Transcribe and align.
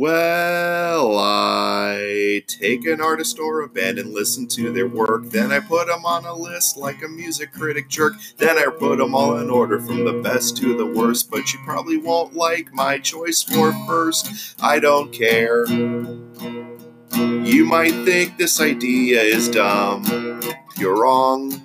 Well, 0.00 1.18
I 1.18 2.44
take 2.46 2.86
an 2.86 3.00
artist 3.00 3.40
or 3.40 3.62
a 3.62 3.68
band 3.68 3.98
and 3.98 4.14
listen 4.14 4.46
to 4.50 4.72
their 4.72 4.86
work. 4.86 5.24
Then 5.24 5.50
I 5.50 5.58
put 5.58 5.88
them 5.88 6.06
on 6.06 6.24
a 6.24 6.34
list 6.34 6.76
like 6.76 7.02
a 7.02 7.08
music 7.08 7.52
critic 7.52 7.88
jerk. 7.88 8.12
Then 8.36 8.58
I 8.58 8.66
put 8.78 8.98
them 8.98 9.16
all 9.16 9.38
in 9.38 9.50
order 9.50 9.80
from 9.80 10.04
the 10.04 10.12
best 10.12 10.56
to 10.58 10.76
the 10.78 10.86
worst. 10.86 11.32
But 11.32 11.52
you 11.52 11.58
probably 11.64 11.96
won't 11.96 12.34
like 12.34 12.72
my 12.72 13.00
choice 13.00 13.42
for 13.42 13.72
first. 13.88 14.54
I 14.62 14.78
don't 14.78 15.12
care. 15.12 15.66
You 15.66 17.64
might 17.64 18.04
think 18.04 18.38
this 18.38 18.60
idea 18.60 19.20
is 19.20 19.48
dumb. 19.48 20.40
You're 20.78 21.02
wrong. 21.02 21.60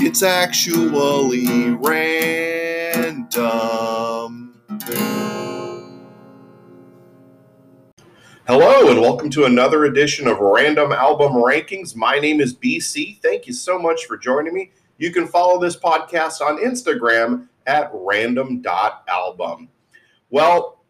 It's 0.00 0.22
actually 0.22 1.76
random. 1.76 3.28
Hello, 8.52 8.90
and 8.90 9.00
welcome 9.00 9.30
to 9.30 9.44
another 9.44 9.84
edition 9.84 10.26
of 10.26 10.38
Randumb 10.38 10.92
Album 10.92 11.34
Rankings. 11.34 11.94
My 11.94 12.18
name 12.18 12.40
is 12.40 12.52
BC. 12.52 13.22
Thank 13.22 13.46
you 13.46 13.52
so 13.52 13.78
much 13.78 14.06
for 14.06 14.16
joining 14.16 14.52
me. 14.52 14.72
You 14.98 15.12
can 15.12 15.28
follow 15.28 15.60
this 15.60 15.76
podcast 15.76 16.40
on 16.40 16.58
Instagram 16.58 17.46
at 17.68 17.92
randumb.albumb. 17.92 19.68
Well, 20.30 20.82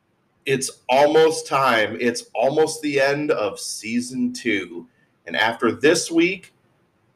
it's 0.46 0.70
almost 0.88 1.46
time. 1.46 1.98
It's 2.00 2.30
almost 2.34 2.80
the 2.80 2.98
end 2.98 3.30
of 3.30 3.60
season 3.60 4.32
two. 4.32 4.88
And 5.26 5.36
after 5.36 5.70
this 5.70 6.10
week, 6.10 6.54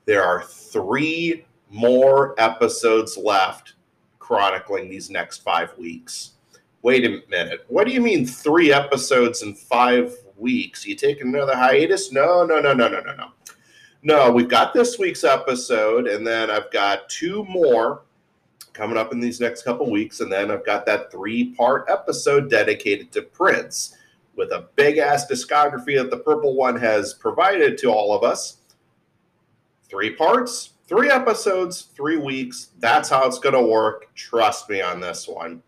there 0.04 0.22
are 0.22 0.42
three 0.42 1.46
more 1.70 2.34
episodes 2.36 3.16
left 3.16 3.76
chronicling 4.18 4.90
these 4.90 5.08
next 5.08 5.38
five 5.38 5.74
weeks. 5.78 6.32
Wait 6.82 7.06
a 7.06 7.22
minute. 7.30 7.64
What 7.68 7.86
do 7.86 7.94
you 7.94 8.02
mean 8.02 8.26
three 8.26 8.74
episodes 8.74 9.40
in 9.40 9.54
five 9.54 10.14
weeks? 10.36 10.86
You 10.86 10.94
take 10.94 11.20
another 11.20 11.56
hiatus? 11.56 12.12
No, 12.12 12.44
no, 12.44 12.60
no, 12.60 12.72
no, 12.72 12.88
no, 12.88 13.00
no, 13.00 13.14
no. 13.14 13.30
No, 14.02 14.30
we've 14.30 14.48
got 14.48 14.74
this 14.74 14.98
week's 14.98 15.24
episode, 15.24 16.06
and 16.06 16.26
then 16.26 16.50
I've 16.50 16.70
got 16.70 17.08
two 17.08 17.44
more 17.44 18.02
coming 18.74 18.98
up 18.98 19.12
in 19.12 19.20
these 19.20 19.40
next 19.40 19.62
couple 19.62 19.90
weeks, 19.90 20.20
and 20.20 20.30
then 20.30 20.50
I've 20.50 20.66
got 20.66 20.84
that 20.86 21.10
three-part 21.10 21.86
episode 21.88 22.50
dedicated 22.50 23.12
to 23.12 23.22
Prince 23.22 23.96
with 24.36 24.50
a 24.50 24.68
big 24.76 24.98
ass 24.98 25.26
discography 25.26 25.96
that 25.96 26.10
the 26.10 26.18
Purple 26.18 26.54
One 26.54 26.78
has 26.78 27.14
provided 27.14 27.78
to 27.78 27.90
all 27.90 28.12
of 28.12 28.24
us. 28.24 28.58
Three 29.88 30.10
parts, 30.10 30.70
three 30.86 31.08
episodes, 31.08 31.82
three 31.94 32.16
weeks. 32.18 32.70
That's 32.80 33.08
how 33.08 33.26
it's 33.26 33.38
going 33.38 33.54
to 33.54 33.62
work. 33.62 34.12
Trust 34.14 34.68
me 34.68 34.82
on 34.82 35.00
this 35.00 35.28
one. 35.28 35.62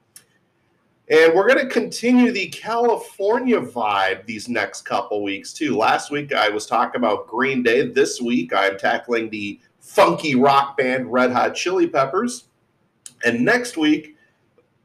And 1.09 1.35
we're 1.35 1.47
going 1.47 1.65
to 1.65 1.73
continue 1.73 2.33
the 2.33 2.49
California 2.49 3.61
vibe 3.61 4.27
these 4.27 4.49
next 4.49 4.83
couple 4.83 5.23
weeks, 5.23 5.53
too. 5.53 5.77
Last 5.77 6.11
week 6.11 6.33
I 6.33 6.49
was 6.49 6.67
talking 6.67 7.01
about 7.01 7.29
Green 7.29 7.62
Day. 7.62 7.87
This 7.87 8.21
week 8.21 8.53
I'm 8.53 8.77
tackling 8.77 9.31
the 9.31 9.61
funky 9.79 10.34
rock 10.34 10.77
band 10.77 11.12
Red 11.12 11.31
Hot 11.31 11.55
Chili 11.55 11.87
Peppers. 11.87 12.49
And 13.25 13.45
next 13.45 13.77
week, 13.77 14.17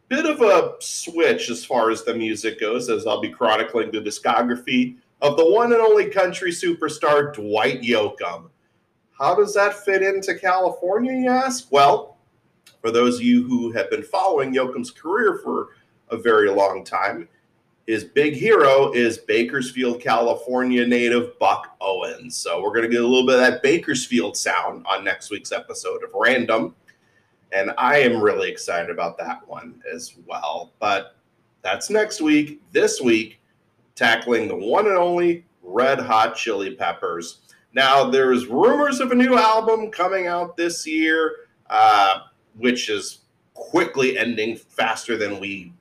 bit 0.10 0.28
of 0.28 0.42
a 0.42 0.76
switch 0.80 1.50
as 1.50 1.66
far 1.66 1.90
as 1.90 2.04
the 2.04 2.14
music 2.14 2.60
goes, 2.60 2.88
as 2.88 3.08
I'll 3.08 3.20
be 3.20 3.32
chronicling 3.32 3.90
the 3.92 4.00
discography 4.00 4.98
of 5.24 5.38
the 5.38 5.50
one 5.50 5.74
and 5.74 5.82
only 5.82 6.06
country 6.06 6.52
superstar 6.52 7.34
Dwight 7.34 7.82
Yoakam. 7.82 8.50
How 9.18 9.34
does 9.34 9.56
that 9.56 9.74
fit 9.86 10.04
into 10.04 10.36
California, 10.36 11.14
you 11.14 11.30
ask? 11.30 11.72
Well, 11.72 12.18
for 12.80 12.92
those 12.92 13.18
of 13.18 13.24
you 13.24 13.44
who 13.48 13.72
have 13.72 13.90
been 13.90 14.04
following 14.04 14.54
Yoakam's 14.54 14.92
career 14.92 15.40
for 15.44 15.70
a 16.12 16.18
very 16.18 16.50
long 16.50 16.84
time. 16.84 17.28
His 17.88 18.04
big 18.04 18.34
hero 18.34 18.92
is 18.94 19.18
Bakersfield, 19.18 20.02
California 20.02 20.86
native 20.86 21.38
Buck 21.40 21.76
Owens. 21.82 22.38
So 22.38 22.62
we're 22.62 22.70
going 22.70 22.84
to 22.84 22.90
get 22.90 23.02
a 23.02 23.08
little 23.08 23.26
bit 23.26 23.36
of 23.36 23.42
that 23.42 23.64
Bakersfield 23.64 24.38
sound 24.38 24.86
on 24.88 25.04
next 25.04 25.32
week's 25.32 25.52
episode 25.52 26.04
of 26.04 26.12
Random. 26.14 26.76
And 27.52 27.72
I 27.78 27.98
am 27.98 28.22
really 28.22 28.50
excited 28.50 28.90
about 28.90 29.18
that 29.18 29.46
one 29.48 29.82
as 29.94 30.14
well. 30.26 30.72
But 30.80 31.16
that's 31.64 31.90
next 31.90 32.22
week. 32.22 32.62
This 32.72 33.02
week, 33.02 33.40
tackling 33.96 34.48
the 34.48 34.56
one 34.56 34.88
and 34.88 34.98
only 34.98 35.46
Red 35.64 36.00
Hot 36.00 36.36
Chili 36.36 36.76
Peppers. 36.76 37.40
Now, 37.74 38.10
there's 38.10 38.48
rumors 38.48 39.00
of 39.00 39.12
a 39.12 39.16
new 39.16 39.38
album 39.38 39.92
coming 39.92 40.28
out 40.28 40.56
this 40.56 40.86
year, 40.86 41.48
uh, 41.70 42.22
which 42.58 42.90
is 42.90 43.20
quickly 43.54 44.18
ending 44.18 44.56
faster 44.56 45.18
than 45.18 45.40
we 45.40 45.74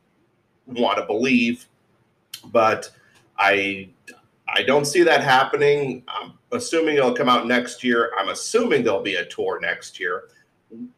want 0.66 0.98
to 0.98 1.04
believe, 1.04 1.66
but 2.47 2.91
I 3.38 3.88
I 4.48 4.62
don't 4.62 4.84
see 4.84 5.03
that 5.04 5.22
happening. 5.22 6.03
I'm 6.09 6.32
assuming 6.53 6.97
it'll 6.97 7.15
come 7.15 7.28
out 7.28 7.47
next 7.47 7.84
year. 7.84 8.12
I'm 8.19 8.28
assuming 8.28 8.82
there'll 8.82 9.03
be 9.03 9.16
a 9.16 9.26
tour 9.26 9.60
next 9.60 10.00
year. 10.00 10.25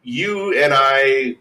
You 0.01 0.53
and 0.61 0.73
I 0.75 1.35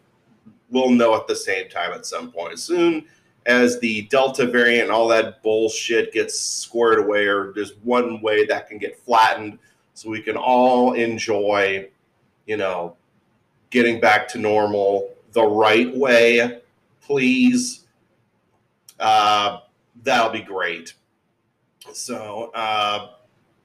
will 0.71 0.91
know 0.91 1.15
at 1.15 1.27
the 1.27 1.37
same 1.37 1.69
time 1.69 1.93
at 1.93 2.07
some 2.07 2.31
point. 2.33 2.53
As 2.53 2.63
soon 2.63 3.07
as 3.47 3.81
the 3.81 4.03
Delta 4.03 4.47
variant 4.47 4.85
and 4.85 4.93
all 4.93 5.09
that 5.09 5.43
bullshit 5.43 6.13
gets 6.13 6.39
squared 6.39 6.99
away, 6.99 7.27
or 7.27 7.53
there's 7.55 7.77
one 7.83 8.21
way 8.21 8.47
that 8.47 8.69
can 8.69 8.79
get 8.79 8.99
flattened 8.99 9.59
so 9.95 10.09
we 10.09 10.23
can 10.23 10.37
all 10.37 10.93
enjoy, 10.93 11.89
you 12.47 12.57
know, 12.57 12.97
getting 13.71 14.01
back 14.01 14.29
to 14.29 14.39
normal 14.39 15.13
the 15.33 15.43
right 15.43 15.95
way, 15.97 16.61
please 17.01 17.82
uh, 19.03 19.61
that'll 20.03 20.33
be 20.33 20.41
great. 20.41 20.95
So, 21.93 22.51
uh, 22.55 23.11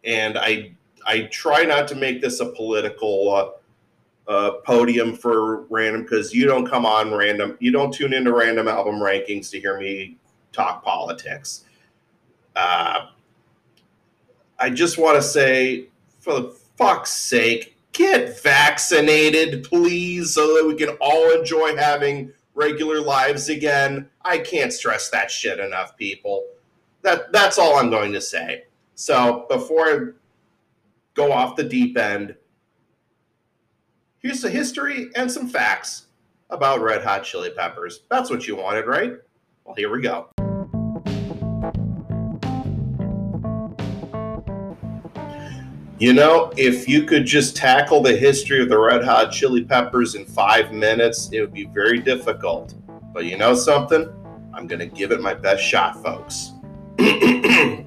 and 0.03 0.38
I 0.38 0.72
I 1.06 1.22
try 1.31 1.64
not 1.64 1.88
to 1.90 1.96
make 1.96 2.22
this 2.22 2.42
a 2.42 2.48
political 2.48 3.34
uh, 3.34 4.30
uh, 4.30 4.52
podium 4.66 5.16
for 5.16 5.62
random 5.68 6.02
because 6.02 6.34
you 6.34 6.46
don't 6.46 6.68
come 6.68 6.86
on 6.86 7.14
random. 7.14 7.56
You 7.59 7.72
don't 7.72 7.94
tune 7.94 8.14
into 8.14 8.34
random 8.34 8.68
album 8.68 8.96
rankings 8.96 9.50
to 9.52 9.59
hear 9.59 9.80
me 9.80 10.18
talk 10.52 10.84
politics. 10.84 11.64
Uh, 12.56 13.08
I 14.59 14.72
just 14.72 14.97
want 14.97 15.16
to 15.16 15.22
say, 15.22 15.90
for 16.20 16.34
the 16.34 16.58
fuck's 16.78 17.12
sake, 17.12 17.78
get 17.92 18.42
vaccinated, 18.42 19.64
please, 19.64 20.34
so 20.34 20.56
that 20.58 20.68
we 20.68 20.76
can 20.76 20.97
all 21.00 21.31
enjoy 21.31 21.76
having 21.78 22.34
regular 22.57 23.00
lives 23.00 23.50
again. 23.50 24.09
I 24.23 24.40
can't 24.40 24.73
stress 24.73 25.09
that 25.12 25.29
shit 25.31 25.59
enough, 25.59 25.95
people. 25.95 26.45
That 27.03 27.31
that's 27.31 27.57
all 27.57 27.78
I'm 27.78 27.90
going 27.90 28.12
to 28.13 28.19
say. 28.19 28.63
So 28.95 29.45
before 29.47 29.85
I 29.85 30.00
go 31.13 31.31
off 31.31 31.56
the 31.56 31.63
deep 31.63 31.97
end, 31.97 32.35
here's 34.19 34.41
the 34.41 34.50
history 34.50 35.09
and 35.16 35.31
some 35.31 35.47
facts 35.47 36.07
about 36.50 36.81
Red 36.81 37.03
Hot 37.03 37.23
Chili 37.23 37.51
Peppers. 37.51 38.01
That's 38.09 38.29
what 38.29 38.47
you 38.47 38.56
wanted, 38.56 38.88
right? 38.88 39.13
Well, 39.63 39.75
here 39.75 39.91
we 39.91 40.01
go. 40.01 40.29
You 46.00 46.13
know, 46.13 46.53
if 46.58 46.88
you 46.88 47.06
could 47.06 47.25
just 47.25 47.56
tackle 47.56 48.03
the 48.03 48.16
history 48.16 48.62
of 48.62 48.69
the 48.69 48.78
Red 48.78 49.03
Hot 49.03 49.31
Chili 49.31 49.63
Peppers 49.63 50.13
in 50.13 50.25
five 50.25 50.72
minutes, 50.72 51.28
it 51.31 51.41
would 51.41 51.53
be 51.53 51.66
very 51.66 51.97
difficult. 52.00 52.75
But 53.12 53.25
you 53.25 53.35
know 53.35 53.56
something? 53.56 54.08
I'm 54.53 54.68
going 54.68 54.78
to 54.78 54.85
give 54.85 55.12
it 55.12 55.22
my 55.22 55.34
best 55.34 55.63
shot, 55.63 56.03
folks. 56.03 56.52
the 56.97 57.84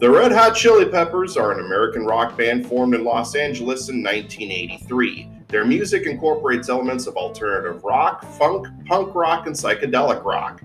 Red 0.00 0.32
Hot 0.32 0.56
Chili 0.56 0.86
Peppers 0.86 1.36
are 1.36 1.52
an 1.52 1.64
American 1.64 2.04
rock 2.04 2.36
band 2.36 2.66
formed 2.66 2.92
in 2.92 3.04
Los 3.04 3.36
Angeles 3.36 3.88
in 3.88 4.02
1983. 4.02 5.30
Their 5.46 5.64
music 5.64 6.06
incorporates 6.06 6.68
elements 6.68 7.06
of 7.06 7.14
alternative 7.14 7.84
rock, 7.84 8.24
funk, 8.32 8.66
punk 8.86 9.14
rock, 9.14 9.46
and 9.46 9.54
psychedelic 9.54 10.24
rock. 10.24 10.60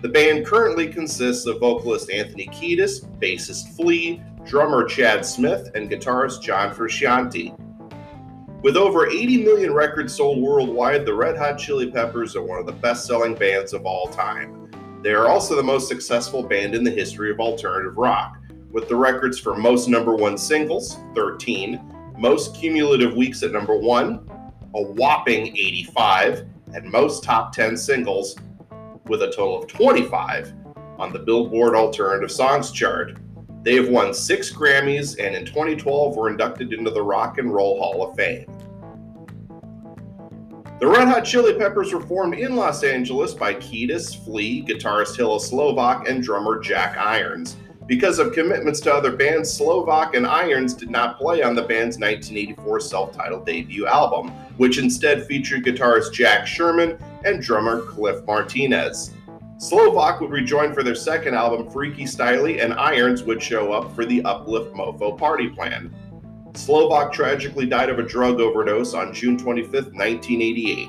The 0.00 0.08
band 0.08 0.46
currently 0.46 0.88
consists 0.88 1.44
of 1.44 1.60
vocalist 1.60 2.10
Anthony 2.10 2.46
Kiedis, 2.46 3.06
bassist 3.20 3.76
Flea, 3.76 4.22
drummer 4.44 4.84
Chad 4.84 5.24
Smith, 5.24 5.70
and 5.74 5.90
guitarist 5.90 6.42
John 6.42 6.74
Frusciante. 6.74 7.56
With 8.62 8.76
over 8.76 9.08
80 9.08 9.44
million 9.44 9.72
records 9.72 10.14
sold 10.14 10.42
worldwide, 10.42 11.06
the 11.06 11.14
Red 11.14 11.36
Hot 11.38 11.58
Chili 11.58 11.90
Peppers 11.90 12.36
are 12.36 12.42
one 12.42 12.58
of 12.58 12.66
the 12.66 12.72
best 12.72 13.06
selling 13.06 13.34
bands 13.34 13.72
of 13.72 13.86
all 13.86 14.08
time. 14.08 14.70
They 15.02 15.12
are 15.12 15.28
also 15.28 15.56
the 15.56 15.62
most 15.62 15.88
successful 15.88 16.42
band 16.42 16.74
in 16.74 16.84
the 16.84 16.90
history 16.90 17.30
of 17.30 17.40
alternative 17.40 17.96
rock, 17.96 18.36
with 18.70 18.88
the 18.88 18.96
records 18.96 19.38
for 19.38 19.56
most 19.56 19.88
number 19.88 20.14
one 20.14 20.36
singles, 20.36 20.98
13, 21.14 21.80
most 22.18 22.54
cumulative 22.54 23.14
weeks 23.14 23.42
at 23.42 23.52
number 23.52 23.76
one, 23.76 24.28
a 24.74 24.82
whopping 24.82 25.56
85, 25.56 26.46
and 26.74 26.84
most 26.90 27.24
top 27.24 27.52
10 27.52 27.76
singles, 27.76 28.36
with 29.06 29.22
a 29.22 29.32
total 29.32 29.62
of 29.62 29.68
25 29.68 30.52
on 30.98 31.12
the 31.14 31.18
Billboard 31.18 31.74
Alternative 31.74 32.30
Songs 32.30 32.70
chart. 32.70 33.18
They 33.62 33.74
have 33.76 33.88
won 33.88 34.14
six 34.14 34.50
Grammys 34.50 35.18
and 35.18 35.34
in 35.34 35.44
2012 35.44 36.16
were 36.16 36.30
inducted 36.30 36.72
into 36.72 36.90
the 36.90 37.02
Rock 37.02 37.38
and 37.38 37.52
Roll 37.52 37.78
Hall 37.78 38.08
of 38.08 38.16
Fame. 38.16 38.46
The 40.80 40.86
Red 40.86 41.08
Hot 41.08 41.26
Chili 41.26 41.52
Peppers 41.52 41.92
were 41.92 42.00
formed 42.00 42.34
in 42.38 42.56
Los 42.56 42.82
Angeles 42.84 43.34
by 43.34 43.52
Kiedis, 43.52 44.24
Flea, 44.24 44.64
guitarist 44.64 45.14
Hillel 45.14 45.38
Slovak, 45.38 46.08
and 46.08 46.22
drummer 46.22 46.58
Jack 46.58 46.96
Irons. 46.96 47.56
Because 47.86 48.18
of 48.18 48.32
commitments 48.32 48.80
to 48.80 48.94
other 48.94 49.14
bands, 49.14 49.52
Slovak 49.52 50.14
and 50.14 50.26
Irons 50.26 50.72
did 50.72 50.88
not 50.88 51.18
play 51.18 51.42
on 51.42 51.54
the 51.54 51.62
band's 51.62 51.98
1984 51.98 52.80
self 52.80 53.12
titled 53.12 53.44
debut 53.44 53.86
album, 53.86 54.30
which 54.56 54.78
instead 54.78 55.26
featured 55.26 55.64
guitarist 55.66 56.14
Jack 56.14 56.46
Sherman 56.46 56.96
and 57.26 57.42
drummer 57.42 57.82
Cliff 57.82 58.24
Martinez. 58.24 59.12
Slovak 59.60 60.22
would 60.22 60.30
rejoin 60.30 60.72
for 60.72 60.82
their 60.82 60.94
second 60.94 61.34
album, 61.34 61.70
Freaky 61.70 62.04
Styley, 62.04 62.64
and 62.64 62.72
Irons 62.72 63.24
would 63.24 63.42
show 63.42 63.74
up 63.74 63.94
for 63.94 64.06
the 64.06 64.22
Uplift 64.24 64.72
Mofo 64.72 65.18
party 65.18 65.50
plan. 65.50 65.94
Slovak 66.54 67.12
tragically 67.12 67.66
died 67.66 67.90
of 67.90 67.98
a 67.98 68.02
drug 68.02 68.40
overdose 68.40 68.94
on 68.94 69.12
June 69.12 69.36
25, 69.36 69.92
1988. 69.92 70.88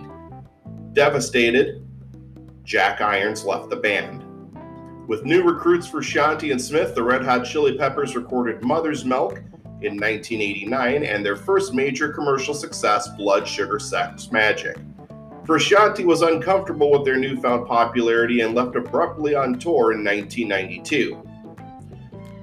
Devastated, 0.94 1.86
Jack 2.64 3.02
Irons 3.02 3.44
left 3.44 3.70
the 3.70 3.76
band. 3.76 4.24
With 5.06 5.26
new 5.26 5.44
recruits 5.44 5.90
Frusciante 5.90 6.54
and 6.54 6.62
Smith, 6.62 6.96
the 6.96 7.04
Red 7.04 7.26
Hot 7.26 7.44
Chili 7.44 7.78
Peppers 7.78 8.16
recorded 8.16 8.64
Mother's 8.64 9.04
Milk 9.04 9.40
in 9.82 9.98
1989 9.98 11.04
and 11.04 11.26
their 11.26 11.36
first 11.36 11.74
major 11.74 12.14
commercial 12.14 12.54
success, 12.54 13.10
Blood 13.18 13.46
Sugar 13.46 13.80
Sex 13.80 14.28
Magik. 14.28 14.82
Frusciante 15.52 16.06
was 16.06 16.22
uncomfortable 16.22 16.92
with 16.92 17.04
their 17.04 17.18
newfound 17.18 17.68
popularity 17.68 18.40
and 18.40 18.56
left 18.56 18.78
abruptly 18.78 19.36
on 19.36 19.60
tour 19.60 19.92
in 19.92 20.02
1992. 20.02 21.22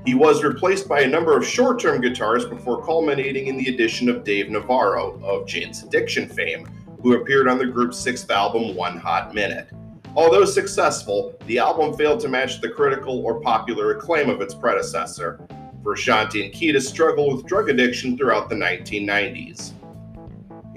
He 0.05 0.14
was 0.14 0.44
replaced 0.44 0.87
by 0.87 1.00
a 1.00 1.08
number 1.08 1.34
of 1.34 1.46
short 1.46 1.81
term 1.81 2.02
guitarists 2.02 2.50
before 2.50 2.84
culminating 2.84 3.46
in 3.46 3.56
the 3.56 3.72
addition 3.72 4.10
of 4.10 4.25
Dave 4.25 4.50
Navarro 4.50 5.19
of 5.25 5.46
Jane's 5.46 5.82
Addiction 5.84 6.28
fame, 6.28 6.69
who 7.00 7.14
appeared 7.14 7.49
on 7.49 7.56
the 7.56 7.64
group's 7.64 7.99
sixth 7.99 8.31
album, 8.31 8.76
One 8.76 8.99
Hot 8.99 9.34
Minute. 9.34 9.70
Although 10.14 10.44
successful, 10.44 11.34
the 11.46 11.58
album 11.58 11.96
failed 11.96 12.20
to 12.20 12.28
match 12.28 12.60
the 12.60 12.69
critical 12.69 13.25
or 13.25 13.40
popular 13.40 13.93
acclaim 13.93 14.28
of 14.28 14.43
its 14.43 14.52
predecessor. 14.52 15.40
Frusciante 15.82 16.44
and 16.44 16.52
Kiedis 16.52 16.82
struggled 16.82 17.38
with 17.38 17.46
drug 17.46 17.70
addiction 17.70 18.19
throughout 18.19 18.50
the 18.50 18.55
1990s. 18.55 19.72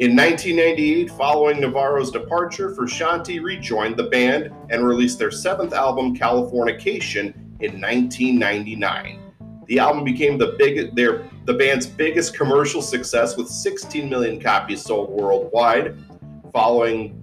In 0.01 0.15
1998, 0.15 1.11
following 1.11 1.61
Navarro's 1.61 2.09
departure, 2.09 2.73
Frusciante 2.73 3.39
rejoined 3.39 3.97
the 3.97 4.05
band 4.05 4.51
and 4.71 4.83
released 4.83 5.19
their 5.19 5.29
seventh 5.29 5.73
album, 5.73 6.17
Californication, 6.17 7.35
in 7.59 7.79
1999. 7.79 9.19
The 9.67 9.77
album 9.77 10.03
became 10.03 10.39
the 10.39 10.55
big, 10.57 10.95
their, 10.95 11.29
the 11.45 11.53
band's 11.53 11.85
biggest 11.85 12.35
commercial 12.35 12.81
success 12.81 13.37
with 13.37 13.47
16 13.47 14.09
million 14.09 14.41
copies 14.41 14.81
sold 14.81 15.11
worldwide, 15.11 16.03
following 16.51 17.15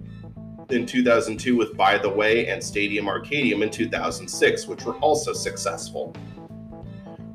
in 0.69 0.85
2002 0.85 1.57
with 1.57 1.75
By 1.75 1.97
the 1.97 2.07
Way 2.07 2.47
and 2.47 2.63
Stadium 2.63 3.07
Arcadium 3.07 3.61
in 3.61 3.71
2006, 3.71 4.67
which 4.67 4.85
were 4.85 4.95
also 4.99 5.33
successful. 5.33 6.15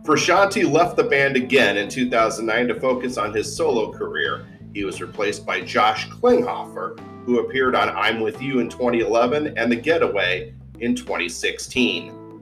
Frusciante 0.04 0.70
left 0.70 0.96
the 0.96 1.04
band 1.04 1.36
again 1.36 1.76
in 1.76 1.90
2009 1.90 2.68
to 2.68 2.80
focus 2.80 3.18
on 3.18 3.34
his 3.34 3.54
solo 3.54 3.92
career. 3.92 4.46
He 4.74 4.84
was 4.84 5.00
replaced 5.00 5.46
by 5.46 5.60
Josh 5.60 6.08
Klinghoffer, 6.08 6.98
who 7.24 7.38
appeared 7.38 7.76
on 7.76 7.90
I'm 7.90 8.18
With 8.18 8.42
You 8.42 8.58
in 8.58 8.68
2011 8.68 9.56
and 9.56 9.70
The 9.70 9.76
Getaway 9.76 10.52
in 10.80 10.96
2016. 10.96 12.40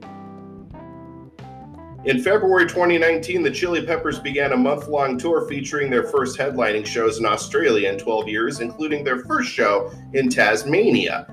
In 2.05 2.21
February 2.21 2.65
2019, 2.65 3.43
the 3.43 3.51
Chili 3.51 3.85
Peppers 3.85 4.19
began 4.19 4.51
a 4.51 4.57
month 4.57 4.87
long 4.87 5.17
tour 5.17 5.47
featuring 5.47 5.91
their 5.91 6.03
first 6.03 6.37
headlining 6.37 6.85
shows 6.85 7.19
in 7.19 7.25
Australia 7.25 7.89
in 7.89 7.99
12 7.99 8.27
years, 8.27 8.59
including 8.61 9.03
their 9.03 9.19
first 9.19 9.49
show 9.49 9.91
in 10.13 10.27
Tasmania, 10.27 11.27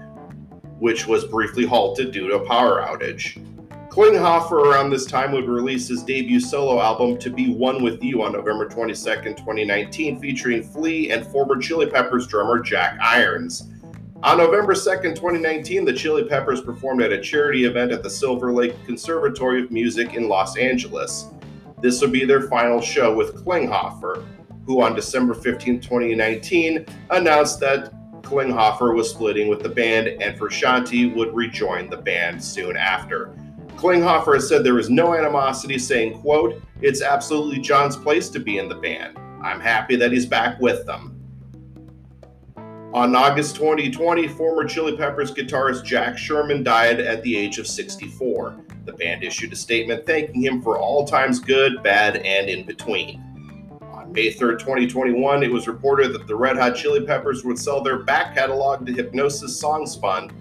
which 0.78 1.06
was 1.06 1.24
briefly 1.24 1.64
halted 1.64 2.12
due 2.12 2.28
to 2.28 2.36
a 2.36 2.46
power 2.46 2.82
outage. 2.82 3.42
Klinghoffer 3.90 4.52
around 4.52 4.90
this 4.90 5.04
time 5.04 5.32
would 5.32 5.48
release 5.48 5.88
his 5.88 6.04
debut 6.04 6.38
solo 6.38 6.80
album 6.80 7.18
To 7.18 7.28
Be 7.28 7.52
One 7.52 7.82
With 7.82 8.00
You 8.04 8.22
on 8.22 8.32
November 8.32 8.68
22, 8.68 8.94
2019, 8.94 10.20
featuring 10.20 10.62
Flea 10.62 11.10
and 11.10 11.26
former 11.26 11.60
Chili 11.60 11.86
Peppers 11.86 12.28
drummer 12.28 12.60
Jack 12.60 12.96
Irons. 13.02 13.68
On 14.22 14.38
November 14.38 14.74
2nd, 14.74 15.16
2019, 15.16 15.84
the 15.84 15.92
Chili 15.92 16.22
Peppers 16.22 16.60
performed 16.60 17.02
at 17.02 17.10
a 17.10 17.20
charity 17.20 17.64
event 17.64 17.90
at 17.90 18.04
the 18.04 18.10
Silver 18.10 18.52
Lake 18.52 18.76
Conservatory 18.86 19.64
of 19.64 19.72
Music 19.72 20.14
in 20.14 20.28
Los 20.28 20.56
Angeles. 20.56 21.26
This 21.80 22.00
would 22.00 22.12
be 22.12 22.24
their 22.24 22.42
final 22.42 22.80
show 22.80 23.12
with 23.12 23.44
Klinghoffer, 23.44 24.24
who 24.66 24.82
on 24.82 24.94
December 24.94 25.34
15, 25.34 25.80
2019, 25.80 26.86
announced 27.10 27.58
that 27.58 27.92
Klinghoffer 28.22 28.94
was 28.94 29.10
splitting 29.10 29.48
with 29.48 29.64
the 29.64 29.68
band 29.68 30.06
and 30.06 30.38
Frusciante 30.38 31.12
would 31.16 31.34
rejoin 31.34 31.90
the 31.90 31.96
band 31.96 32.40
soon 32.40 32.76
after. 32.76 33.34
Klinghoffer 33.80 34.34
has 34.34 34.46
said 34.46 34.62
there 34.62 34.78
is 34.78 34.90
no 34.90 35.14
animosity, 35.14 35.78
saying, 35.78 36.20
quote, 36.20 36.62
It's 36.82 37.00
absolutely 37.00 37.60
John's 37.60 37.96
place 37.96 38.28
to 38.28 38.38
be 38.38 38.58
in 38.58 38.68
the 38.68 38.74
band. 38.74 39.16
I'm 39.42 39.58
happy 39.58 39.96
that 39.96 40.12
he's 40.12 40.26
back 40.26 40.60
with 40.60 40.84
them. 40.84 41.16
On 42.92 43.16
August 43.16 43.56
2020, 43.56 44.28
former 44.28 44.66
Chili 44.66 44.98
Peppers 44.98 45.32
guitarist 45.32 45.82
Jack 45.82 46.18
Sherman 46.18 46.62
died 46.62 47.00
at 47.00 47.22
the 47.22 47.34
age 47.34 47.58
of 47.58 47.66
64. 47.66 48.54
The 48.84 48.92
band 48.92 49.24
issued 49.24 49.54
a 49.54 49.56
statement 49.56 50.04
thanking 50.04 50.42
him 50.42 50.60
for 50.60 50.78
all 50.78 51.06
times 51.06 51.40
good, 51.40 51.82
bad, 51.82 52.16
and 52.16 52.50
in 52.50 52.66
between. 52.66 53.22
On 53.80 54.12
May 54.12 54.30
3, 54.30 54.58
2021, 54.58 55.42
it 55.42 55.50
was 55.50 55.66
reported 55.66 56.12
that 56.12 56.26
the 56.26 56.36
Red 56.36 56.58
Hot 56.58 56.76
Chili 56.76 57.06
Peppers 57.06 57.44
would 57.44 57.58
sell 57.58 57.82
their 57.82 58.00
back 58.00 58.34
catalog 58.34 58.84
to 58.84 58.92
Hipgnosis 58.92 59.48
Songs 59.48 59.96
Fund 59.96 60.34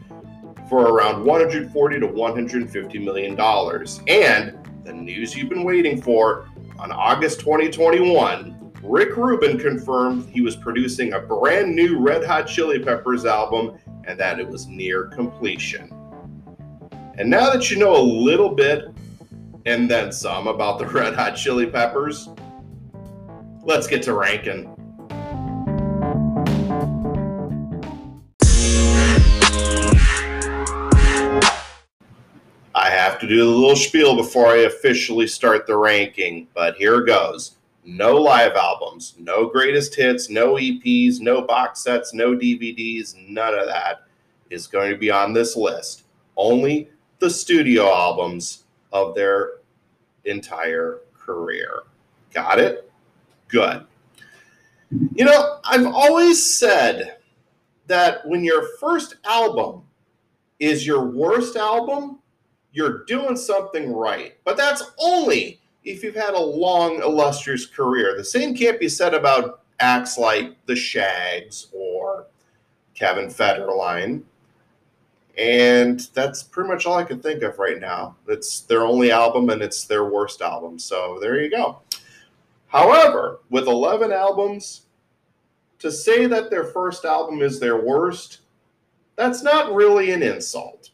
for 0.70 0.94
around 0.94 1.26
140 1.26 2.00
to 2.00 2.08
150 2.08 3.00
million 3.00 3.36
dollars. 3.36 4.02
And 4.08 4.58
the 4.84 4.94
news 4.94 5.36
you've 5.36 5.50
been 5.50 5.64
waiting 5.64 6.02
for, 6.02 6.48
on 6.78 6.92
August 6.92 7.40
2021, 7.42 8.72
Rick 8.84 9.18
Rubin 9.18 9.58
confirmed 9.58 10.30
he 10.30 10.42
was 10.42 10.56
producing 10.56 11.14
a 11.14 11.20
brand 11.20 11.76
new 11.76 12.00
Red 12.00 12.24
Hot 12.24 12.48
Chili 12.48 12.80
Peppers 12.80 13.26
album 13.26 13.78
and 14.06 14.18
that 14.20 14.40
it 14.40 14.48
was 14.48 14.68
near 14.68 15.08
completion. 15.08 15.94
And 17.18 17.30
now 17.30 17.50
that 17.52 17.70
you 17.70 17.78
know 17.78 17.98
a 17.98 18.02
little 18.02 18.56
bit 18.56 18.86
and 19.66 19.92
then 19.92 20.12
some 20.12 20.48
about 20.48 20.80
the 20.80 20.88
Red 20.88 21.16
Hot 21.16 21.36
Chili 21.36 21.66
Peppers, 21.66 22.30
let's 23.64 23.88
get 23.88 24.02
to 24.04 24.14
ranking. 24.14 24.74
To 33.20 33.28
do 33.28 33.40
the 33.40 33.46
little 33.46 33.76
spiel 33.76 34.16
before 34.16 34.48
I 34.48 34.60
officially 34.60 35.28
start 35.28 35.68
the 35.68 35.78
ranking, 35.78 36.48
but 36.54 36.76
here 36.76 37.02
goes 37.02 37.58
no 37.86 38.16
live 38.16 38.54
albums, 38.54 39.16
no 39.18 39.48
greatest 39.48 39.96
hits, 39.96 40.30
no 40.30 40.56
EPs, 40.56 41.20
no 41.20 41.42
box 41.42 41.82
sets, 41.82 42.14
no 42.14 42.36
DVDs, 42.36 43.16
none 43.28 43.58
of 43.58 43.66
that 43.66 44.04
is 44.50 44.68
going 44.68 44.92
to 44.92 44.98
be 44.98 45.10
on 45.10 45.34
this 45.34 45.56
list. 45.56 46.04
Only 46.36 46.90
the 47.20 47.30
studio 47.30 47.92
albums 47.92 48.66
of 48.92 49.16
their 49.16 49.60
entire 50.26 51.02
career. 51.18 51.84
Got 52.34 52.60
it? 52.60 52.92
Good. 53.48 53.86
You 55.14 55.26
know, 55.26 55.60
I've 55.64 55.88
always 55.88 56.44
said 56.44 57.18
that 57.88 58.26
when 58.28 58.44
your 58.44 58.78
first 58.78 59.16
album 59.26 59.84
is 60.60 60.86
your 60.86 61.06
worst 61.06 61.56
album, 61.56 62.19
you're 62.80 63.04
doing 63.04 63.36
something 63.36 63.92
right. 63.92 64.38
But 64.46 64.56
that's 64.56 64.82
only 65.00 65.60
if 65.84 66.02
you've 66.02 66.16
had 66.16 66.34
a 66.34 66.40
long, 66.40 67.02
illustrious 67.04 67.66
career. 67.66 68.16
The 68.16 68.24
same 68.24 68.56
can't 68.56 68.80
be 68.80 68.88
said 68.88 69.14
about 69.14 69.64
acts 69.82 70.18
like 70.18 70.56
the 70.66 70.78
Shaggs 70.78 71.68
or 71.74 72.28
Kevin 72.96 73.28
Federline. 73.28 74.22
And 75.38 76.00
that's 76.14 76.42
pretty 76.42 76.70
much 76.70 76.86
all 76.86 76.98
I 76.98 77.04
can 77.04 77.20
think 77.20 77.44
of 77.44 77.60
right 77.60 77.82
now. 77.82 78.16
It's 78.30 78.62
their 78.62 78.84
only 78.84 79.12
album 79.12 79.50
and 79.50 79.62
it's 79.62 79.84
their 79.84 80.06
worst 80.06 80.42
album. 80.42 80.80
So 80.80 81.18
there 81.20 81.42
you 81.42 81.52
go. 81.52 81.82
However, 82.68 83.42
with 83.50 83.68
11 83.68 84.14
albums, 84.14 84.84
to 85.80 85.92
say 85.92 86.28
that 86.28 86.50
their 86.50 86.64
first 86.64 87.04
album 87.04 87.42
is 87.42 87.60
their 87.60 87.84
worst, 87.84 88.40
that's 89.18 89.44
not 89.44 89.74
really 89.74 90.12
an 90.12 90.24
insult. 90.24 90.92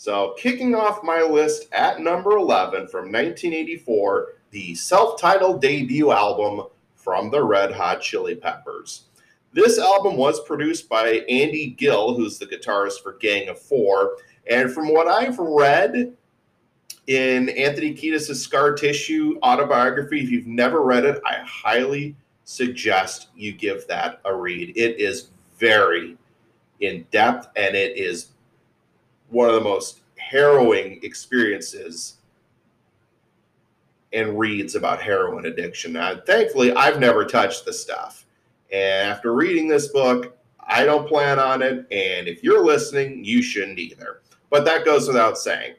So, 0.00 0.36
kicking 0.38 0.76
off 0.76 1.02
my 1.02 1.22
list 1.22 1.66
at 1.72 2.00
number 2.00 2.36
11 2.36 2.86
from 2.86 3.06
1984, 3.06 4.34
the 4.52 4.72
self 4.76 5.20
titled 5.20 5.60
debut 5.60 6.12
album 6.12 6.68
from 6.94 7.32
the 7.32 7.42
Red 7.42 7.72
Hot 7.72 8.00
Chili 8.00 8.36
Peppers. 8.36 9.06
This 9.54 9.76
album 9.76 10.16
was 10.16 10.38
produced 10.44 10.88
by 10.88 11.24
Andy 11.28 11.70
Gill, 11.76 12.14
who's 12.14 12.38
the 12.38 12.46
guitarist 12.46 13.02
for 13.02 13.14
Gang 13.14 13.48
of 13.48 13.58
Four. 13.58 14.18
And 14.48 14.70
from 14.70 14.94
what 14.94 15.08
I've 15.08 15.40
read 15.40 16.14
in 17.08 17.48
Anthony 17.48 17.92
Kiedis' 17.92 18.36
Scar 18.36 18.74
Tissue 18.74 19.36
autobiography, 19.42 20.20
if 20.20 20.30
you've 20.30 20.46
never 20.46 20.82
read 20.82 21.06
it, 21.06 21.20
I 21.26 21.38
highly 21.44 22.14
suggest 22.44 23.30
you 23.34 23.52
give 23.52 23.84
that 23.88 24.20
a 24.24 24.32
read. 24.32 24.76
It 24.76 25.00
is 25.00 25.30
very, 25.58 26.16
in 26.78 27.04
depth, 27.10 27.48
and 27.56 27.74
it 27.74 27.98
is 27.98 28.28
one 29.30 29.48
of 29.48 29.54
the 29.54 29.60
most 29.60 30.00
harrowing 30.16 31.00
experiences 31.02 32.18
and 34.12 34.38
reads 34.38 34.74
about 34.74 35.00
heroin 35.00 35.46
addiction. 35.46 35.92
Now, 35.92 36.20
thankfully, 36.26 36.72
I've 36.72 36.98
never 36.98 37.24
touched 37.24 37.64
the 37.64 37.72
stuff. 37.72 38.26
And 38.72 39.08
after 39.08 39.34
reading 39.34 39.68
this 39.68 39.88
book, 39.88 40.36
I 40.66 40.84
don't 40.84 41.08
plan 41.08 41.38
on 41.38 41.62
it. 41.62 41.86
And 41.90 42.28
if 42.28 42.42
you're 42.42 42.64
listening, 42.64 43.24
you 43.24 43.42
shouldn't 43.42 43.78
either. 43.78 44.20
But 44.50 44.64
that 44.64 44.84
goes 44.84 45.06
without 45.06 45.38
saying. 45.38 45.74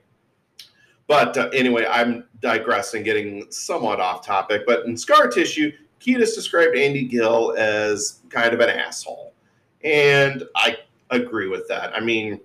But 1.08 1.38
uh, 1.38 1.50
anyway, 1.50 1.88
I'm 1.90 2.26
digressing, 2.40 3.04
getting 3.04 3.52
somewhat 3.52 4.00
off 4.00 4.24
topic. 4.24 4.64
But 4.68 4.86
in 4.86 4.96
Scar 4.96 5.28
Tissue, 5.28 5.72
Kiedis 6.00 6.36
described 6.36 6.78
Andy 6.78 7.06
Gill 7.06 7.56
as 7.58 8.22
kind 8.30 8.54
of 8.54 8.60
an 8.60 8.70
asshole. 8.70 9.34
And 9.84 10.44
I 10.56 10.78
agree 11.10 11.48
with 11.48 11.68
that. 11.68 11.96
I 11.96 12.00
mean, 12.00 12.40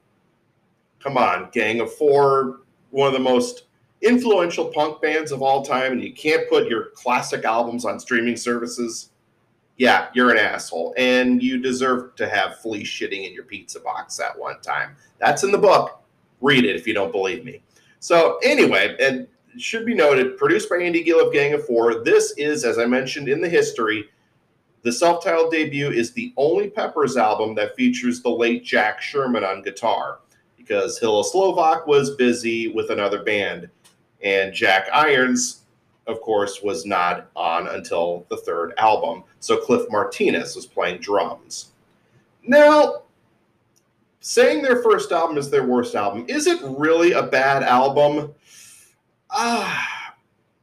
come 1.04 1.18
on, 1.18 1.50
Gang 1.52 1.80
of 1.80 1.92
Four, 1.94 2.60
one 2.90 3.06
of 3.06 3.12
the 3.12 3.20
most 3.20 3.64
influential 4.00 4.66
punk 4.66 5.00
bands 5.02 5.30
of 5.30 5.42
all 5.42 5.62
time, 5.62 5.92
and 5.92 6.02
you 6.02 6.12
can't 6.12 6.48
put 6.48 6.66
your 6.66 6.86
classic 6.94 7.44
albums 7.44 7.84
on 7.84 8.00
streaming 8.00 8.36
services. 8.36 9.10
Yeah, 9.76 10.08
you're 10.14 10.30
an 10.30 10.38
asshole, 10.38 10.94
and 10.96 11.42
you 11.42 11.60
deserve 11.60 12.16
to 12.16 12.28
have 12.28 12.58
flea 12.60 12.82
shitting 12.82 13.26
in 13.26 13.34
your 13.34 13.44
pizza 13.44 13.80
box 13.80 14.18
at 14.18 14.38
one 14.38 14.60
time. 14.62 14.96
That's 15.18 15.44
in 15.44 15.52
the 15.52 15.58
book. 15.58 16.02
Read 16.40 16.64
it 16.64 16.76
if 16.76 16.86
you 16.86 16.94
don't 16.94 17.12
believe 17.12 17.44
me. 17.44 17.62
So, 18.00 18.38
anyway, 18.42 18.96
and 19.00 19.26
should 19.58 19.86
be 19.86 19.94
noted, 19.94 20.36
produced 20.36 20.68
by 20.70 20.78
Andy 20.78 21.02
Gill 21.02 21.24
of 21.24 21.32
Gang 21.32 21.52
of 21.52 21.66
Four. 21.66 22.02
This 22.02 22.32
is, 22.38 22.64
as 22.64 22.78
I 22.78 22.86
mentioned 22.86 23.28
in 23.28 23.40
the 23.40 23.48
history, 23.48 24.08
the 24.82 24.92
self 24.92 25.24
titled 25.24 25.50
debut 25.50 25.90
is 25.90 26.12
the 26.12 26.32
only 26.36 26.70
Peppers 26.70 27.16
album 27.16 27.54
that 27.56 27.76
features 27.76 28.22
the 28.22 28.30
late 28.30 28.64
Jack 28.64 29.00
Sherman 29.00 29.44
on 29.44 29.62
guitar 29.62 30.18
because 30.66 30.98
Hillel 30.98 31.24
Slovak 31.24 31.86
was 31.86 32.16
busy 32.16 32.68
with 32.68 32.90
another 32.90 33.22
band. 33.22 33.68
And 34.22 34.54
Jack 34.54 34.88
Irons, 34.92 35.62
of 36.06 36.20
course, 36.20 36.62
was 36.62 36.86
not 36.86 37.30
on 37.36 37.68
until 37.68 38.24
the 38.30 38.38
third 38.38 38.72
album. 38.78 39.24
So 39.40 39.58
Cliff 39.58 39.82
Martinez 39.90 40.56
was 40.56 40.66
playing 40.66 41.00
drums. 41.00 41.72
Now, 42.42 43.02
saying 44.20 44.62
their 44.62 44.82
first 44.82 45.12
album 45.12 45.36
is 45.36 45.50
their 45.50 45.66
worst 45.66 45.94
album, 45.94 46.24
is 46.28 46.46
it 46.46 46.58
really 46.62 47.12
a 47.12 47.22
bad 47.22 47.62
album? 47.62 48.34
Ah, 49.30 50.14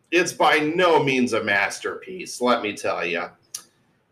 it's 0.10 0.34
by 0.34 0.58
no 0.60 1.04
means 1.04 1.34
a 1.34 1.44
masterpiece, 1.44 2.42
let 2.42 2.64
me 2.64 2.74
tell 2.74 3.06
you. 3.06 3.26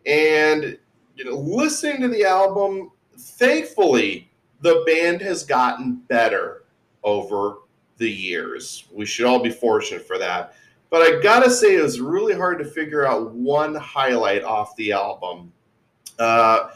And 0.05 0.77
you 1.15 1.25
know, 1.25 1.37
listening 1.37 2.01
to 2.01 2.07
the 2.07 2.23
album, 2.25 2.91
thankfully, 3.17 4.28
the 4.61 4.83
band 4.85 5.21
has 5.21 5.43
gotten 5.43 5.95
better 6.07 6.63
over 7.03 7.59
the 7.97 8.09
years. 8.09 8.85
We 8.91 9.05
should 9.05 9.25
all 9.25 9.41
be 9.41 9.49
fortunate 9.49 10.05
for 10.05 10.17
that. 10.17 10.53
But 10.89 11.01
I 11.01 11.21
gotta 11.21 11.49
say, 11.49 11.75
it 11.75 11.83
was 11.83 12.01
really 12.01 12.33
hard 12.33 12.57
to 12.59 12.65
figure 12.65 13.05
out 13.05 13.31
one 13.31 13.75
highlight 13.75 14.43
off 14.43 14.75
the 14.75 14.91
album. 14.91 15.51
Uh, 16.17 16.71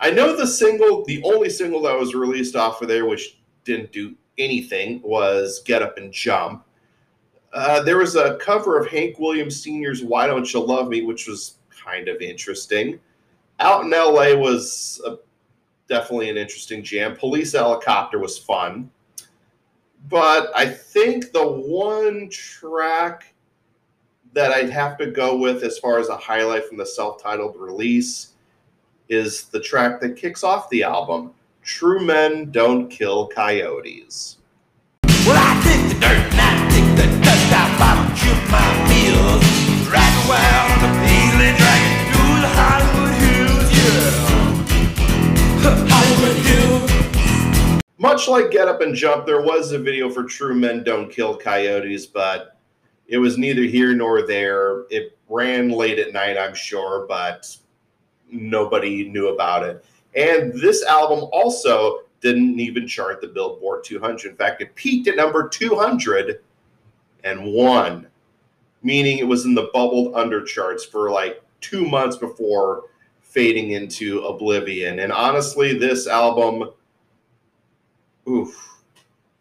I 0.00 0.10
know 0.10 0.34
the 0.34 0.46
single, 0.46 1.04
the 1.04 1.22
only 1.22 1.50
single 1.50 1.82
that 1.82 1.98
was 1.98 2.14
released 2.14 2.56
off 2.56 2.82
of 2.82 2.88
there, 2.88 3.06
which 3.06 3.38
didn't 3.64 3.92
do 3.92 4.14
anything, 4.38 5.00
was 5.02 5.62
Get 5.64 5.82
Up 5.82 5.98
and 5.98 6.12
Jump. 6.12 6.64
Uh, 7.52 7.82
there 7.82 7.98
was 7.98 8.16
a 8.16 8.36
cover 8.38 8.78
of 8.78 8.88
Hank 8.88 9.18
Williams 9.18 9.62
Sr.'s 9.62 10.02
Why 10.02 10.26
Don't 10.26 10.50
You 10.52 10.60
Love 10.60 10.88
Me, 10.88 11.02
which 11.02 11.28
was 11.28 11.56
kind 11.70 12.08
of 12.08 12.20
interesting. 12.22 12.98
Out 13.60 13.84
in 13.84 13.90
LA 13.90 14.34
was 14.34 15.00
a, 15.06 15.18
definitely 15.92 16.30
an 16.30 16.38
interesting 16.38 16.82
jam. 16.82 17.14
Police 17.14 17.52
Helicopter 17.52 18.18
was 18.18 18.38
fun. 18.38 18.90
But 20.08 20.50
I 20.56 20.64
think 20.66 21.32
the 21.32 21.46
one 21.46 22.30
track 22.30 23.34
that 24.32 24.52
I'd 24.52 24.70
have 24.70 24.96
to 24.98 25.10
go 25.10 25.36
with 25.36 25.62
as 25.62 25.78
far 25.78 25.98
as 25.98 26.08
a 26.08 26.16
highlight 26.16 26.64
from 26.64 26.78
the 26.78 26.86
self 26.86 27.22
titled 27.22 27.56
release 27.58 28.30
is 29.10 29.44
the 29.44 29.60
track 29.60 30.00
that 30.00 30.16
kicks 30.16 30.42
off 30.42 30.70
the 30.70 30.82
album 30.82 31.34
True 31.62 32.00
Men 32.00 32.50
Don't 32.50 32.88
Kill 32.88 33.28
Coyotes. 33.28 34.38
Well, 35.04 35.36
I 35.36 35.60
the 35.92 36.00
dirt 36.00 36.32
and 36.32 36.40
I 36.40 36.70
the 36.96 37.04
dust 37.22 37.52
out 37.52 37.78
bottom, 37.78 38.08
my 38.50 38.64
riding 39.92 40.26
wild 40.26 40.72
the 42.42 42.48
Hollywood 42.48 42.91
Much 48.02 48.26
like 48.26 48.50
Get 48.50 48.66
Up 48.66 48.80
and 48.80 48.96
Jump, 48.96 49.26
there 49.26 49.42
was 49.42 49.70
a 49.70 49.78
video 49.78 50.10
for 50.10 50.24
True 50.24 50.56
Men 50.56 50.82
Don't 50.82 51.08
Kill 51.08 51.36
Coyotes, 51.36 52.04
but 52.04 52.58
it 53.06 53.18
was 53.18 53.38
neither 53.38 53.62
here 53.62 53.94
nor 53.94 54.26
there. 54.26 54.86
It 54.90 55.16
ran 55.28 55.70
late 55.70 56.00
at 56.00 56.12
night, 56.12 56.36
I'm 56.36 56.52
sure, 56.52 57.06
but 57.06 57.56
nobody 58.28 59.08
knew 59.08 59.28
about 59.28 59.62
it. 59.62 59.84
And 60.16 60.52
this 60.60 60.84
album 60.84 61.28
also 61.32 62.00
didn't 62.20 62.58
even 62.58 62.88
chart 62.88 63.20
the 63.20 63.28
Billboard 63.28 63.84
200. 63.84 64.32
In 64.32 64.36
fact, 64.36 64.62
it 64.62 64.74
peaked 64.74 65.06
at 65.06 65.14
number 65.14 65.48
201, 65.48 68.06
meaning 68.82 69.18
it 69.18 69.28
was 69.28 69.44
in 69.44 69.54
the 69.54 69.70
bubbled 69.72 70.16
under 70.16 70.42
charts 70.42 70.84
for 70.84 71.12
like 71.12 71.40
two 71.60 71.86
months 71.86 72.16
before 72.16 72.82
fading 73.20 73.70
into 73.70 74.24
oblivion. 74.24 74.98
And 74.98 75.12
honestly, 75.12 75.78
this 75.78 76.08
album 76.08 76.72
oof, 78.28 78.80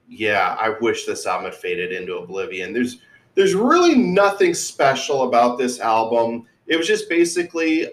yeah, 0.08 0.56
I 0.60 0.76
wish 0.82 1.06
this 1.06 1.26
album 1.26 1.46
had 1.46 1.56
faded 1.56 1.92
into 1.92 2.18
oblivion. 2.18 2.74
There's 2.74 3.00
there's 3.36 3.56
really 3.56 3.96
nothing 3.96 4.54
special 4.54 5.24
about 5.24 5.58
this 5.58 5.80
album. 5.80 6.48
It 6.68 6.76
was 6.76 6.88
just 6.88 7.10
basically 7.10 7.88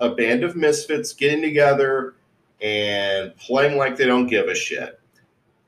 a 0.00 0.08
band 0.10 0.44
of 0.44 0.56
misfits 0.56 1.12
getting 1.12 1.42
together 1.42 2.14
and 2.62 3.36
playing 3.36 3.76
like 3.76 3.96
they 3.96 4.06
don't 4.06 4.26
give 4.26 4.48
a 4.48 4.54
shit, 4.54 4.98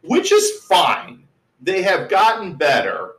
which 0.02 0.33
is 0.33 0.64
fine. 0.64 1.25
They 1.61 1.83
have 1.83 2.09
gotten 2.09 2.55
better, 2.55 3.17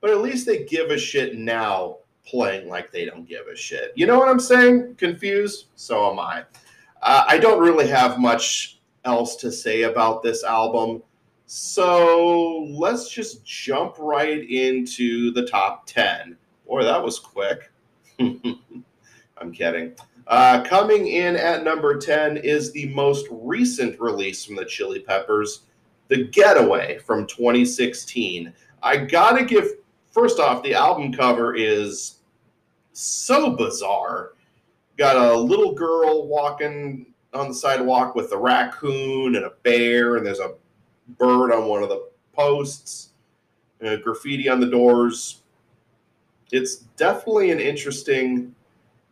but 0.00 0.10
at 0.10 0.18
least 0.18 0.46
they 0.46 0.64
give 0.64 0.90
a 0.90 0.98
shit 0.98 1.36
now 1.36 1.98
playing 2.26 2.68
like 2.68 2.92
they 2.92 3.04
don't 3.04 3.26
give 3.26 3.46
a 3.46 3.56
shit. 3.56 3.92
You 3.94 4.06
know 4.06 4.18
what 4.18 4.28
I'm 4.28 4.40
saying? 4.40 4.96
Confused? 4.96 5.66
So 5.76 6.10
am 6.10 6.18
I. 6.18 6.44
Uh, 7.02 7.24
I 7.26 7.38
don't 7.38 7.62
really 7.62 7.86
have 7.88 8.18
much 8.18 8.77
else 9.04 9.36
to 9.36 9.52
say 9.52 9.82
about 9.82 10.22
this 10.22 10.44
album. 10.44 11.02
So 11.46 12.66
let's 12.70 13.10
just 13.10 13.44
jump 13.44 13.96
right 13.98 14.48
into 14.50 15.30
the 15.32 15.46
top 15.46 15.86
10. 15.86 16.36
Boy, 16.66 16.84
that 16.84 17.02
was 17.02 17.18
quick. 17.18 17.70
I'm 18.20 19.52
kidding. 19.52 19.94
Uh, 20.26 20.62
coming 20.62 21.06
in 21.06 21.36
at 21.36 21.64
number 21.64 21.96
10 21.96 22.36
is 22.38 22.70
the 22.72 22.92
most 22.94 23.26
recent 23.30 23.98
release 23.98 24.44
from 24.44 24.56
the 24.56 24.64
Chili 24.64 25.00
Peppers, 25.00 25.62
The 26.08 26.24
Getaway 26.24 26.98
from 26.98 27.26
2016. 27.26 28.52
I 28.82 28.96
gotta 28.98 29.44
give, 29.44 29.72
first 30.10 30.38
off, 30.38 30.62
the 30.62 30.74
album 30.74 31.14
cover 31.14 31.54
is 31.54 32.16
so 32.92 33.50
bizarre. 33.56 34.32
Got 34.98 35.16
a 35.16 35.34
little 35.34 35.72
girl 35.72 36.26
walking 36.26 37.07
on 37.34 37.48
the 37.48 37.54
sidewalk 37.54 38.14
with 38.14 38.32
a 38.32 38.36
raccoon 38.36 39.36
and 39.36 39.44
a 39.44 39.52
bear, 39.62 40.16
and 40.16 40.26
there's 40.26 40.40
a 40.40 40.54
bird 41.18 41.52
on 41.52 41.66
one 41.66 41.82
of 41.82 41.88
the 41.88 42.08
posts, 42.32 43.10
and 43.80 44.02
graffiti 44.02 44.48
on 44.48 44.60
the 44.60 44.66
doors. 44.66 45.42
It's 46.50 46.76
definitely 46.96 47.50
an 47.50 47.60
interesting 47.60 48.54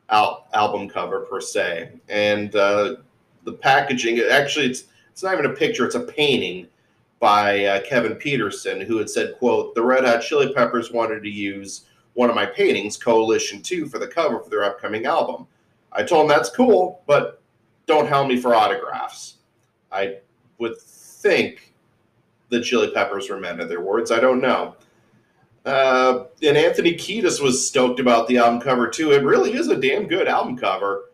al- 0.08 0.46
album 0.54 0.88
cover 0.88 1.20
per 1.20 1.40
se, 1.40 1.90
and 2.08 2.54
uh, 2.56 2.96
the 3.44 3.52
packaging. 3.52 4.20
Actually, 4.30 4.66
it's 4.66 4.84
it's 5.10 5.22
not 5.22 5.34
even 5.34 5.46
a 5.46 5.54
picture; 5.54 5.84
it's 5.84 5.94
a 5.94 6.00
painting 6.00 6.68
by 7.18 7.64
uh, 7.64 7.80
Kevin 7.82 8.14
Peterson, 8.14 8.80
who 8.80 8.96
had 8.96 9.10
said, 9.10 9.36
"quote 9.38 9.74
The 9.74 9.82
Red 9.82 10.04
Hot 10.04 10.22
Chili 10.22 10.52
Peppers 10.52 10.90
wanted 10.90 11.22
to 11.22 11.30
use 11.30 11.82
one 12.14 12.30
of 12.30 12.36
my 12.36 12.46
paintings, 12.46 12.96
Coalition 12.96 13.60
Two, 13.60 13.86
for 13.86 13.98
the 13.98 14.06
cover 14.06 14.40
for 14.40 14.48
their 14.48 14.64
upcoming 14.64 15.04
album." 15.04 15.46
I 15.92 16.02
told 16.02 16.22
him 16.22 16.28
that's 16.28 16.50
cool, 16.50 17.02
but 17.06 17.40
don't 17.86 18.08
hound 18.08 18.28
me 18.28 18.36
for 18.36 18.54
autographs. 18.54 19.36
I 19.90 20.18
would 20.58 20.78
think 20.78 21.74
the 22.48 22.60
Chili 22.60 22.90
Peppers 22.90 23.30
were 23.30 23.40
men 23.40 23.60
of 23.60 23.68
their 23.68 23.80
words. 23.80 24.10
I 24.10 24.20
don't 24.20 24.40
know. 24.40 24.76
Uh, 25.64 26.26
and 26.42 26.56
Anthony 26.56 26.94
Kiedis 26.94 27.42
was 27.42 27.66
stoked 27.66 27.98
about 27.98 28.28
the 28.28 28.38
album 28.38 28.60
cover 28.60 28.88
too. 28.88 29.12
It 29.12 29.24
really 29.24 29.54
is 29.54 29.68
a 29.68 29.80
damn 29.80 30.06
good 30.06 30.28
album 30.28 30.56
cover. 30.56 31.10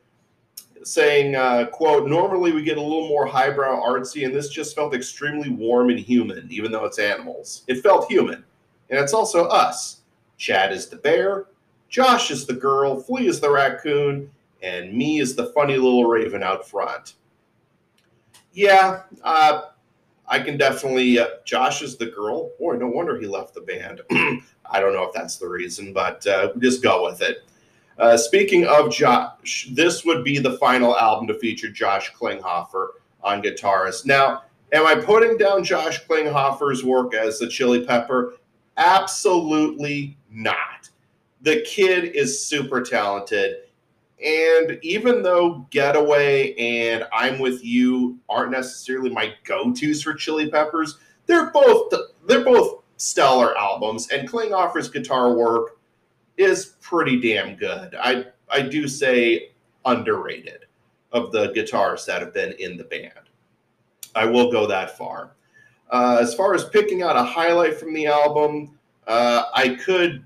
Saying, 0.84 1.36
uh, 1.36 1.66
"quote 1.66 2.08
Normally 2.08 2.52
we 2.52 2.62
get 2.62 2.76
a 2.76 2.82
little 2.82 3.08
more 3.08 3.24
highbrow 3.24 3.80
artsy, 3.80 4.26
and 4.26 4.34
this 4.34 4.48
just 4.48 4.74
felt 4.74 4.94
extremely 4.94 5.48
warm 5.48 5.90
and 5.90 5.98
human, 5.98 6.48
even 6.50 6.72
though 6.72 6.84
it's 6.84 6.98
animals. 6.98 7.62
It 7.68 7.82
felt 7.82 8.10
human, 8.10 8.44
and 8.90 8.98
it's 8.98 9.14
also 9.14 9.44
us. 9.44 10.00
Chad 10.38 10.72
is 10.72 10.88
the 10.88 10.96
bear, 10.96 11.46
Josh 11.88 12.30
is 12.30 12.46
the 12.46 12.54
girl, 12.54 12.98
Flea 12.98 13.28
is 13.28 13.38
the 13.38 13.50
raccoon, 13.50 14.28
and 14.62 14.92
me 14.92 15.20
is 15.20 15.34
the 15.34 15.46
funny 15.46 15.76
little 15.76 16.04
raven 16.04 16.42
out 16.42 16.68
front. 16.68 17.14
yeah, 18.52 19.02
uh, 19.22 19.62
I 20.28 20.38
can 20.40 20.56
definitely. 20.56 21.18
Uh, 21.18 21.26
Josh 21.44 21.82
is 21.82 21.96
the 21.96 22.06
girl. 22.06 22.50
Boy, 22.58 22.76
no 22.76 22.86
wonder 22.86 23.18
he 23.18 23.26
left 23.26 23.54
the 23.54 23.60
band. 23.60 24.00
I 24.70 24.80
don't 24.80 24.94
know 24.94 25.04
if 25.04 25.12
that's 25.12 25.36
the 25.36 25.48
reason, 25.48 25.92
but 25.92 26.26
uh, 26.26 26.52
just 26.58 26.82
go 26.82 27.04
with 27.04 27.20
it. 27.20 27.44
Uh, 27.98 28.16
speaking 28.16 28.66
of 28.66 28.90
Josh, 28.90 29.68
this 29.72 30.04
would 30.04 30.24
be 30.24 30.38
the 30.38 30.56
final 30.58 30.96
album 30.96 31.26
to 31.28 31.34
feature 31.34 31.68
Josh 31.68 32.12
Klinghoffer 32.14 32.88
on 33.22 33.42
guitarist. 33.42 34.06
Now, 34.06 34.44
am 34.72 34.86
I 34.86 34.94
putting 34.94 35.36
down 35.36 35.62
Josh 35.62 36.04
Klinghoffer's 36.06 36.82
work 36.82 37.14
as 37.14 37.38
the 37.38 37.48
Chili 37.48 37.84
Pepper? 37.84 38.34
Absolutely 38.76 40.16
not. 40.30 40.88
The 41.42 41.60
kid 41.62 42.16
is 42.16 42.44
super 42.44 42.80
talented. 42.80 43.56
And 44.24 44.78
even 44.82 45.22
though 45.22 45.66
Getaway 45.70 46.54
and 46.54 47.04
I'm 47.12 47.38
With 47.38 47.64
You 47.64 48.18
aren't 48.28 48.52
necessarily 48.52 49.10
my 49.10 49.34
go-tos 49.44 50.02
for 50.02 50.14
Chili 50.14 50.48
Peppers, 50.48 50.98
they're 51.26 51.50
both 51.50 51.92
they're 52.26 52.44
both 52.44 52.82
stellar 52.96 53.56
albums, 53.58 54.08
and 54.10 54.28
Klinghoffer's 54.28 54.88
guitar 54.88 55.32
work 55.34 55.78
is 56.36 56.76
pretty 56.80 57.20
damn 57.20 57.56
good. 57.56 57.94
I 58.00 58.26
I 58.48 58.62
do 58.62 58.86
say 58.86 59.50
underrated 59.84 60.66
of 61.12 61.32
the 61.32 61.48
guitarists 61.48 62.06
that 62.06 62.22
have 62.22 62.32
been 62.32 62.52
in 62.58 62.76
the 62.76 62.84
band. 62.84 63.12
I 64.14 64.26
will 64.26 64.50
go 64.50 64.66
that 64.66 64.96
far. 64.96 65.32
Uh, 65.90 66.18
as 66.20 66.34
far 66.34 66.54
as 66.54 66.64
picking 66.64 67.02
out 67.02 67.16
a 67.16 67.22
highlight 67.22 67.76
from 67.76 67.92
the 67.92 68.06
album, 68.06 68.78
uh, 69.06 69.44
I 69.54 69.70
could 69.70 70.24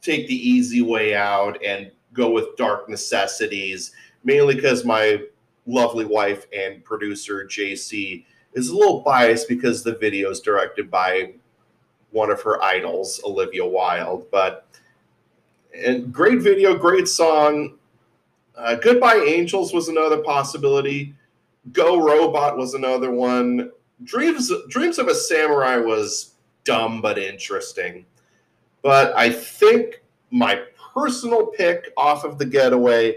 take 0.00 0.28
the 0.28 0.48
easy 0.48 0.82
way 0.82 1.14
out 1.14 1.62
and 1.64 1.90
go 2.18 2.30
with 2.30 2.56
Dark 2.56 2.88
Necessities, 2.88 3.92
mainly 4.24 4.56
because 4.56 4.84
my 4.84 5.22
lovely 5.66 6.04
wife 6.04 6.46
and 6.52 6.84
producer 6.84 7.46
JC 7.46 8.24
is 8.54 8.68
a 8.68 8.76
little 8.76 9.00
biased 9.00 9.48
because 9.48 9.82
the 9.82 9.96
video 9.96 10.30
is 10.30 10.40
directed 10.40 10.90
by 10.90 11.34
one 12.10 12.30
of 12.30 12.42
her 12.42 12.62
idols, 12.62 13.20
Olivia 13.24 13.64
Wilde. 13.64 14.26
But 14.30 14.66
and 15.74 16.12
great 16.12 16.40
video, 16.40 16.76
great 16.76 17.06
song. 17.06 17.78
Uh, 18.56 18.74
Goodbye 18.74 19.22
Angels 19.26 19.72
was 19.72 19.88
another 19.88 20.18
possibility. 20.18 21.14
Go 21.72 22.02
Robot 22.02 22.56
was 22.56 22.74
another 22.74 23.10
one. 23.10 23.70
Dreams 24.02 24.50
Dreams 24.68 24.98
of 24.98 25.08
a 25.08 25.14
Samurai 25.14 25.76
was 25.76 26.34
dumb 26.64 27.00
but 27.00 27.18
interesting. 27.18 28.04
But 28.82 29.16
I 29.16 29.30
think 29.30 30.02
my 30.30 30.62
personal 30.98 31.46
pick 31.46 31.92
off 31.96 32.24
of 32.24 32.38
the 32.38 32.44
getaway 32.44 33.16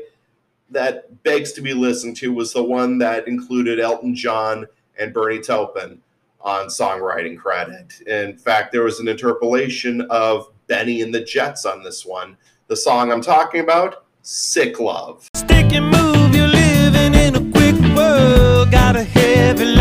that 0.69 1.23
begs 1.23 1.51
to 1.51 1.61
be 1.61 1.73
listened 1.73 2.15
to 2.15 2.31
was 2.31 2.53
the 2.53 2.63
one 2.63 2.99
that 2.99 3.27
included 3.27 3.79
Elton 3.79 4.13
John 4.13 4.67
and 4.99 5.11
Bernie 5.11 5.41
Taupin 5.41 5.99
on 6.41 6.67
songwriting 6.67 7.37
credit. 7.37 8.01
In 8.05 8.37
fact, 8.37 8.71
there 8.71 8.83
was 8.83 8.99
an 8.99 9.07
interpolation 9.07 10.01
of 10.11 10.51
Benny 10.67 11.01
and 11.01 11.13
the 11.13 11.23
Jets 11.23 11.65
on 11.65 11.83
this 11.83 12.05
one. 12.05 12.37
The 12.67 12.75
song 12.75 13.11
I'm 13.11 13.21
talking 13.21 13.61
about, 13.61 14.05
Sick 14.21 14.79
Love. 14.79 15.27
Stick 15.35 15.73
and 15.73 15.89
move, 15.89 16.35
you're 16.35 16.47
living 16.47 17.15
in 17.15 17.35
a 17.35 17.51
quick 17.51 17.97
world. 17.97 18.71
Got 18.71 18.95
a 18.95 19.03
heavy 19.03 19.65
life 19.65 19.80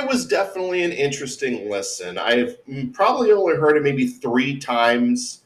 Getaway 0.00 0.12
was 0.12 0.26
definitely 0.26 0.82
an 0.82 0.92
interesting 0.92 1.70
listen. 1.70 2.18
I've 2.18 2.56
probably 2.92 3.32
only 3.32 3.56
heard 3.56 3.76
it 3.76 3.82
maybe 3.82 4.06
three 4.06 4.58
times. 4.58 5.42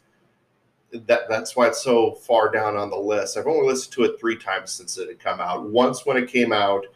That 0.92 1.22
that's 1.28 1.56
why 1.56 1.68
it's 1.68 1.82
so 1.82 2.12
far 2.12 2.50
down 2.50 2.76
on 2.76 2.90
the 2.90 2.96
list. 2.96 3.36
I've 3.36 3.46
only 3.46 3.66
listened 3.66 3.92
to 3.94 4.04
it 4.04 4.20
three 4.20 4.36
times 4.36 4.70
since 4.70 4.96
it 4.96 5.08
had 5.08 5.18
come 5.18 5.40
out. 5.40 5.68
Once 5.68 6.06
when 6.06 6.16
it 6.16 6.28
came 6.28 6.52
out, 6.52 6.86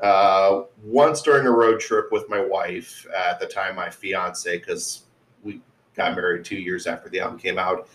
uh, 0.00 0.62
once 0.84 1.22
during 1.22 1.46
a 1.46 1.50
road 1.50 1.80
trip 1.80 2.12
with 2.12 2.28
my 2.28 2.40
wife 2.40 3.06
at 3.16 3.40
the 3.40 3.46
time, 3.46 3.76
my 3.76 3.90
fiance, 3.90 4.58
because 4.58 5.02
we 5.42 5.60
got 5.94 6.14
married 6.14 6.44
two 6.44 6.56
years 6.56 6.86
after 6.86 7.08
the 7.08 7.20
album 7.20 7.38
came 7.38 7.58
out. 7.58 7.88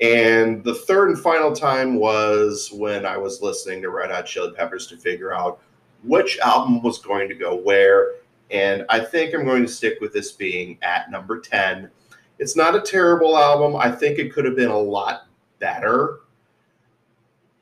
And 0.00 0.64
the 0.64 0.74
third 0.74 1.10
and 1.10 1.18
final 1.18 1.52
time 1.52 1.96
was 1.96 2.70
when 2.72 3.06
I 3.06 3.16
was 3.16 3.42
listening 3.42 3.82
to 3.82 3.90
Red 3.90 4.10
Hot 4.10 4.26
Chili 4.26 4.52
Peppers 4.52 4.86
to 4.88 4.96
figure 4.96 5.32
out 5.32 5.60
which 6.02 6.38
album 6.38 6.82
was 6.82 6.98
going 6.98 7.28
to 7.28 7.34
go 7.34 7.54
where. 7.54 8.14
And 8.50 8.84
I 8.88 9.00
think 9.00 9.34
I'm 9.34 9.44
going 9.44 9.62
to 9.62 9.68
stick 9.68 9.98
with 10.00 10.12
this 10.12 10.32
being 10.32 10.78
at 10.82 11.10
number 11.10 11.40
10. 11.40 11.90
It's 12.38 12.56
not 12.56 12.74
a 12.74 12.80
terrible 12.80 13.38
album. 13.38 13.76
I 13.76 13.90
think 13.90 14.18
it 14.18 14.32
could 14.32 14.44
have 14.44 14.56
been 14.56 14.70
a 14.70 14.78
lot 14.78 15.28
better, 15.58 16.20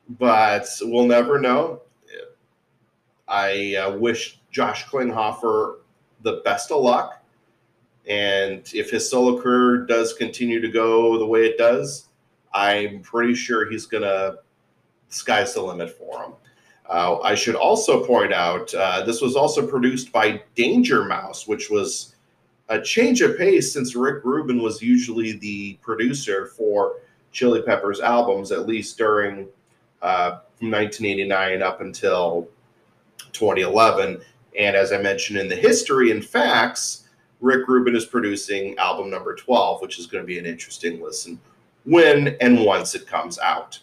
but 0.09 0.67
we'll 0.81 1.05
never 1.05 1.39
know. 1.39 1.81
I 3.27 3.75
uh, 3.75 3.97
wish 3.97 4.41
Josh 4.51 4.85
Klinghoffer 4.87 5.77
the 6.21 6.41
best 6.43 6.71
of 6.71 6.81
luck. 6.81 7.23
And 8.07 8.69
if 8.73 8.89
his 8.89 9.09
solo 9.09 9.41
career 9.41 9.85
does 9.85 10.13
continue 10.13 10.59
to 10.59 10.67
go 10.67 11.17
the 11.17 11.25
way 11.25 11.45
it 11.45 11.57
does, 11.57 12.09
I'm 12.53 13.01
pretty 13.01 13.35
sure 13.35 13.69
he's 13.69 13.85
going 13.85 14.03
to, 14.03 14.39
sky's 15.07 15.53
the 15.53 15.61
limit 15.61 15.97
for 15.97 16.23
him. 16.23 16.33
Uh, 16.91 17.19
I 17.21 17.35
should 17.35 17.55
also 17.55 18.05
point 18.05 18.33
out 18.33 18.73
uh, 18.73 19.01
this 19.03 19.21
was 19.21 19.37
also 19.37 19.65
produced 19.65 20.11
by 20.11 20.43
Danger 20.55 21.05
Mouse, 21.05 21.47
which 21.47 21.69
was 21.69 22.15
a 22.67 22.81
change 22.81 23.21
of 23.21 23.37
pace 23.37 23.71
since 23.71 23.95
Rick 23.95 24.25
Rubin 24.25 24.61
was 24.61 24.81
usually 24.81 25.31
the 25.31 25.75
producer 25.81 26.47
for 26.47 26.95
Chili 27.31 27.61
Peppers 27.61 28.01
albums, 28.01 28.51
at 28.51 28.67
least 28.67 28.97
during 28.97 29.47
uh, 30.01 30.39
from 30.59 30.69
1989 30.71 31.61
up 31.61 31.79
until 31.79 32.49
2011. 33.31 34.19
And 34.59 34.75
as 34.75 34.91
I 34.91 35.01
mentioned 35.01 35.39
in 35.39 35.47
the 35.47 35.55
history 35.55 36.11
and 36.11 36.23
facts, 36.23 37.07
Rick 37.39 37.69
Rubin 37.69 37.95
is 37.95 38.05
producing 38.05 38.77
album 38.77 39.09
number 39.09 39.33
12, 39.33 39.81
which 39.81 39.97
is 39.97 40.07
going 40.07 40.23
to 40.23 40.27
be 40.27 40.39
an 40.39 40.45
interesting 40.45 41.01
listen 41.01 41.39
when 41.85 42.35
and 42.41 42.65
once 42.65 42.95
it 42.95 43.07
comes 43.07 43.39
out. 43.39 43.79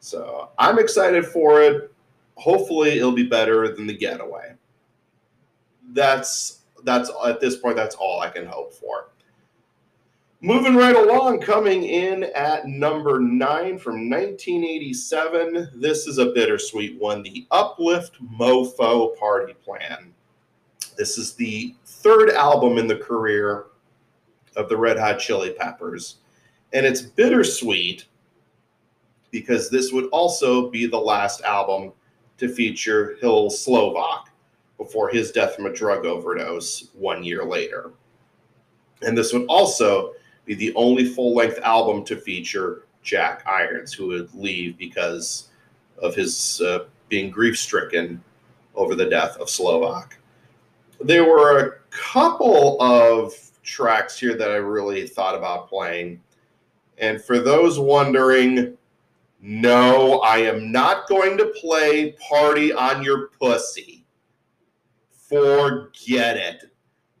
So 0.00 0.50
I'm 0.58 0.78
excited 0.78 1.24
for 1.24 1.62
it 1.62 1.90
hopefully 2.38 2.90
it'll 2.96 3.12
be 3.12 3.26
better 3.26 3.74
than 3.74 3.86
the 3.86 3.96
getaway. 3.96 4.54
That's 5.92 6.60
that's 6.84 7.10
at 7.26 7.40
this 7.40 7.56
point 7.56 7.76
that's 7.76 7.96
all 7.96 8.20
I 8.20 8.30
can 8.30 8.46
hope 8.46 8.72
for. 8.72 9.10
Moving 10.40 10.76
right 10.76 10.94
along, 10.94 11.40
coming 11.40 11.82
in 11.82 12.24
at 12.36 12.68
number 12.68 13.18
nine 13.18 13.76
from 13.76 14.08
1987. 14.08 15.70
This 15.74 16.06
is 16.06 16.18
a 16.18 16.26
bittersweet 16.26 17.00
one 17.00 17.24
the 17.24 17.44
Uplift 17.50 18.22
Mofo 18.22 19.18
Party 19.18 19.54
Plan. 19.54 20.14
This 20.96 21.18
is 21.18 21.34
the 21.34 21.74
third 21.84 22.30
album 22.30 22.78
in 22.78 22.86
the 22.86 22.96
career 22.96 23.66
of 24.54 24.68
the 24.68 24.76
Red 24.76 24.96
Hot 24.96 25.18
Chili 25.18 25.50
Peppers. 25.58 26.18
And 26.72 26.86
it's 26.86 27.02
bittersweet 27.02 28.06
because 29.32 29.70
this 29.70 29.92
would 29.92 30.06
also 30.06 30.70
be 30.70 30.86
the 30.86 30.98
last 30.98 31.40
album 31.42 31.92
to 32.38 32.48
feature 32.48 33.16
Hillel 33.20 33.50
Slovak 33.50 34.30
before 34.76 35.10
his 35.10 35.32
death 35.32 35.56
from 35.56 35.66
a 35.66 35.72
drug 35.72 36.06
overdose 36.06 36.88
one 36.94 37.22
year 37.24 37.44
later. 37.44 37.90
And 39.02 39.16
this 39.16 39.32
would 39.32 39.46
also 39.48 40.14
be 40.44 40.54
the 40.54 40.74
only 40.74 41.04
full 41.04 41.34
length 41.34 41.58
album 41.58 42.04
to 42.06 42.16
feature 42.16 42.84
Jack 43.02 43.42
Irons, 43.46 43.92
who 43.92 44.08
would 44.08 44.32
leave 44.34 44.78
because 44.78 45.48
of 46.00 46.14
his 46.14 46.60
uh, 46.60 46.84
being 47.08 47.30
grief 47.30 47.58
stricken 47.58 48.22
over 48.74 48.94
the 48.94 49.06
death 49.06 49.36
of 49.38 49.50
Slovak. 49.50 50.18
There 51.00 51.24
were 51.24 51.58
a 51.58 51.72
couple 51.90 52.80
of 52.80 53.34
tracks 53.62 54.18
here 54.18 54.36
that 54.36 54.50
I 54.50 54.56
really 54.56 55.06
thought 55.06 55.34
about 55.34 55.68
playing. 55.68 56.20
And 56.98 57.22
for 57.22 57.38
those 57.38 57.78
wondering, 57.78 58.76
no, 59.40 60.20
I 60.20 60.38
am 60.38 60.72
not 60.72 61.08
going 61.08 61.38
to 61.38 61.46
play 61.60 62.12
Party 62.12 62.72
on 62.72 63.02
Your 63.02 63.28
Pussy. 63.40 64.04
Forget 65.10 66.36
it. 66.36 66.72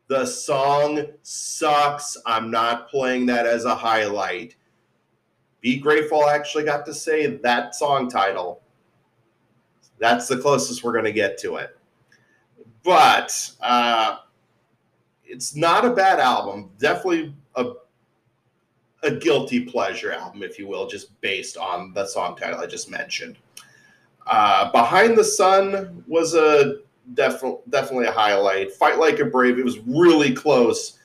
The 0.08 0.24
song 0.24 1.04
sucks. 1.22 2.16
I'm 2.26 2.50
not 2.50 2.88
playing 2.88 3.26
that 3.26 3.46
as 3.46 3.66
a 3.66 3.74
highlight. 3.74 4.56
Be 5.60 5.78
Grateful 5.78 6.24
I 6.24 6.34
actually 6.34 6.64
got 6.64 6.86
to 6.86 6.94
say 6.94 7.26
that 7.26 7.74
song 7.74 8.08
title. 8.08 8.62
That's 9.98 10.28
the 10.28 10.38
closest 10.38 10.82
we're 10.82 10.92
going 10.92 11.04
to 11.04 11.12
get 11.12 11.38
to 11.38 11.56
it. 11.56 11.76
But 12.82 13.50
uh, 13.60 14.18
it's 15.24 15.54
not 15.54 15.84
a 15.84 15.90
bad 15.90 16.20
album. 16.20 16.70
Definitely 16.78 17.34
a 17.56 17.72
a 19.02 19.10
guilty 19.10 19.60
pleasure 19.60 20.12
album, 20.12 20.42
if 20.42 20.58
you 20.58 20.66
will, 20.66 20.86
just 20.86 21.18
based 21.20 21.56
on 21.56 21.92
the 21.94 22.06
song 22.06 22.36
title 22.36 22.60
I 22.60 22.66
just 22.66 22.90
mentioned. 22.90 23.36
Uh, 24.26 24.70
Behind 24.72 25.16
the 25.16 25.24
Sun 25.24 26.04
was 26.06 26.34
a 26.34 26.76
definitely 27.14 27.60
definitely 27.70 28.06
a 28.06 28.12
highlight. 28.12 28.72
Fight 28.72 28.98
Like 28.98 29.20
a 29.20 29.24
Brave. 29.24 29.58
It 29.58 29.64
was 29.64 29.78
really 29.80 30.32
close. 30.32 30.98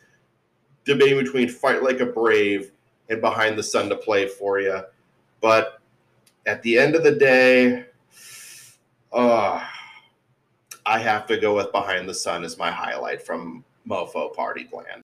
Debate 0.85 1.17
between 1.17 1.47
Fight 1.47 1.83
Like 1.83 2.01
a 2.01 2.05
Brave 2.05 2.71
and 3.09 3.21
Behind 3.21 3.57
the 3.57 3.63
Sun 3.63 3.89
to 3.89 3.95
play 3.95 4.27
for 4.27 4.59
you, 4.59 4.81
but 5.39 5.79
at 6.45 6.61
the 6.61 6.77
end 6.77 6.95
of 6.95 7.03
the 7.03 7.11
day, 7.11 7.85
uh, 9.13 9.63
I 10.85 10.99
have 10.99 11.25
to 11.27 11.37
go 11.37 11.55
with 11.55 11.71
Behind 11.71 12.09
the 12.09 12.13
Sun 12.13 12.43
as 12.43 12.57
my 12.57 12.71
highlight 12.71 13.21
from 13.21 13.63
Mofo 13.87 14.33
Party 14.33 14.65
Plan. 14.65 15.03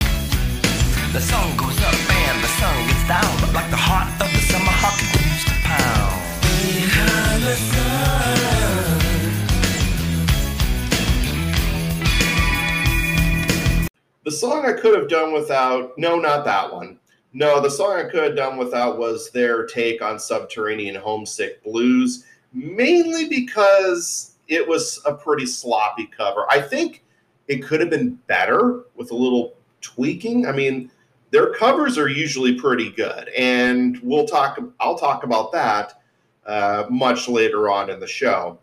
The 1.12 1.20
sun 1.20 1.56
goes 1.56 1.78
up 1.82 2.15
the 2.42 2.48
sun 2.48 2.86
gets 2.88 3.06
down, 3.08 3.54
like 3.54 3.70
the 3.70 3.76
heart 3.76 4.08
of 4.20 4.32
the 4.32 4.40
summer 4.50 4.70
hawk 4.70 4.98
continues 4.98 5.44
to 5.44 5.54
pound. 5.62 6.22
Behind 6.42 7.42
the 7.42 7.54
sun. 7.54 7.96
The 14.24 14.32
song 14.32 14.66
I 14.66 14.72
could 14.72 14.98
have 14.98 15.08
done 15.08 15.32
without, 15.32 15.96
no, 15.96 16.18
not 16.18 16.44
that 16.44 16.72
one. 16.72 16.98
No, 17.32 17.60
the 17.60 17.70
song 17.70 17.92
I 17.96 18.04
could 18.04 18.24
have 18.24 18.34
done 18.34 18.56
without 18.56 18.98
was 18.98 19.30
their 19.30 19.66
take 19.66 20.02
on 20.02 20.18
Subterranean 20.18 20.96
Homesick 20.96 21.62
Blues, 21.62 22.24
mainly 22.52 23.28
because 23.28 24.36
it 24.48 24.66
was 24.66 25.00
a 25.04 25.14
pretty 25.14 25.46
sloppy 25.46 26.06
cover. 26.06 26.44
I 26.50 26.60
think 26.60 27.04
it 27.46 27.62
could 27.62 27.78
have 27.78 27.90
been 27.90 28.18
better 28.26 28.84
with 28.96 29.10
a 29.12 29.14
little 29.14 29.54
tweaking. 29.80 30.46
I 30.46 30.52
mean, 30.52 30.90
their 31.36 31.52
covers 31.52 31.98
are 31.98 32.08
usually 32.08 32.54
pretty 32.54 32.90
good, 32.90 33.28
and 33.36 34.00
we'll 34.02 34.26
talk. 34.26 34.58
I'll 34.80 34.96
talk 34.96 35.22
about 35.22 35.52
that 35.52 36.00
uh, 36.46 36.84
much 36.88 37.28
later 37.28 37.68
on 37.68 37.90
in 37.90 38.00
the 38.00 38.06
show. 38.06 38.58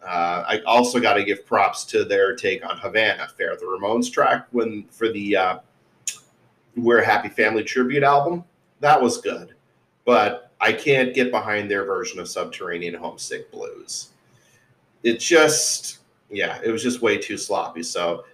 Uh, 0.00 0.44
I 0.46 0.62
also 0.66 1.00
got 1.00 1.14
to 1.14 1.24
give 1.24 1.44
props 1.44 1.84
to 1.86 2.04
their 2.04 2.36
take 2.36 2.64
on 2.64 2.78
Havana 2.78 3.24
Affair, 3.24 3.56
the 3.56 3.66
Ramones 3.66 4.08
track 4.08 4.46
when 4.52 4.84
for 4.84 5.10
the 5.10 5.36
uh, 5.36 5.58
we're 6.76 7.00
a 7.00 7.04
Happy 7.04 7.28
Family 7.28 7.64
tribute 7.64 8.04
album. 8.04 8.44
That 8.78 9.02
was 9.02 9.20
good. 9.20 9.56
But 10.04 10.52
I 10.60 10.72
can't 10.72 11.12
get 11.12 11.32
behind 11.32 11.68
their 11.68 11.84
version 11.84 12.20
of 12.20 12.28
Subterranean 12.28 12.94
Homesick 12.94 13.50
Blues. 13.50 14.10
It 15.02 15.18
just, 15.18 15.98
yeah, 16.30 16.60
it 16.62 16.70
was 16.70 16.84
just 16.84 17.02
way 17.02 17.18
too 17.18 17.36
sloppy. 17.36 17.82
So 17.82 18.26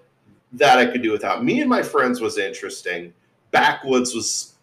that 0.52 0.78
I 0.78 0.84
could 0.84 1.02
do 1.02 1.10
without. 1.10 1.42
Me 1.42 1.60
and 1.60 1.70
my 1.70 1.82
friends 1.82 2.20
was 2.20 2.36
interesting. 2.36 3.14
Backwoods 3.56 4.14
was 4.14 4.54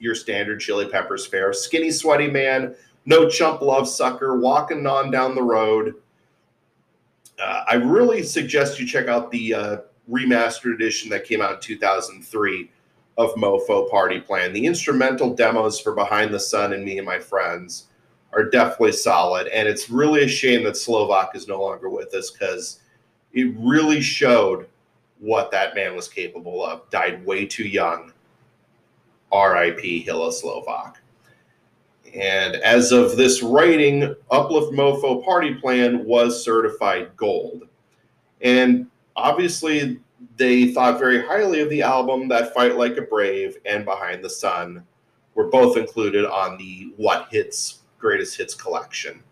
your 0.00 0.16
standard 0.16 0.58
Chili 0.58 0.88
Peppers 0.88 1.24
fare. 1.24 1.52
Skinny, 1.52 1.92
sweaty 1.92 2.28
man, 2.28 2.74
no 3.06 3.28
chump 3.28 3.62
love 3.62 3.88
sucker, 3.88 4.36
walking 4.36 4.84
on 4.84 5.12
down 5.12 5.36
the 5.36 5.42
road. 5.42 5.94
Uh, 7.40 7.64
I 7.70 7.74
really 7.74 8.24
suggest 8.24 8.80
you 8.80 8.86
check 8.86 9.06
out 9.06 9.30
the 9.30 9.54
uh, 9.54 9.76
remastered 10.10 10.74
edition 10.74 11.08
that 11.10 11.24
came 11.24 11.40
out 11.40 11.54
in 11.54 11.60
2003 11.60 12.68
of 13.16 13.30
Mofo 13.34 13.88
Party 13.88 14.18
Plan. 14.18 14.52
The 14.52 14.66
instrumental 14.66 15.32
demos 15.32 15.78
for 15.78 15.94
Behind 15.94 16.34
the 16.34 16.40
Sun 16.40 16.72
and 16.72 16.84
Me 16.84 16.98
and 16.98 17.06
My 17.06 17.20
Friends 17.20 17.86
are 18.32 18.50
definitely 18.50 18.92
solid. 18.92 19.46
And 19.48 19.68
it's 19.68 19.88
really 19.88 20.24
a 20.24 20.28
shame 20.28 20.64
that 20.64 20.76
Slovak 20.76 21.36
is 21.36 21.46
no 21.46 21.62
longer 21.62 21.88
with 21.88 22.12
us 22.12 22.32
because 22.32 22.80
it 23.32 23.54
really 23.56 24.00
showed 24.00 24.66
what 25.22 25.50
that 25.52 25.74
man 25.74 25.96
was 25.96 26.08
capable 26.08 26.64
of. 26.64 26.90
Died 26.90 27.24
way 27.24 27.46
too 27.46 27.64
young. 27.66 28.12
R.I.P. 29.30 30.00
Hillel 30.00 30.32
Slovak. 30.32 31.00
And 32.14 32.56
as 32.56 32.92
of 32.92 33.16
this 33.16 33.42
writing, 33.42 34.14
Uplift 34.30 34.72
Mofo 34.72 35.24
Party 35.24 35.54
Plan 35.54 36.04
was 36.04 36.44
certified 36.44 37.16
gold. 37.16 37.62
And 38.42 38.88
obviously 39.16 40.00
they 40.36 40.72
thought 40.72 40.98
very 40.98 41.24
highly 41.24 41.60
of 41.60 41.70
the 41.70 41.82
album 41.82 42.28
that 42.28 42.54
fight 42.54 42.76
like 42.76 42.96
a 42.96 43.02
brave 43.02 43.56
and 43.64 43.84
behind 43.84 44.22
the 44.24 44.30
sun 44.30 44.84
were 45.34 45.48
both 45.48 45.76
included 45.76 46.24
on 46.24 46.56
the 46.58 46.92
what 46.96 47.28
hits 47.30 47.80
greatest 47.98 48.36
hits 48.36 48.54
collection 48.54 49.22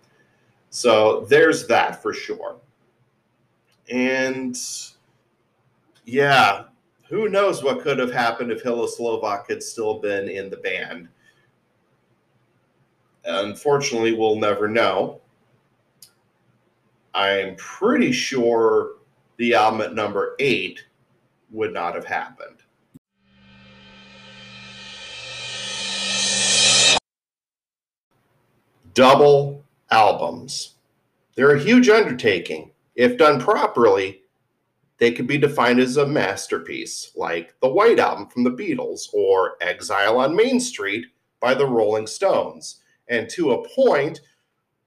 so 0.70 1.26
there's 1.28 1.66
that 1.66 2.02
for 2.02 2.12
sure 2.12 2.56
and 3.90 4.56
yeah 6.10 6.64
who 7.08 7.28
knows 7.28 7.62
what 7.62 7.80
could 7.80 7.98
have 7.98 8.12
happened 8.12 8.52
if 8.52 8.62
Hillel 8.62 8.88
Slovak 8.88 9.48
had 9.48 9.62
still 9.62 9.98
been 10.00 10.28
in 10.28 10.50
the 10.50 10.56
band 10.58 11.08
unfortunately 13.24 14.12
we'll 14.12 14.36
never 14.36 14.66
know 14.66 15.20
i'm 17.12 17.54
pretty 17.56 18.12
sure 18.12 18.92
the 19.40 19.54
album 19.54 19.80
at 19.80 19.94
number 19.94 20.36
eight 20.38 20.84
would 21.50 21.72
not 21.72 21.94
have 21.94 22.04
happened. 22.04 22.58
Double 28.92 29.64
albums. 29.90 30.74
They're 31.34 31.54
a 31.54 31.62
huge 31.62 31.88
undertaking. 31.88 32.72
If 32.96 33.16
done 33.16 33.40
properly, 33.40 34.19
they 35.00 35.10
could 35.10 35.26
be 35.26 35.38
defined 35.38 35.80
as 35.80 35.96
a 35.96 36.06
masterpiece, 36.06 37.12
like 37.16 37.58
the 37.60 37.68
White 37.68 37.98
Album 37.98 38.28
from 38.28 38.44
the 38.44 38.50
Beatles 38.50 39.12
or 39.14 39.56
Exile 39.62 40.18
on 40.18 40.36
Main 40.36 40.60
Street 40.60 41.06
by 41.40 41.54
the 41.54 41.66
Rolling 41.66 42.06
Stones. 42.06 42.82
And 43.08 43.28
to 43.30 43.52
a 43.52 43.68
point, 43.68 44.20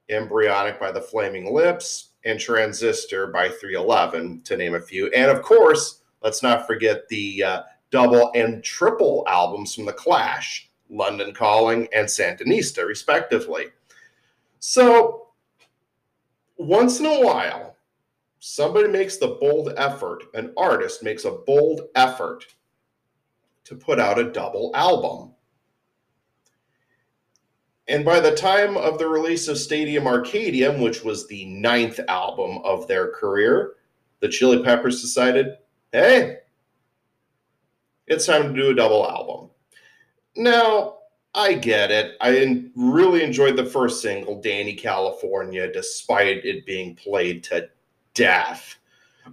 Embryonic 0.10 0.80
by 0.80 0.92
the 0.92 1.02
Flaming 1.02 1.52
Lips, 1.52 2.12
and 2.26 2.40
Transistor 2.40 3.28
by 3.28 3.50
311, 3.50 4.44
to 4.44 4.56
name 4.56 4.76
a 4.76 4.80
few. 4.80 5.08
And 5.08 5.32
of 5.32 5.42
course, 5.42 6.04
let's 6.22 6.44
not 6.44 6.68
forget 6.68 7.08
the 7.10 7.44
uh, 7.44 7.62
double 7.90 8.32
and 8.36 8.64
triple 8.64 9.26
albums 9.28 9.74
from 9.74 9.86
The 9.86 9.94
Clash, 9.94 10.70
London 10.90 11.34
Calling 11.34 11.88
and 11.92 12.08
Sandinista, 12.08 12.88
respectively. 12.88 13.66
So, 14.60 15.30
once 16.58 17.00
in 17.00 17.08
a 17.08 17.20
while, 17.26 17.73
somebody 18.46 18.90
makes 18.90 19.16
the 19.16 19.38
bold 19.40 19.72
effort, 19.78 20.26
an 20.34 20.52
artist 20.58 21.02
makes 21.02 21.24
a 21.24 21.32
bold 21.32 21.84
effort 21.96 22.46
to 23.64 23.74
put 23.74 24.02
out 24.02 24.20
a 24.20 24.32
double 24.34 24.70
album. 24.76 25.32
And 27.88 28.04
by 28.04 28.20
the 28.20 28.36
time 28.36 28.76
of 28.76 28.98
the 28.98 29.08
release 29.08 29.48
of 29.48 29.58
Stadium 29.58 30.04
Arcadium, 30.04 30.84
which 30.84 31.06
was 31.06 31.26
the 31.26 31.46
ninth 31.46 32.02
album 32.10 32.58
of 32.66 32.86
their 32.86 33.12
career, 33.12 33.76
the 34.20 34.28
Chili 34.28 34.62
Peppers 34.62 35.02
decided, 35.02 35.56
hey, 35.94 36.40
it's 38.08 38.26
time 38.26 38.54
to 38.54 38.62
do 38.62 38.72
a 38.72 38.76
double 38.76 39.10
album. 39.10 39.52
Now, 40.36 40.98
I 41.34 41.54
get 41.54 41.92
it. 41.92 42.18
I 42.20 42.70
really 42.76 43.24
enjoyed 43.24 43.56
the 43.56 43.66
first 43.66 44.02
single, 44.02 44.42
Dani 44.42 44.78
California, 44.78 45.72
despite 45.72 46.46
it 46.46 46.66
being 46.66 46.94
played 46.96 47.42
to 47.46 47.70
death 48.14 48.78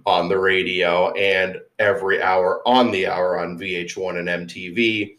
on 0.05 0.29
the 0.29 0.37
radio 0.37 1.11
and 1.11 1.57
every 1.79 2.21
hour 2.21 2.65
on 2.67 2.91
the 2.91 3.07
hour 3.07 3.39
on 3.39 3.57
VH1 3.57 4.19
and 4.19 4.49
MTV. 4.49 5.17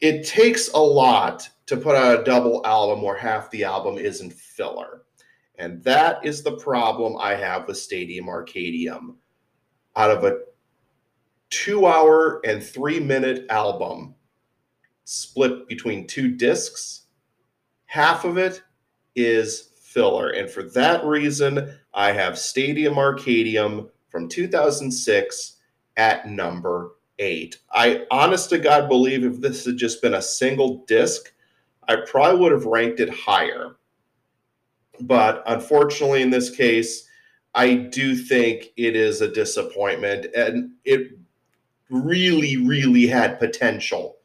It 0.00 0.26
takes 0.26 0.68
a 0.68 0.78
lot 0.78 1.48
to 1.66 1.76
put 1.76 1.96
out 1.96 2.20
a 2.20 2.24
double 2.24 2.64
album 2.66 3.02
where 3.02 3.16
half 3.16 3.50
the 3.50 3.64
album 3.64 3.96
isn't 3.98 4.32
filler. 4.32 5.02
And 5.58 5.82
that 5.84 6.24
is 6.24 6.42
the 6.42 6.56
problem 6.58 7.16
I 7.18 7.34
have 7.34 7.66
with 7.66 7.78
Stadium 7.78 8.26
Arcadium. 8.26 9.16
Out 9.96 10.10
of 10.10 10.24
a 10.24 10.40
two 11.48 11.86
hour 11.86 12.40
and 12.44 12.62
three 12.62 13.00
minute 13.00 13.46
album 13.48 14.14
split 15.04 15.66
between 15.68 16.06
two 16.06 16.30
discs, 16.32 17.06
half 17.86 18.24
of 18.24 18.36
it 18.36 18.62
is 19.14 19.72
filler. 19.96 20.28
And 20.28 20.50
for 20.50 20.62
that 20.62 21.02
reason, 21.06 21.74
I 21.94 22.12
have 22.12 22.38
Stadium 22.38 22.96
Arcadium 22.96 23.88
from 24.10 24.28
2006 24.28 25.56
at 25.96 26.28
number 26.28 26.90
eight. 27.18 27.56
I 27.72 28.04
honest 28.10 28.50
to 28.50 28.58
God 28.58 28.90
believe 28.90 29.24
if 29.24 29.40
this 29.40 29.64
had 29.64 29.78
just 29.78 30.02
been 30.02 30.12
a 30.12 30.20
single 30.20 30.84
disc, 30.84 31.32
I 31.88 31.96
probably 32.06 32.40
would 32.40 32.52
have 32.52 32.66
ranked 32.66 33.00
it 33.00 33.08
higher. 33.08 33.76
But 35.00 35.42
unfortunately, 35.46 36.20
in 36.20 36.28
this 36.28 36.50
case, 36.50 37.08
I 37.54 37.74
do 37.74 38.14
think 38.14 38.66
it 38.76 38.96
is 38.96 39.22
a 39.22 39.32
disappointment. 39.32 40.26
And 40.36 40.72
it 40.84 41.12
really, 41.88 42.58
really 42.58 43.06
had 43.06 43.38
potential 43.38 44.18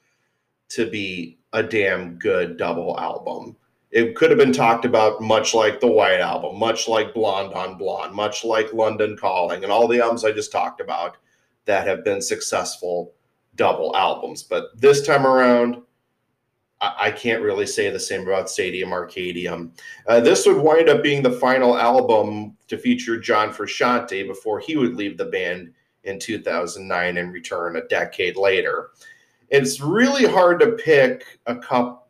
to 0.70 0.90
be 0.90 1.38
a 1.54 1.64
damn 1.64 2.16
good 2.16 2.58
double 2.58 3.00
album. 3.00 3.56
It 3.92 4.16
could 4.16 4.30
have 4.30 4.40
been 4.40 4.54
talked 4.54 4.86
about 4.86 5.22
much 5.22 5.54
like 5.54 5.80
the 5.80 5.92
White 5.92 6.22
Album, 6.22 6.58
much 6.58 6.88
like 6.88 7.14
Blonde 7.14 7.54
on 7.54 7.78
Blonde, 7.78 8.14
much 8.14 8.46
like 8.46 8.74
London 8.74 9.18
Calling, 9.18 9.64
and 9.64 9.72
all 9.72 9.88
the 9.88 10.02
albums 10.02 10.24
I 10.24 10.32
just 10.32 10.52
talked 10.52 10.80
about 10.80 11.18
that 11.66 11.86
have 11.88 12.06
been 12.06 12.22
successful 12.22 13.14
double 13.56 13.96
albums. 13.96 14.44
But 14.44 14.70
this 14.80 15.06
time 15.06 15.28
around, 15.28 15.82
I, 16.80 17.12
can't 17.12 17.44
really 17.44 17.68
say 17.68 17.92
the 17.92 18.00
same 18.00 18.22
about 18.22 18.50
Stadium 18.50 18.90
Arcadium. 18.90 19.72
Uh, 20.08 20.20
this 20.20 20.48
would 20.48 20.58
wind 20.58 20.90
up 20.90 21.04
being 21.04 21.22
the 21.22 21.32
final 21.32 21.78
album 21.78 22.58
to 22.70 22.78
feature 22.78 23.20
John 23.20 23.54
Frusciante 23.54 24.26
before 24.26 24.60
he 24.60 24.78
would 24.78 24.96
leave 24.96 25.16
the 25.16 25.26
band 25.26 25.74
in 26.06 26.18
2009 26.18 27.18
and 27.18 27.32
return 27.32 27.76
a 27.76 27.88
decade 27.88 28.36
later. 28.36 28.90
It's 29.50 29.80
really 29.80 30.26
hard 30.26 30.60
to 30.62 30.72
pick 30.72 31.40
a 31.46 31.56
couple 31.56 32.01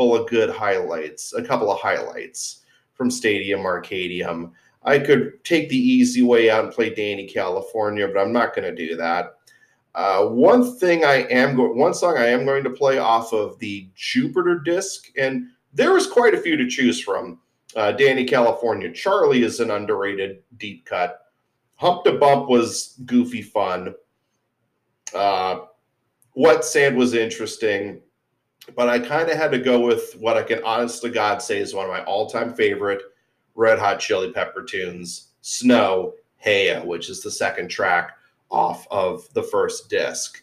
of 0.00 0.28
good 0.28 0.50
highlights, 0.50 1.32
a 1.34 1.42
couple 1.42 1.70
of 1.70 1.78
highlights 1.78 2.62
from 2.94 3.10
Stadium 3.10 3.60
Arcadium. 3.60 4.52
I 4.82 4.98
could 4.98 5.44
take 5.44 5.68
the 5.68 5.76
easy 5.76 6.22
way 6.22 6.50
out 6.50 6.64
and 6.64 6.72
play 6.72 6.90
Dani 6.90 7.32
California, 7.32 8.08
but 8.08 8.18
I'm 8.18 8.32
not 8.32 8.54
going 8.54 8.74
to 8.74 8.86
do 8.86 8.96
that. 8.96 9.36
Uh, 9.94 10.26
one 10.26 10.78
thing 10.78 11.04
I 11.04 11.26
am 11.30 11.56
going, 11.56 11.76
one 11.76 11.94
song 11.94 12.16
I 12.16 12.28
am 12.28 12.44
going 12.44 12.64
to 12.64 12.70
play 12.70 12.98
off 12.98 13.32
of 13.32 13.58
the 13.58 13.88
Jupiter 13.94 14.58
disc, 14.58 15.10
and 15.18 15.48
there 15.74 15.92
was 15.92 16.06
quite 16.06 16.34
a 16.34 16.40
few 16.40 16.56
to 16.56 16.68
choose 16.68 17.00
from. 17.00 17.40
Uh, 17.76 17.92
Dani 17.92 18.28
California, 18.28 18.92
Charlie 18.92 19.42
is 19.42 19.60
an 19.60 19.70
underrated 19.70 20.42
deep 20.56 20.84
cut. 20.84 21.20
Hump 21.76 22.04
de 22.04 22.18
Bump 22.18 22.48
was 22.48 22.98
goofy 23.04 23.42
fun. 23.42 23.94
Uh, 25.14 25.60
Wet 26.34 26.64
Sand 26.64 26.96
was 26.96 27.14
interesting, 27.14 28.00
but 28.74 28.88
I 28.88 28.98
kind 28.98 29.28
of 29.30 29.36
had 29.36 29.52
to 29.52 29.58
go 29.58 29.80
with 29.80 30.14
what 30.18 30.36
I 30.36 30.42
can 30.42 30.62
honest 30.64 31.02
to 31.02 31.10
God 31.10 31.42
say 31.42 31.58
is 31.58 31.74
one 31.74 31.86
of 31.86 31.90
my 31.90 32.04
all-time 32.04 32.54
favorite 32.54 33.02
Red 33.54 33.78
Hot 33.78 34.00
Chili 34.00 34.32
Pepper 34.32 34.62
tunes, 34.62 35.28
Snow, 35.42 36.14
Heya, 36.44 36.84
which 36.84 37.10
is 37.10 37.22
the 37.22 37.30
second 37.30 37.68
track 37.68 38.16
off 38.50 38.86
of 38.90 39.32
the 39.34 39.42
first 39.42 39.88
disc. 39.90 40.42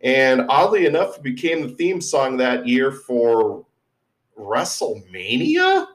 And 0.00 0.42
oddly 0.48 0.86
enough, 0.86 1.18
it 1.18 1.22
became 1.22 1.62
the 1.62 1.74
theme 1.74 2.00
song 2.00 2.36
that 2.38 2.66
year 2.66 2.90
for 2.90 3.64
WrestleMania. 4.36 5.86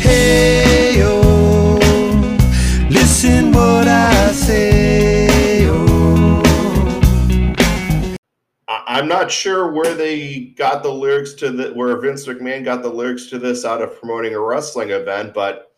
Hey, 0.00 0.98
yo, 0.98 1.20
listen 2.90 3.52
what 3.52 3.86
I 3.86 4.32
say, 4.32 4.81
I'm 8.92 9.08
not 9.08 9.30
sure 9.30 9.72
where 9.72 9.94
they 9.94 10.52
got 10.54 10.82
the 10.82 10.92
lyrics 10.92 11.32
to 11.34 11.50
the 11.50 11.72
where 11.72 11.96
Vince 11.98 12.26
McMahon 12.26 12.62
got 12.62 12.82
the 12.82 12.90
lyrics 12.90 13.24
to 13.30 13.38
this 13.38 13.64
out 13.64 13.80
of 13.80 13.98
promoting 13.98 14.34
a 14.34 14.40
wrestling 14.40 14.90
event, 14.90 15.32
but 15.32 15.72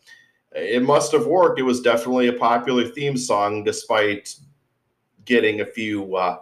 it 0.50 0.82
must 0.82 1.12
have 1.12 1.24
worked. 1.24 1.60
It 1.60 1.62
was 1.62 1.80
definitely 1.80 2.26
a 2.26 2.32
popular 2.32 2.88
theme 2.88 3.16
song, 3.16 3.62
despite 3.62 4.34
getting 5.26 5.60
a 5.60 5.64
few 5.64 6.16
uh, 6.16 6.38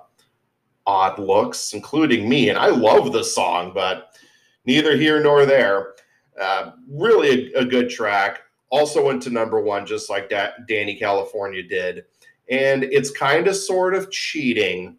odd 0.86 1.18
looks, 1.18 1.74
including 1.74 2.26
me. 2.26 2.48
And 2.48 2.58
I 2.58 2.68
love 2.68 3.12
the 3.12 3.22
song, 3.22 3.72
but 3.74 4.16
neither 4.64 4.96
here 4.96 5.22
nor 5.22 5.44
there. 5.44 5.96
Uh, 6.40 6.70
really 6.88 7.52
a, 7.54 7.60
a 7.60 7.64
good 7.66 7.90
track. 7.90 8.44
Also 8.70 9.04
went 9.04 9.22
to 9.24 9.30
number 9.30 9.60
one, 9.60 9.84
just 9.84 10.08
like 10.08 10.30
that 10.30 10.66
Dani 10.66 10.98
California 10.98 11.62
did. 11.62 12.06
And 12.48 12.82
it's 12.84 13.10
kind 13.10 13.46
of 13.46 13.56
sort 13.56 13.94
of 13.94 14.10
cheating 14.10 14.96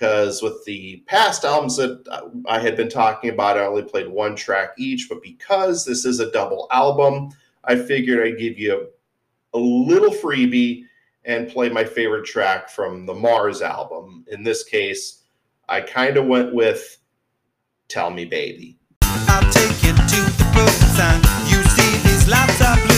because 0.00 0.42
with 0.42 0.64
the 0.64 1.02
past 1.06 1.44
albums 1.44 1.76
that 1.76 2.02
I 2.46 2.58
had 2.58 2.74
been 2.74 2.88
talking 2.88 3.30
about, 3.30 3.58
I 3.58 3.66
only 3.66 3.82
played 3.82 4.08
one 4.08 4.34
track 4.34 4.70
each. 4.78 5.08
But 5.10 5.22
because 5.22 5.84
this 5.84 6.06
is 6.06 6.20
a 6.20 6.30
double 6.30 6.66
album, 6.70 7.30
I 7.64 7.76
figured 7.76 8.26
I'd 8.26 8.38
give 8.38 8.58
you 8.58 8.88
a, 9.52 9.58
a 9.58 9.60
little 9.60 10.10
freebie 10.10 10.84
and 11.26 11.50
play 11.50 11.68
my 11.68 11.84
favorite 11.84 12.24
track 12.24 12.70
from 12.70 13.04
the 13.04 13.12
Mars 13.12 13.60
album. 13.60 14.24
In 14.28 14.42
this 14.42 14.64
case, 14.64 15.24
I 15.68 15.82
kind 15.82 16.16
of 16.16 16.26
went 16.26 16.54
with 16.54 16.96
Tell 17.88 18.10
Me 18.10 18.24
Baby. 18.24 18.78
I'll 19.02 19.52
take 19.52 19.82
you 19.82 19.92
to 19.92 20.00
the. 20.56 21.20
You 21.46 21.62
see 21.62 22.08
these 22.08 22.26
lights 22.26 22.89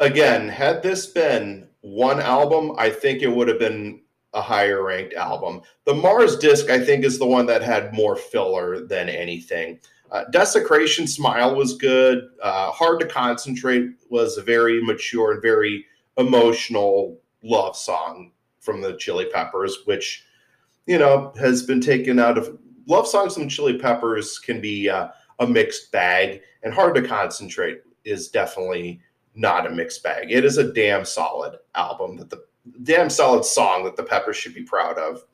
Again, 0.00 0.48
had 0.48 0.82
this 0.82 1.06
been 1.06 1.68
one 1.82 2.20
album, 2.20 2.72
I 2.78 2.88
think 2.88 3.22
it 3.22 3.28
would 3.28 3.48
have 3.48 3.58
been 3.58 4.00
a 4.32 4.40
higher 4.40 4.82
ranked 4.82 5.14
album. 5.14 5.60
The 5.84 5.94
Mars 5.94 6.38
disc, 6.38 6.70
I 6.70 6.82
think, 6.82 7.04
is 7.04 7.18
the 7.18 7.26
one 7.26 7.46
that 7.46 7.62
had 7.62 7.92
more 7.92 8.16
filler 8.16 8.80
than 8.86 9.08
anything. 9.08 9.78
Uh, 10.10 10.24
Desecration 10.30 11.06
Smile 11.06 11.54
was 11.54 11.76
good. 11.76 12.30
Uh, 12.42 12.70
Hard 12.70 13.00
to 13.00 13.06
Concentrate 13.06 13.90
was 14.08 14.38
a 14.38 14.42
very 14.42 14.82
mature 14.82 15.32
and 15.32 15.42
very 15.42 15.84
emotional 16.16 17.18
love 17.42 17.76
song 17.76 18.32
from 18.58 18.80
the 18.80 18.96
Chili 18.96 19.26
Peppers, 19.26 19.78
which, 19.84 20.24
you 20.86 20.98
know, 20.98 21.32
has 21.38 21.62
been 21.62 21.80
taken 21.80 22.18
out 22.18 22.38
of 22.38 22.58
love 22.86 23.06
songs 23.06 23.34
from 23.34 23.48
Chili 23.48 23.78
Peppers 23.78 24.38
can 24.38 24.60
be 24.60 24.88
uh, 24.88 25.08
a 25.38 25.46
mixed 25.46 25.92
bag, 25.92 26.40
and 26.62 26.74
Hard 26.74 26.94
to 26.96 27.02
Concentrate 27.02 27.82
is 28.04 28.28
definitely 28.28 29.00
not 29.34 29.66
a 29.66 29.70
mixed 29.70 30.02
bag. 30.02 30.30
It 30.30 30.44
is 30.44 30.58
a 30.58 30.72
damn 30.72 31.04
solid 31.04 31.56
album 31.74 32.16
that 32.16 32.30
the 32.30 32.44
damn 32.82 33.10
solid 33.10 33.44
song 33.44 33.84
that 33.84 33.96
the 33.96 34.02
Peppers 34.02 34.36
should 34.36 34.54
be 34.54 34.62
proud 34.62 34.98
of. 34.98 35.24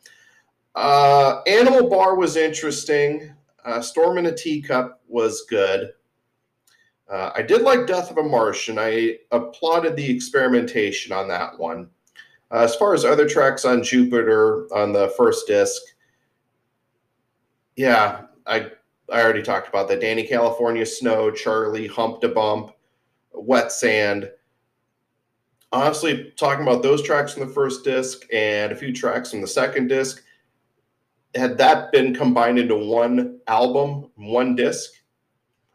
Uh, 0.75 1.41
Animal 1.47 1.89
Bar 1.89 2.17
was 2.17 2.37
interesting. 2.37 3.33
Uh, 3.65 3.81
Storm 3.81 4.19
in 4.19 4.27
a 4.27 4.35
Teacup 4.35 5.01
was 5.09 5.47
good. 5.49 5.93
Uh, 7.09 7.31
I 7.35 7.43
did 7.43 7.63
like 7.63 7.87
Death 7.87 8.11
of 8.11 8.19
a 8.19 8.23
Martian. 8.23 8.79
I 8.79 9.19
applauded 9.31 9.97
the 9.97 10.11
experimentation 10.11 11.13
on 11.13 11.29
that 11.29 11.59
one. 11.59 11.89
Uh, 12.51 12.59
as 12.59 12.77
far 12.77 12.95
as 12.95 13.05
other 13.05 13.29
tracks 13.29 13.65
on 13.65 13.83
Jupiter 13.83 14.73
on 14.75 14.93
the 14.93 15.09
first 15.17 15.47
disc, 15.47 15.83
yeah, 17.77 18.23
I 18.47 18.71
I 19.11 19.23
already 19.23 19.43
talked 19.43 19.69
about 19.69 19.89
that. 19.89 20.01
Dani 20.01 20.29
California, 20.29 20.85
Snow, 20.85 21.31
Charlie, 21.31 21.87
Hump 21.87 22.21
de 22.21 22.29
Bump, 22.29 22.73
Wet 23.37 23.71
Sand. 23.71 24.31
Honestly, 25.73 26.33
talking 26.37 26.63
about 26.63 26.83
those 26.83 27.03
tracks 27.03 27.35
from 27.35 27.47
the 27.47 27.53
first 27.53 27.85
disc 27.85 28.27
and 28.33 28.73
a 28.73 28.77
few 28.77 28.93
tracks 28.93 29.31
from 29.31 29.41
the 29.41 29.47
second 29.47 29.89
disc, 29.89 30.23
had 31.35 31.59
that 31.59 31.93
been 31.93 32.15
combined 32.15 32.59
into 32.59 32.77
one 32.77 33.39
album, 33.47 34.11
one 34.15 34.55
disc, 34.55 34.91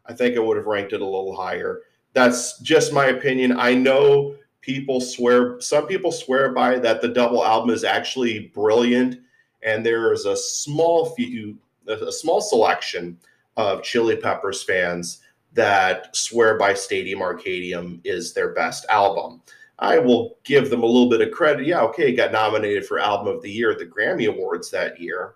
I 0.06 0.14
think 0.14 0.36
I 0.36 0.40
would 0.40 0.58
have 0.58 0.66
ranked 0.66 0.94
it 0.94 1.02
a 1.02 1.06
little 1.06 1.36
higher. 1.36 1.82
That's 2.14 2.60
just 2.60 2.94
my 2.94 3.08
opinion. 3.08 3.58
I 3.58 3.76
know 3.76 4.36
people 4.62 5.00
swear, 5.00 5.60
some 5.62 5.88
people 5.88 6.12
swear 6.12 6.52
by 6.52 6.80
that 6.80 7.02
the 7.02 7.08
double 7.08 7.46
album 7.46 7.70
is 7.70 7.84
actually 7.84 8.52
brilliant, 8.54 9.20
and 9.64 9.86
there 9.86 10.12
is 10.14 10.26
a 10.26 10.36
small 10.36 11.12
few, 11.12 11.58
a 11.88 12.12
small 12.12 12.42
selection 12.42 13.18
of 13.58 13.84
Chili 13.84 14.16
Peppers 14.16 14.64
fans 14.64 15.22
that 15.54 16.16
swear 16.16 16.58
by 16.58 16.74
Stadium 16.74 17.20
Arcadium 17.20 18.00
is 18.04 18.34
their 18.34 18.54
best 18.54 18.86
album. 18.90 19.42
I 19.80 19.98
will 19.98 20.38
give 20.44 20.70
them 20.70 20.84
a 20.84 20.86
little 20.86 21.10
bit 21.10 21.22
of 21.22 21.34
credit. 21.34 21.66
Yeah, 21.66 21.82
okay, 21.82 22.14
got 22.14 22.32
nominated 22.32 22.86
for 22.86 23.00
Album 23.00 23.28
of 23.28 23.42
the 23.42 23.52
Year 23.52 23.72
at 23.72 23.80
the 23.80 23.86
Grammy 23.86 24.28
Awards 24.28 24.70
that 24.72 25.02
year, 25.02 25.36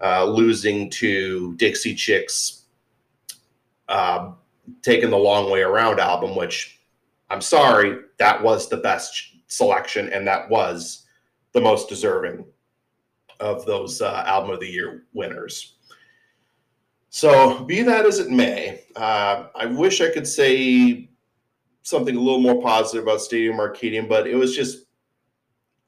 uh, 0.00 0.24
losing 0.24 0.88
to 0.90 1.54
Dixie 1.56 1.94
Chicks' 1.94 2.62
uh, 3.88 4.32
Taking 4.80 5.10
the 5.10 5.18
Long 5.18 5.50
Way 5.50 5.60
Around 5.60 6.00
album, 6.00 6.34
which 6.34 6.80
I'm 7.28 7.42
sorry, 7.42 7.98
that 8.18 8.42
was 8.42 8.68
the 8.68 8.78
best 8.78 9.36
selection 9.48 10.10
and 10.10 10.26
that 10.26 10.48
was 10.48 11.04
the 11.52 11.60
most 11.60 11.88
deserving 11.88 12.44
of 13.40 13.66
those 13.66 14.00
uh, 14.00 14.24
Album 14.26 14.50
of 14.50 14.60
the 14.60 14.68
Year 14.68 15.04
winners. 15.12 15.73
So, 17.14 17.62
be 17.62 17.80
that 17.82 18.06
as 18.06 18.18
it 18.18 18.28
may, 18.28 18.80
uh, 18.96 19.46
I 19.54 19.66
wish 19.66 20.00
I 20.00 20.10
could 20.10 20.26
say 20.26 21.08
something 21.82 22.16
a 22.16 22.20
little 22.20 22.40
more 22.40 22.60
positive 22.60 23.04
about 23.04 23.20
Stadium 23.20 23.58
Arcadium, 23.58 24.08
but 24.08 24.26
it 24.26 24.34
was 24.34 24.56
just 24.56 24.86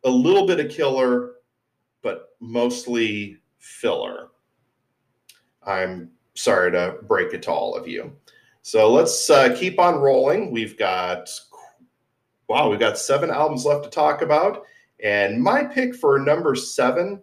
a 0.04 0.08
little 0.08 0.46
bit 0.46 0.60
of 0.60 0.70
killer, 0.70 1.32
but 2.00 2.28
mostly 2.38 3.38
filler. 3.58 4.28
I'm 5.64 6.12
sorry 6.34 6.70
to 6.70 6.98
break 7.08 7.34
it 7.34 7.42
to 7.42 7.50
all 7.50 7.74
of 7.74 7.88
you. 7.88 8.16
So 8.62 8.88
let's 8.92 9.28
uh, 9.28 9.52
keep 9.58 9.80
on 9.80 9.96
rolling. 9.96 10.52
We've 10.52 10.78
got, 10.78 11.28
wow, 12.46 12.70
we've 12.70 12.78
got 12.78 12.98
seven 12.98 13.30
albums 13.30 13.64
left 13.64 13.82
to 13.82 13.90
talk 13.90 14.22
about. 14.22 14.62
And 15.02 15.42
my 15.42 15.64
pick 15.64 15.96
for 15.96 16.20
number 16.20 16.54
seven 16.54 17.20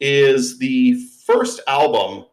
is 0.00 0.58
the 0.58 0.94
first 1.26 1.60
album 1.68 2.24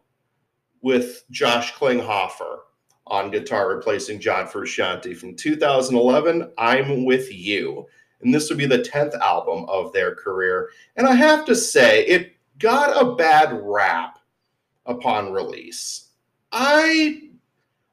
with 0.82 1.24
Josh 1.30 1.72
Klinghoffer 1.74 2.58
on 3.06 3.30
guitar, 3.30 3.74
replacing 3.74 4.20
John 4.20 4.46
Frusciante 4.46 5.16
from 5.16 5.34
2011, 5.34 6.52
I'm 6.58 7.04
With 7.04 7.32
You. 7.32 7.86
And 8.20 8.32
this 8.32 8.48
would 8.48 8.58
be 8.58 8.66
the 8.66 8.78
10th 8.78 9.18
album 9.18 9.64
of 9.68 9.92
their 9.92 10.14
career. 10.14 10.70
And 10.96 11.06
I 11.06 11.14
have 11.14 11.44
to 11.46 11.56
say, 11.56 12.04
it 12.06 12.34
got 12.58 13.00
a 13.00 13.14
bad 13.14 13.58
rap 13.62 14.18
upon 14.86 15.32
release. 15.32 16.10
I, 16.52 17.20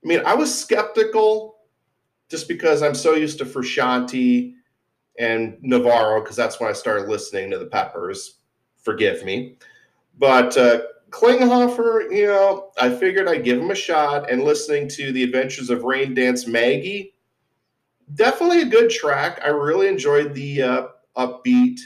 I 0.04 0.08
mean, 0.08 0.22
I 0.26 0.36
was 0.36 0.54
skeptical 0.54 1.60
just 2.30 2.48
because 2.48 2.84
I'm 2.84 2.96
so 2.96 3.16
used 3.16 3.40
to 3.40 3.46
Frusciante 3.46 4.54
and 5.18 5.58
Navarro, 5.62 6.22
because 6.22 6.36
that's 6.36 6.60
when 6.60 6.70
I 6.70 6.74
started 6.74 7.10
listening 7.10 7.50
to 7.52 7.58
the 7.58 7.66
Peppers. 7.66 8.40
Forgive 8.78 9.26
me. 9.26 9.58
But 10.18 10.56
uh, 10.58 10.82
Klinghoffer, 11.10 12.12
you 12.12 12.28
know, 12.28 12.72
I 12.80 12.90
figured 12.90 13.28
I'd 13.28 13.44
give 13.44 13.60
him 13.60 13.72
a 13.72 13.76
shot. 13.76 14.30
And 14.30 14.44
listening 14.44 14.88
to 14.90 15.12
The 15.12 15.24
Adventures 15.24 15.70
of 15.70 15.84
Rain 15.84 16.14
Dance 16.14 16.48
Maggie, 16.48 17.14
definitely 18.16 18.62
a 18.62 18.66
good 18.66 18.90
track. 18.90 19.42
I 19.44 19.50
really 19.50 19.88
enjoyed 19.88 20.34
the 20.34 20.62
uh, 20.62 20.88
upbeat 21.18 21.80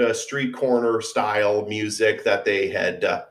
uh, 0.00 0.12
street 0.12 0.54
corner 0.54 1.00
style 1.00 1.66
music 1.66 2.24
that 2.24 2.44
they 2.44 2.68
had 2.68 3.04
uh, 3.04 3.24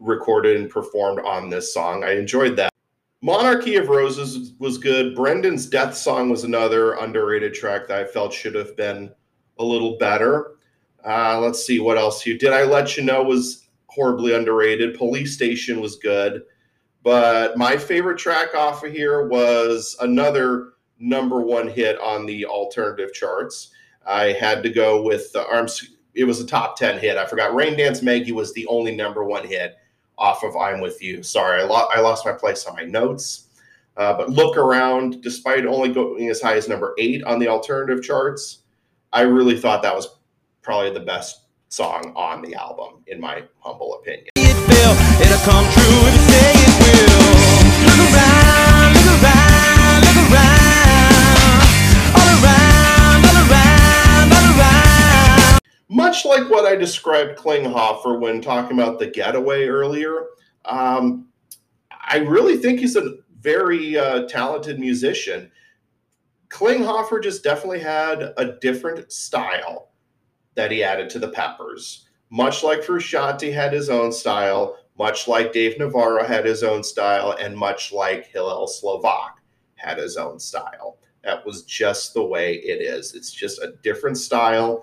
recorded 0.00 0.56
and 0.56 0.70
performed 0.70 1.20
on 1.20 1.48
this 1.48 1.72
song. 1.72 2.04
I 2.04 2.12
enjoyed 2.12 2.56
that. 2.56 2.72
Monarchy 3.20 3.76
of 3.76 3.88
Roses 3.88 4.52
was 4.58 4.78
good. 4.78 5.14
Brendan's 5.14 5.66
Death 5.66 5.94
Song 5.94 6.28
was 6.28 6.42
another 6.42 6.94
underrated 6.94 7.54
track 7.54 7.86
that 7.86 8.00
I 8.00 8.04
felt 8.04 8.32
should 8.32 8.56
have 8.56 8.76
been 8.76 9.12
a 9.58 9.64
little 9.64 9.96
better. 9.96 10.56
Uh, 11.04 11.40
let's 11.40 11.64
see 11.64 11.80
what 11.80 11.98
else 11.98 12.24
you 12.24 12.38
did. 12.38 12.52
I 12.52 12.62
let 12.62 12.96
you 12.96 13.02
know 13.02 13.22
was 13.22 13.66
horribly 13.86 14.34
underrated. 14.34 14.96
Police 14.96 15.34
Station 15.34 15.80
was 15.80 15.96
good, 15.96 16.42
but 17.02 17.58
my 17.58 17.76
favorite 17.76 18.18
track 18.18 18.54
off 18.54 18.84
of 18.84 18.92
here 18.92 19.26
was 19.26 19.96
another 20.00 20.74
number 20.98 21.40
one 21.40 21.68
hit 21.68 21.98
on 22.00 22.26
the 22.26 22.46
alternative 22.46 23.12
charts. 23.12 23.70
I 24.06 24.32
had 24.32 24.62
to 24.62 24.70
go 24.70 25.02
with 25.02 25.32
the 25.32 25.46
arms. 25.46 25.90
It 26.14 26.24
was 26.24 26.40
a 26.40 26.46
top 26.46 26.76
ten 26.76 26.98
hit. 26.98 27.16
I 27.16 27.26
forgot. 27.26 27.54
Rain 27.54 27.76
Dance 27.76 28.02
Maggie 28.02 28.32
was 28.32 28.52
the 28.52 28.66
only 28.66 28.94
number 28.94 29.24
one 29.24 29.46
hit 29.46 29.76
off 30.18 30.44
of 30.44 30.56
I'm 30.56 30.80
with 30.80 31.02
you. 31.02 31.22
Sorry, 31.22 31.62
I, 31.62 31.64
lo- 31.64 31.88
I 31.92 32.00
lost 32.00 32.24
my 32.24 32.32
place 32.32 32.66
on 32.66 32.76
my 32.76 32.84
notes. 32.84 33.48
Uh, 33.96 34.14
but 34.14 34.30
look 34.30 34.56
around, 34.56 35.22
despite 35.22 35.66
only 35.66 35.92
going 35.92 36.30
as 36.30 36.40
high 36.40 36.56
as 36.56 36.68
number 36.68 36.94
eight 36.98 37.22
on 37.24 37.38
the 37.38 37.48
alternative 37.48 38.02
charts, 38.02 38.60
I 39.12 39.22
really 39.22 39.58
thought 39.58 39.82
that 39.82 39.94
was 39.94 40.08
probably 40.62 40.92
the 40.92 41.00
best 41.04 41.46
song 41.68 42.12
on 42.14 42.40
the 42.42 42.54
album, 42.54 43.02
in 43.08 43.20
my 43.20 43.42
humble 43.58 43.94
opinion. 43.94 44.28
it 44.36 44.54
fell, 44.54 44.92
it'll 45.20 45.44
come 45.44 45.64
true 45.72 46.00
if 46.06 46.14
you 46.14 46.22
say 46.30 46.52
it 46.54 46.74
will. 46.78 47.32
Look 47.88 47.98
around, 48.14 48.94
look 48.94 49.08
around, 49.18 50.00
look 50.06 50.18
around. 50.30 51.02
All 52.14 52.30
around, 52.38 53.20
all 53.26 53.38
around, 53.50 54.32
all 54.32 54.60
around. 54.60 55.60
Much 55.88 56.24
like 56.24 56.48
what 56.48 56.64
I 56.64 56.76
described 56.76 57.36
Klinghoffer 57.36 58.20
when 58.20 58.40
talking 58.40 58.78
about 58.78 59.00
the 59.00 59.08
getaway 59.08 59.66
earlier, 59.66 60.26
um, 60.64 61.26
I 61.90 62.18
really 62.18 62.56
think 62.56 62.78
he's 62.78 62.96
a 62.96 63.16
very 63.40 63.98
uh, 63.98 64.28
talented 64.28 64.78
musician. 64.78 65.50
Klinghoffer 66.50 67.20
just 67.20 67.42
definitely 67.42 67.80
had 67.80 68.32
a 68.36 68.52
different 68.60 69.10
style 69.10 69.88
that 70.54 70.70
he 70.70 70.82
added 70.82 71.10
to 71.10 71.18
the 71.18 71.28
Peppers. 71.28 72.06
Much 72.30 72.62
like 72.62 72.80
Frusciante 72.80 73.52
had 73.52 73.72
his 73.72 73.90
own 73.90 74.12
style, 74.12 74.76
much 74.98 75.28
like 75.28 75.52
Dave 75.52 75.78
Navarro 75.78 76.24
had 76.24 76.44
his 76.44 76.62
own 76.62 76.82
style, 76.82 77.36
and 77.38 77.56
much 77.56 77.92
like 77.92 78.26
Hillel 78.26 78.66
Slovak 78.66 79.38
had 79.76 79.98
his 79.98 80.16
own 80.16 80.38
style. 80.38 80.98
That 81.24 81.44
was 81.44 81.62
just 81.64 82.14
the 82.14 82.22
way 82.22 82.54
it 82.54 82.80
is. 82.82 83.14
It's 83.14 83.30
just 83.30 83.60
a 83.60 83.74
different 83.82 84.18
style. 84.18 84.82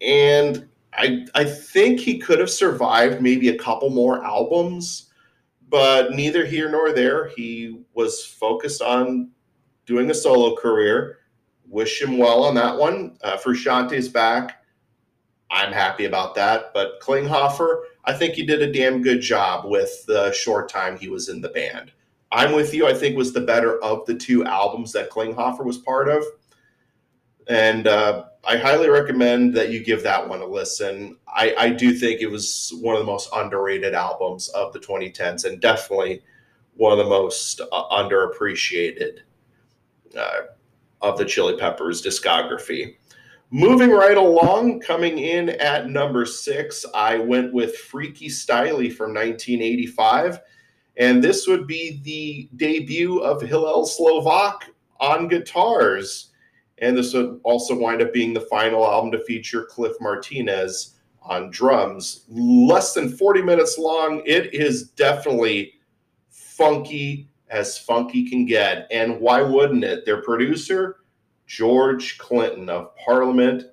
And 0.00 0.68
I 0.92 1.26
I 1.34 1.44
think 1.44 2.00
he 2.00 2.18
could 2.18 2.38
have 2.38 2.50
survived 2.50 3.20
maybe 3.20 3.48
a 3.48 3.58
couple 3.58 3.90
more 3.90 4.24
albums, 4.24 5.10
but 5.68 6.12
neither 6.12 6.44
here 6.44 6.70
nor 6.70 6.92
there. 6.92 7.28
He 7.28 7.80
was 7.94 8.24
focused 8.24 8.82
on 8.82 9.30
doing 9.86 10.10
a 10.10 10.14
solo 10.14 10.56
career. 10.56 11.18
Wish 11.68 12.00
him 12.00 12.18
well 12.18 12.44
on 12.44 12.54
that 12.54 12.76
one. 12.76 13.16
Uh, 13.22 13.36
Frusciante's 13.36 14.08
back. 14.08 14.55
I'm 15.50 15.72
happy 15.72 16.04
about 16.04 16.34
that. 16.34 16.72
But 16.74 17.00
Klinghoffer, 17.00 17.82
I 18.04 18.12
think 18.12 18.34
he 18.34 18.44
did 18.44 18.62
a 18.62 18.72
damn 18.72 19.02
good 19.02 19.20
job 19.20 19.64
with 19.64 20.04
the 20.06 20.32
short 20.32 20.68
time 20.68 20.98
he 20.98 21.08
was 21.08 21.28
in 21.28 21.40
the 21.40 21.48
band. 21.48 21.92
I'm 22.32 22.52
with 22.52 22.74
you. 22.74 22.86
I 22.86 22.94
think 22.94 23.16
was 23.16 23.32
the 23.32 23.40
better 23.40 23.82
of 23.82 24.04
the 24.06 24.14
two 24.14 24.44
albums 24.44 24.92
that 24.92 25.10
Klinghoffer 25.10 25.64
was 25.64 25.78
part 25.78 26.08
of, 26.08 26.24
and 27.46 27.86
uh, 27.86 28.24
I 28.44 28.56
highly 28.56 28.88
recommend 28.88 29.54
that 29.54 29.70
you 29.70 29.84
give 29.84 30.02
that 30.02 30.28
one 30.28 30.40
a 30.40 30.46
listen. 30.46 31.16
I, 31.28 31.54
I 31.58 31.70
do 31.70 31.92
think 31.92 32.20
it 32.20 32.30
was 32.30 32.72
one 32.80 32.94
of 32.94 33.00
the 33.00 33.06
most 33.06 33.28
underrated 33.34 33.94
albums 33.94 34.48
of 34.50 34.72
the 34.72 34.80
2010s, 34.80 35.44
and 35.44 35.60
definitely 35.60 36.22
one 36.74 36.92
of 36.92 36.98
the 36.98 37.08
most 37.08 37.60
uh, 37.60 37.88
underappreciated 37.90 39.20
uh, 40.16 40.40
of 41.00 41.16
the 41.18 41.24
Chili 41.24 41.56
Peppers 41.56 42.02
discography. 42.02 42.96
Moving 43.50 43.90
right 43.90 44.16
along, 44.16 44.80
coming 44.80 45.18
in 45.18 45.50
at 45.50 45.88
number 45.88 46.26
six, 46.26 46.84
I 46.94 47.18
went 47.18 47.52
with 47.52 47.76
Freaky 47.76 48.28
Styley 48.28 48.92
from 48.92 49.14
1985. 49.14 50.40
And 50.96 51.22
this 51.22 51.46
would 51.46 51.66
be 51.66 52.00
the 52.02 52.48
debut 52.56 53.18
of 53.18 53.40
Hillel 53.40 53.86
Slovak 53.86 54.70
on 54.98 55.28
guitars. 55.28 56.32
And 56.78 56.96
this 56.96 57.14
would 57.14 57.40
also 57.44 57.78
wind 57.78 58.02
up 58.02 58.12
being 58.12 58.34
the 58.34 58.40
final 58.40 58.84
album 58.84 59.12
to 59.12 59.24
feature 59.24 59.64
Cliff 59.64 59.92
Martinez 60.00 60.94
on 61.22 61.50
drums. 61.50 62.24
Less 62.28 62.94
than 62.94 63.16
40 63.16 63.42
minutes 63.42 63.78
long. 63.78 64.22
It 64.26 64.54
is 64.54 64.90
definitely 64.90 65.74
funky 66.30 67.28
as 67.48 67.78
funky 67.78 68.28
can 68.28 68.44
get. 68.44 68.88
And 68.90 69.20
why 69.20 69.40
wouldn't 69.40 69.84
it? 69.84 70.04
Their 70.04 70.22
producer, 70.22 70.96
George 71.46 72.18
Clinton 72.18 72.68
of 72.68 72.96
Parliament 72.96 73.64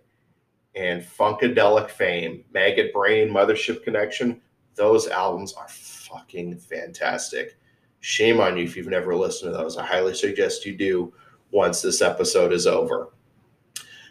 and 0.75 1.03
Funkadelic 1.03 1.89
fame, 1.89 2.43
Maggot 2.53 2.93
Brain, 2.93 3.29
Mothership 3.29 3.83
Connection, 3.83 4.41
those 4.75 5.07
albums 5.07 5.53
are 5.53 5.67
fucking 5.67 6.57
fantastic. 6.57 7.57
Shame 7.99 8.39
on 8.39 8.57
you 8.57 8.63
if 8.63 8.75
you've 8.75 8.87
never 8.87 9.15
listened 9.15 9.51
to 9.51 9.57
those. 9.57 9.77
I 9.77 9.85
highly 9.85 10.13
suggest 10.13 10.65
you 10.65 10.75
do 10.75 11.13
once 11.51 11.81
this 11.81 12.01
episode 12.01 12.51
is 12.51 12.67
over. 12.67 13.13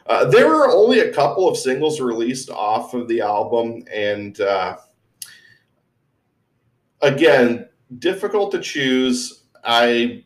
Uh, 0.07 0.25
there 0.25 0.49
were 0.49 0.69
only 0.69 1.01
a 1.01 1.13
couple 1.13 1.49
of 1.49 1.57
singles 1.57 2.01
released 2.01 2.51
off 2.51 2.95
of 2.95 3.07
the 3.09 3.21
album, 3.21 3.85
and 3.93 4.41
uh, 4.41 4.77
again, 7.03 7.69
difficult 7.99 8.51
to 8.53 8.61
choose. 8.61 9.45
I 9.65 10.25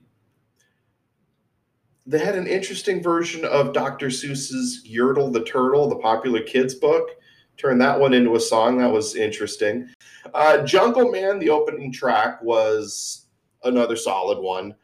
they 2.07 2.19
had 2.19 2.37
an 2.37 2.47
interesting 2.47 3.03
version 3.03 3.45
of 3.45 3.73
Dr. 3.73 4.07
Seuss's 4.07 4.83
Yertle 4.87 5.33
the 5.33 5.43
Turtle, 5.43 5.89
the 5.89 5.97
popular 5.97 6.41
kids 6.41 6.75
book. 6.75 7.09
Turned 7.57 7.81
that 7.81 7.99
one 7.99 8.15
into 8.15 8.37
a 8.37 8.41
song. 8.41 8.79
That 8.79 8.93
was 8.93 9.17
interesting. 9.17 9.89
Uh, 10.33 10.59
Jungle 10.59 11.11
Man, 11.11 11.39
the 11.39 11.51
opening 11.51 11.91
track, 11.91 12.41
was 12.43 13.27
another 13.65 13.97
solid 13.97 14.39
one. 14.39 14.75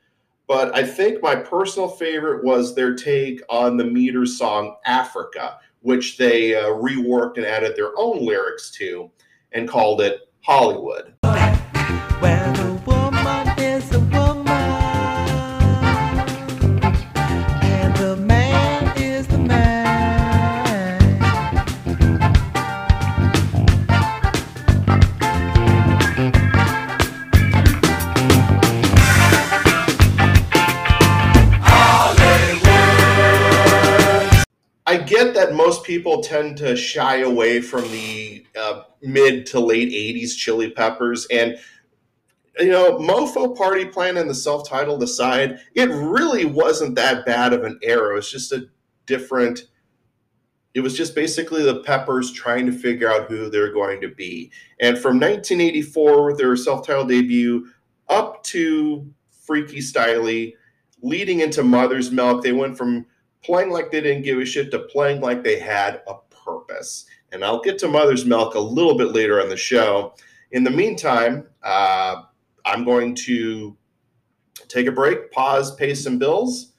But 0.48 0.74
I 0.74 0.82
think 0.82 1.22
my 1.22 1.36
personal 1.36 1.88
favorite 1.88 2.44
was 2.44 2.74
their 2.74 2.94
take 2.94 3.40
on 3.48 3.76
the 3.76 3.84
Meter 3.84 4.26
song 4.26 4.76
Africa, 4.84 5.58
which 5.80 6.16
they 6.16 6.56
uh, 6.56 6.70
reworked 6.70 7.36
and 7.36 7.46
added 7.46 7.76
their 7.76 7.96
own 7.96 8.24
lyrics 8.24 8.70
to 8.72 9.10
and 9.52 9.68
called 9.68 10.00
it 10.00 10.32
Hollywood. 10.40 11.14
Where 12.20 12.71
that 35.42 35.54
most 35.54 35.82
people 35.82 36.22
tend 36.22 36.56
to 36.56 36.76
shy 36.76 37.16
away 37.16 37.60
from 37.60 37.82
the 37.90 38.46
uh, 38.56 38.82
mid 39.02 39.44
to 39.46 39.58
late 39.58 39.88
80s 39.88 40.36
Chili 40.36 40.70
Peppers. 40.70 41.26
And, 41.32 41.58
you 42.60 42.68
know, 42.68 42.96
Mofo 42.98 43.56
Party 43.56 43.84
Plan 43.84 44.16
and 44.18 44.30
the 44.30 44.34
self 44.36 44.68
titled 44.68 45.02
aside, 45.02 45.58
it 45.74 45.88
really 45.88 46.44
wasn't 46.44 46.94
that 46.94 47.26
bad 47.26 47.52
of 47.52 47.64
an 47.64 47.80
era. 47.82 48.16
it's 48.16 48.30
just 48.30 48.52
a 48.52 48.68
different, 49.06 49.64
it 50.74 50.80
was 50.80 50.96
just 50.96 51.16
basically 51.16 51.64
the 51.64 51.80
Peppers 51.80 52.30
trying 52.32 52.64
to 52.66 52.72
figure 52.72 53.10
out 53.10 53.28
who 53.28 53.50
they're 53.50 53.72
going 53.72 54.00
to 54.00 54.08
be. 54.08 54.52
And 54.80 54.96
from 54.96 55.18
1984, 55.18 56.26
with 56.26 56.38
their 56.38 56.54
self 56.54 56.86
titled 56.86 57.08
debut, 57.08 57.66
up 58.08 58.44
to 58.44 59.12
Freaky 59.44 59.78
Styley, 59.78 60.54
leading 61.02 61.40
into 61.40 61.64
Mother's 61.64 62.12
Milk, 62.12 62.44
they 62.44 62.52
went 62.52 62.78
from 62.78 63.06
playing 63.42 63.70
like 63.70 63.90
they 63.90 64.00
didn't 64.00 64.22
give 64.22 64.38
a 64.38 64.44
shit 64.44 64.70
to 64.70 64.80
playing 64.80 65.20
like 65.20 65.42
they 65.42 65.58
had 65.58 66.02
a 66.06 66.14
purpose. 66.30 67.06
And 67.32 67.44
I'll 67.44 67.60
get 67.60 67.78
to 67.78 67.88
Mother's 67.88 68.24
Milk 68.24 68.54
a 68.54 68.60
little 68.60 68.96
bit 68.96 69.12
later 69.12 69.40
on 69.40 69.48
the 69.48 69.56
show. 69.56 70.14
In 70.52 70.64
the 70.64 70.70
meantime, 70.70 71.46
uh, 71.62 72.22
I'm 72.64 72.84
going 72.84 73.14
to 73.16 73.76
take 74.68 74.86
a 74.86 74.92
break, 74.92 75.30
pause, 75.32 75.74
pay 75.74 75.94
some 75.94 76.18
bills. 76.18 76.72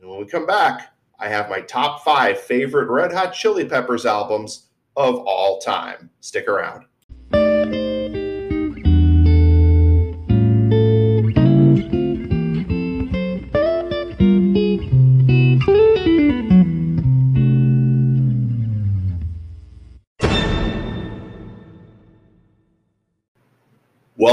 And 0.00 0.08
when 0.08 0.18
we 0.18 0.26
come 0.26 0.46
back, 0.46 0.94
I 1.18 1.28
have 1.28 1.48
my 1.48 1.60
top 1.60 2.02
five 2.02 2.40
favorite 2.40 2.90
Red 2.90 3.12
Hot 3.12 3.32
Chili 3.32 3.64
Peppers 3.64 4.06
albums 4.06 4.68
of 4.96 5.16
all 5.16 5.60
time. 5.60 6.10
Stick 6.20 6.48
around. 6.48 6.86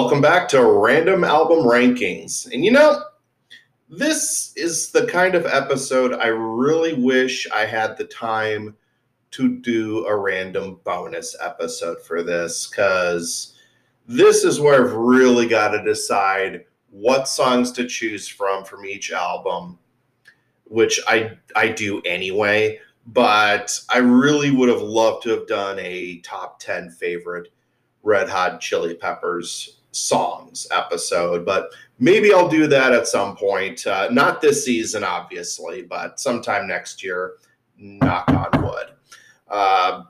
Welcome 0.02 0.22
back 0.22 0.48
to 0.48 0.60
Randumb 0.60 1.28
Album 1.28 1.66
Rankings. 1.66 2.50
And 2.54 2.64
you 2.64 2.72
know, 2.72 3.04
this 3.90 4.54
is 4.56 4.92
the 4.92 5.06
kind 5.06 5.36
of 5.36 5.46
episode 5.46 6.14
I 6.14 6.28
really 6.28 6.94
wish 6.94 7.46
I 7.54 7.66
had 7.66 7.98
the 7.98 8.06
time 8.06 8.78
to 9.32 9.58
do 9.58 10.06
a 10.06 10.16
random 10.16 10.80
bonus 10.86 11.36
episode 11.44 12.02
for 12.02 12.24
this 12.24 12.68
because 12.70 13.58
this 14.08 14.46
is 14.46 14.62
where 14.62 14.86
I've 14.86 14.94
really 14.94 15.50
got 15.50 15.72
to 15.72 15.84
decide 15.84 16.64
what 16.92 17.28
songs 17.28 17.70
to 17.74 17.86
choose 17.86 18.26
from 18.26 18.64
from 18.64 18.86
each 18.86 19.12
album, 19.12 19.78
which 20.64 21.02
I 21.10 21.32
I 21.58 21.68
do 21.68 22.02
anyway. 22.06 22.80
But 23.06 23.78
I 23.90 23.98
really 23.98 24.52
would 24.52 24.70
have 24.70 24.82
loved 24.82 25.24
to 25.24 25.32
have 25.32 25.46
done 25.46 25.78
a 25.80 26.22
top 26.22 26.58
10 26.62 26.90
favorite 26.90 27.50
Red 28.02 28.30
Hot 28.30 28.62
Chili 28.62 28.96
Peppers 28.96 29.79
songs 29.92 30.68
episode, 30.72 31.46
but 31.46 31.72
maybe 32.00 32.34
I'll 32.34 32.50
do 32.50 32.68
that 32.68 32.94
at 32.94 33.08
some 33.08 33.36
point. 33.36 33.86
Uh, 33.86 34.10
not 34.12 34.42
this 34.42 34.66
season, 34.66 35.04
obviously, 35.04 35.82
but 35.84 36.20
sometime 36.20 36.68
next 36.68 37.04
year. 37.04 37.36
Knock 37.78 38.28
on 38.30 38.64
wood. 38.64 38.88
Uh, 39.48 40.04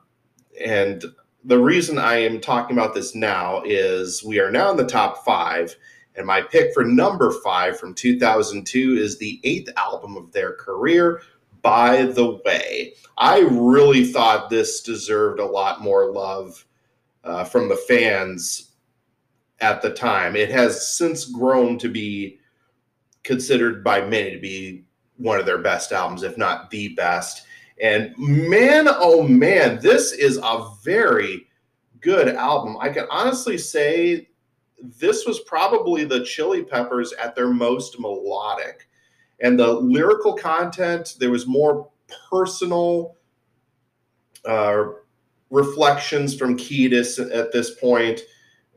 and 0.63 1.05
the 1.43 1.57
reason 1.57 1.97
I 1.97 2.15
am 2.15 2.41
talking 2.41 2.77
about 2.77 2.93
this 2.93 3.15
now 3.15 3.61
is 3.65 4.23
we 4.23 4.39
are 4.39 4.51
now 4.51 4.71
in 4.71 4.77
the 4.77 4.85
top 4.85 5.23
five, 5.23 5.75
and 6.15 6.25
my 6.25 6.41
pick 6.41 6.73
for 6.73 6.83
number 6.83 7.31
five 7.43 7.79
from 7.79 7.93
2002 7.93 8.97
is 8.97 9.17
the 9.17 9.39
eighth 9.43 9.69
album 9.77 10.17
of 10.17 10.31
their 10.31 10.53
career. 10.53 11.21
By 11.61 12.03
the 12.03 12.41
way, 12.45 12.93
I 13.17 13.39
really 13.51 14.05
thought 14.05 14.49
this 14.49 14.81
deserved 14.81 15.39
a 15.39 15.45
lot 15.45 15.81
more 15.81 16.11
love 16.11 16.65
uh, 17.23 17.43
from 17.43 17.69
the 17.69 17.75
fans 17.75 18.68
at 19.61 19.81
the 19.81 19.91
time. 19.91 20.35
It 20.35 20.51
has 20.51 20.95
since 20.95 21.25
grown 21.25 21.77
to 21.79 21.89
be 21.89 22.39
considered 23.23 23.83
by 23.83 24.01
many 24.01 24.31
to 24.31 24.39
be 24.39 24.85
one 25.17 25.39
of 25.39 25.45
their 25.45 25.57
best 25.57 25.91
albums, 25.91 26.23
if 26.23 26.37
not 26.37 26.71
the 26.71 26.89
best. 26.95 27.45
And 27.81 28.13
man, 28.17 28.87
oh 28.89 29.23
man, 29.23 29.79
this 29.81 30.11
is 30.11 30.37
a 30.37 30.69
very 30.83 31.47
good 32.01 32.29
album. 32.29 32.77
I 32.79 32.89
can 32.89 33.05
honestly 33.09 33.57
say 33.57 34.29
this 34.81 35.25
was 35.25 35.41
probably 35.41 36.05
the 36.05 36.23
Chili 36.23 36.63
Peppers 36.63 37.13
at 37.13 37.35
their 37.35 37.49
most 37.49 37.99
melodic. 37.99 38.87
And 39.41 39.59
the 39.59 39.67
lyrical 39.67 40.33
content, 40.33 41.15
there 41.19 41.31
was 41.31 41.47
more 41.47 41.89
personal 42.29 43.15
uh, 44.45 44.85
reflections 45.49 46.35
from 46.35 46.57
Kiedis 46.57 47.19
at 47.33 47.51
this 47.51 47.75
point, 47.75 48.21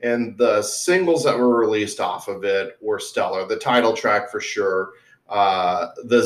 and 0.03 0.37
the 0.37 0.63
singles 0.63 1.25
that 1.25 1.39
were 1.39 1.57
released 1.57 2.01
off 2.01 2.29
of 2.29 2.45
it 2.45 2.77
were 2.81 2.99
stellar. 2.99 3.47
The 3.47 3.57
title 3.57 3.95
track 3.95 4.31
for 4.31 4.41
sure, 4.41 4.91
uh, 5.29 5.89
the 6.05 6.23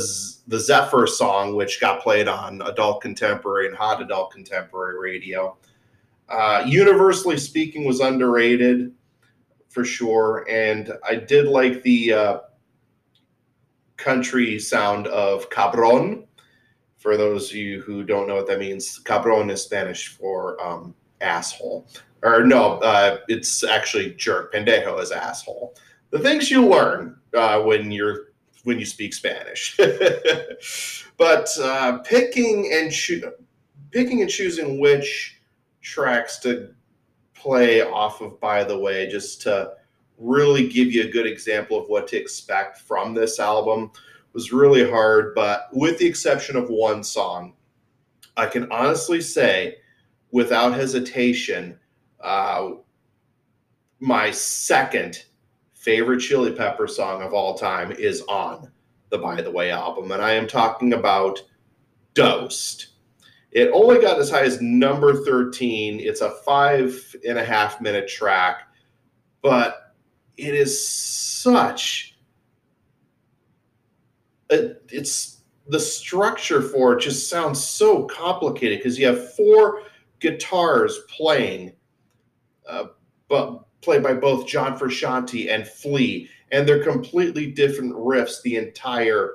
the 0.49 0.59
Zephyr 0.59 1.07
song, 1.07 1.55
which 1.55 1.81
got 1.81 2.03
played 2.03 2.29
on 2.29 2.63
adult 2.63 3.03
contemporary 3.03 3.69
and 3.69 3.77
hot 3.77 4.01
adult 4.01 4.33
contemporary 4.33 4.99
radio. 4.99 5.57
Uh, 6.29 6.65
universally 6.67 7.37
speaking, 7.37 7.85
was 7.85 8.01
underrated 8.01 8.93
for 9.69 9.85
sure, 9.85 10.47
and 10.51 10.93
I 11.09 11.17
did 11.17 11.47
like 11.47 11.83
the 11.83 12.13
uh, 12.13 12.39
country 13.97 14.59
sound 14.59 15.07
of 15.09 15.51
cabron. 15.51 16.25
For 16.97 17.17
those 17.17 17.51
of 17.51 17.57
you 17.57 17.83
who 17.83 18.03
don't 18.03 18.27
know 18.27 18.35
what 18.35 18.49
that 18.49 18.59
means, 18.59 18.99
cabron 18.99 19.51
is 19.51 19.63
Spanish 19.63 20.09
for 20.09 20.61
um, 20.65 20.95
asshole. 21.21 21.87
Or 22.23 22.45
no, 22.45 22.79
uh, 22.79 23.19
it's 23.29 23.63
actually 23.63 24.15
jerk. 24.15 24.53
Pendejo 24.53 25.01
is 25.01 25.13
asshole. 25.13 25.75
The 26.11 26.19
things 26.19 26.51
you 26.51 26.67
learn 26.67 27.17
uh, 27.35 27.61
when 27.61 27.91
you're 27.91 28.29
when 28.65 28.81
you 28.81 28.87
speak 28.87 29.15
Spanish. 29.15 29.77
but 31.17 31.49
uh, 31.61 31.99
picking 31.99 32.71
and 32.73 32.91
choo- 32.91 33.33
picking 33.93 34.23
and 34.23 34.31
choosing 34.31 34.81
which 34.81 35.41
tracks 35.83 36.39
to 36.41 36.71
play 37.35 37.83
off 37.83 38.21
of, 38.21 38.41
by 38.41 38.65
the 38.65 38.77
way, 38.77 39.09
just 39.09 39.41
to 39.43 39.73
really 40.19 40.67
give 40.69 40.91
you 40.91 41.05
a 41.05 41.11
good 41.11 41.27
example 41.27 41.79
of 41.79 41.89
what 41.89 42.09
to 42.09 42.17
expect 42.17 42.79
from 42.79 43.15
this 43.15 43.39
album 43.39 43.93
was 44.33 44.53
really 44.53 44.89
hard. 44.89 45.35
But 45.35 45.69
with 45.73 45.99
the 45.99 46.07
exception 46.07 46.57
of 46.57 46.69
one 46.69 47.05
song, 47.05 47.55
I 48.37 48.47
can 48.47 48.71
honestly 48.73 49.21
say, 49.21 49.77
without 50.37 50.75
hesitation, 50.75 51.79
uh, 52.21 52.73
my 54.01 54.31
second 54.31 55.25
favorite 55.73 56.21
Chili 56.21 56.53
Pepper 56.53 56.87
song 56.87 57.23
of 57.23 57.33
all 57.33 57.55
time 57.55 57.91
is 57.91 58.21
on 58.29 58.71
the 59.09 59.17
By 59.17 59.41
the 59.41 59.51
Way 59.51 59.71
album, 59.71 60.13
and 60.13 60.21
I 60.21 60.33
am 60.33 60.47
talking 60.47 60.93
about 60.93 61.41
Dosed. 62.13 62.89
It 63.51 63.71
only 63.73 63.99
got 63.99 64.19
as 64.21 64.29
high 64.29 64.43
as 64.43 64.61
number 64.61 65.25
13. 65.25 66.01
It's 66.01 66.21
a 66.21 66.33
five 66.45 67.17
and 67.27 67.39
a 67.39 67.45
half 67.45 67.81
minute 67.81 68.07
track, 68.07 68.69
but 69.41 69.95
it 70.37 70.55
is 70.55 70.87
such 70.87 72.19
it, 74.51 74.83
it's 74.91 75.41
the 75.69 75.81
structure 75.81 76.61
for 76.61 76.93
it 76.93 77.01
just 77.01 77.31
sounds 77.31 77.65
so 77.65 78.05
complicated 78.05 78.81
because 78.81 78.99
you 78.99 79.07
have 79.07 79.35
four 79.35 79.81
guitars 80.21 81.01
playing 81.09 81.73
uh, 82.69 82.85
but 83.29 83.63
played 83.81 84.03
by 84.03 84.15
both 84.15 84.47
John 84.47 84.79
Frusciante 84.79 85.53
and 85.53 85.67
Flea, 85.67 86.29
and 86.51 86.69
they're 86.69 86.83
completely 86.83 87.51
different 87.51 87.95
riffs 87.95 88.43
the 88.43 88.57
entire 88.57 89.35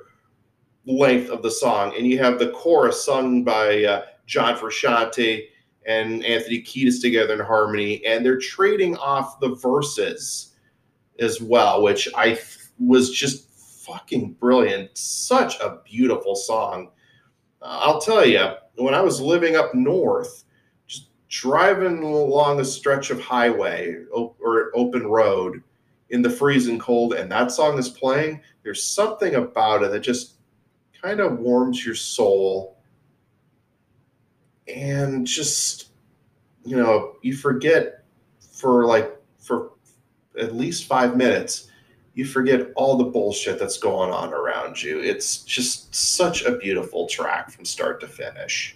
length 0.86 1.30
of 1.30 1.42
the 1.42 1.52
song. 1.52 1.94
And 1.98 2.08
you 2.08 2.18
have 2.20 2.40
the 2.40 2.52
chorus 2.52 3.04
sung 3.04 3.44
by 3.44 3.84
uh, 3.84 4.06
John 4.26 4.58
Frusciante 4.58 5.46
and 5.86 6.24
Anthony 6.26 6.62
Kiedis 6.62 7.02
together 7.02 7.34
in 7.34 7.40
harmony, 7.40 8.06
and 8.06 8.26
they're 8.26 8.40
trading 8.40 8.98
off 8.98 9.40
the 9.40 9.56
verses 9.56 10.56
as 11.20 11.42
well, 11.42 11.82
which 11.82 12.08
I 12.16 12.30
th- 12.30 12.58
was 12.80 13.12
just 13.12 13.50
fucking 13.86 14.34
brilliant. 14.34 14.98
Such 14.98 15.60
a 15.60 15.80
beautiful 15.86 16.36
song. 16.36 16.92
Uh, 17.62 17.80
I'll 17.82 18.02
tell 18.02 18.26
you, 18.26 18.54
when 18.76 18.94
I 18.94 19.02
was 19.02 19.22
living 19.22 19.56
up 19.56 19.74
north, 19.74 20.44
driving 21.32 22.04
along 22.04 22.60
a 22.60 22.66
stretch 22.66 23.10
of 23.10 23.20
highway 23.20 23.96
or 24.12 24.70
open 24.76 25.08
road 25.08 25.64
in 26.10 26.22
the 26.22 26.30
freezing 26.30 26.78
cold, 26.78 27.14
and 27.14 27.32
that 27.32 27.52
song 27.52 27.80
is 27.80 27.88
playing, 27.88 28.42
there's 28.64 28.84
something 28.84 29.36
about 29.36 29.82
it 29.82 29.92
that 29.92 30.02
just 30.02 30.36
kind 31.02 31.22
of 31.22 31.40
warms 31.40 31.84
your 31.86 31.96
soul. 31.96 32.78
And 34.68 35.26
just 35.26 35.90
you 36.64 36.78
know 36.78 37.16
you 37.22 37.36
forget 37.36 38.04
for 38.52 38.86
like 38.86 39.18
for 39.40 39.72
at 40.40 40.56
least 40.56 40.86
five 40.86 41.18
minutes 41.18 41.68
you 42.14 42.26
forget 42.26 42.72
all 42.76 42.98
the 42.98 43.06
bullshit 43.06 43.58
that's 43.58 43.78
going 43.78 44.12
on 44.12 44.34
around 44.34 44.82
you. 44.82 45.00
It's 45.00 45.38
just 45.40 45.94
such 45.96 46.44
a 46.44 46.58
beautiful 46.58 47.08
track 47.08 47.50
from 47.50 47.66
start 47.66 48.02
to 48.02 48.08
finish 48.08 48.76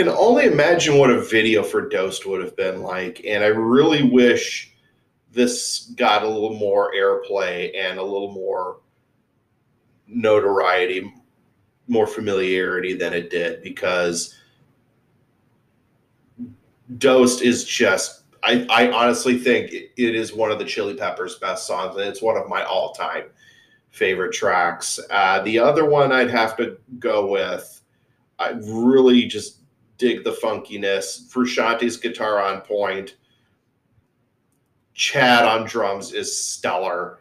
can 0.00 0.08
only 0.08 0.46
imagine 0.46 0.96
what 0.96 1.10
a 1.10 1.20
video 1.20 1.62
for 1.62 1.86
dosed 1.86 2.24
would 2.24 2.42
have 2.42 2.56
been 2.56 2.80
like 2.82 3.20
and 3.26 3.44
i 3.44 3.48
really 3.48 4.02
wish 4.02 4.72
this 5.30 5.92
got 5.96 6.22
a 6.22 6.28
little 6.28 6.54
more 6.54 6.90
airplay 6.94 7.70
and 7.76 7.98
a 7.98 8.02
little 8.02 8.32
more 8.32 8.80
notoriety 10.06 11.12
more 11.86 12.06
familiarity 12.06 12.94
than 12.94 13.12
it 13.12 13.30
did 13.30 13.62
because 13.62 14.36
Dosed 16.98 17.42
is 17.42 17.64
just 17.64 18.22
I, 18.42 18.66
I 18.70 18.90
honestly 18.90 19.38
think 19.38 19.70
it, 19.72 19.90
is 19.96 20.32
one 20.32 20.50
of 20.50 20.58
the 20.58 20.64
Chili 20.64 20.94
Peppers' 20.94 21.38
best 21.38 21.66
songs, 21.66 21.94
and 21.96 22.06
it's 22.06 22.22
one 22.22 22.38
of 22.38 22.48
my 22.48 22.64
all-time 22.64 23.24
favorite 23.90 24.32
tracks. 24.32 24.98
Uh, 25.10 25.42
the 25.42 25.58
other 25.58 25.84
one 25.84 26.10
I'd 26.10 26.30
have 26.30 26.56
to 26.56 26.78
go 26.98 27.26
with, 27.30 27.82
I 28.38 28.52
really 28.62 29.26
just 29.26 29.59
dig 30.00 30.24
the 30.24 30.32
funkiness. 30.32 31.30
Frusciante's 31.30 31.96
guitar 31.98 32.42
on 32.42 32.62
point. 32.62 33.14
Chad 34.94 35.44
on 35.44 35.66
drums 35.66 36.12
is 36.12 36.44
stellar. 36.44 37.20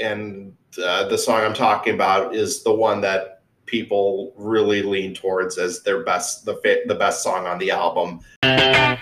And 0.00 0.56
uh, 0.82 1.06
the 1.08 1.18
song 1.18 1.42
I'm 1.42 1.54
talking 1.54 1.94
about 1.94 2.34
is 2.34 2.64
the 2.64 2.74
one 2.74 3.02
that 3.02 3.42
people 3.66 4.32
really 4.36 4.82
lean 4.82 5.14
towards 5.14 5.58
as 5.58 5.82
their 5.82 6.02
best, 6.02 6.46
the 6.46 6.54
fa- 6.56 6.80
the 6.86 6.94
best 6.94 7.22
song 7.22 7.46
on 7.46 7.58
the 7.58 7.70
album. 7.70 8.20
Can't 8.42 8.98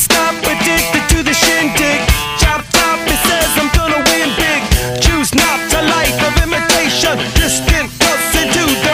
stop 0.00 0.34
addicted 0.44 1.08
to 1.16 1.22
the 1.24 1.34
shindig. 1.34 2.00
Chop 2.38 2.64
top, 2.70 3.00
it 3.04 3.18
says 3.26 3.58
I'm 3.58 3.68
gonna 3.76 4.02
win 4.06 4.30
big. 4.38 4.62
Choose 5.02 5.34
not 5.34 5.58
a 5.74 5.82
life 5.82 6.22
of 6.22 6.36
imitation. 6.46 7.18
Distant 7.34 7.90
us 8.02 8.36
into 8.36 8.64
the. 8.82 8.87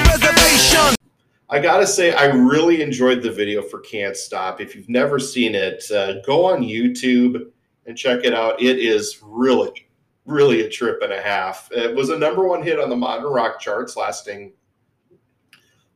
I 1.50 1.60
gotta 1.60 1.86
say, 1.86 2.14
I 2.14 2.26
really 2.26 2.80
enjoyed 2.80 3.22
the 3.22 3.30
video 3.30 3.62
for 3.62 3.80
Can't 3.80 4.16
Stop. 4.16 4.60
If 4.60 4.74
you've 4.74 4.88
never 4.88 5.18
seen 5.18 5.54
it, 5.54 5.84
uh, 5.90 6.20
go 6.22 6.46
on 6.46 6.62
YouTube 6.62 7.50
and 7.86 7.96
check 7.96 8.24
it 8.24 8.32
out. 8.32 8.60
It 8.62 8.78
is 8.78 9.20
really, 9.22 9.88
really 10.24 10.62
a 10.62 10.70
trip 10.70 11.02
and 11.02 11.12
a 11.12 11.20
half. 11.20 11.68
It 11.70 11.94
was 11.94 12.08
a 12.08 12.18
number 12.18 12.48
one 12.48 12.62
hit 12.62 12.80
on 12.80 12.88
the 12.88 12.96
modern 12.96 13.30
rock 13.30 13.60
charts, 13.60 13.96
lasting 13.96 14.54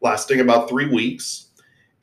lasting 0.01 0.41
about 0.41 0.69
three 0.69 0.89
weeks. 0.89 1.47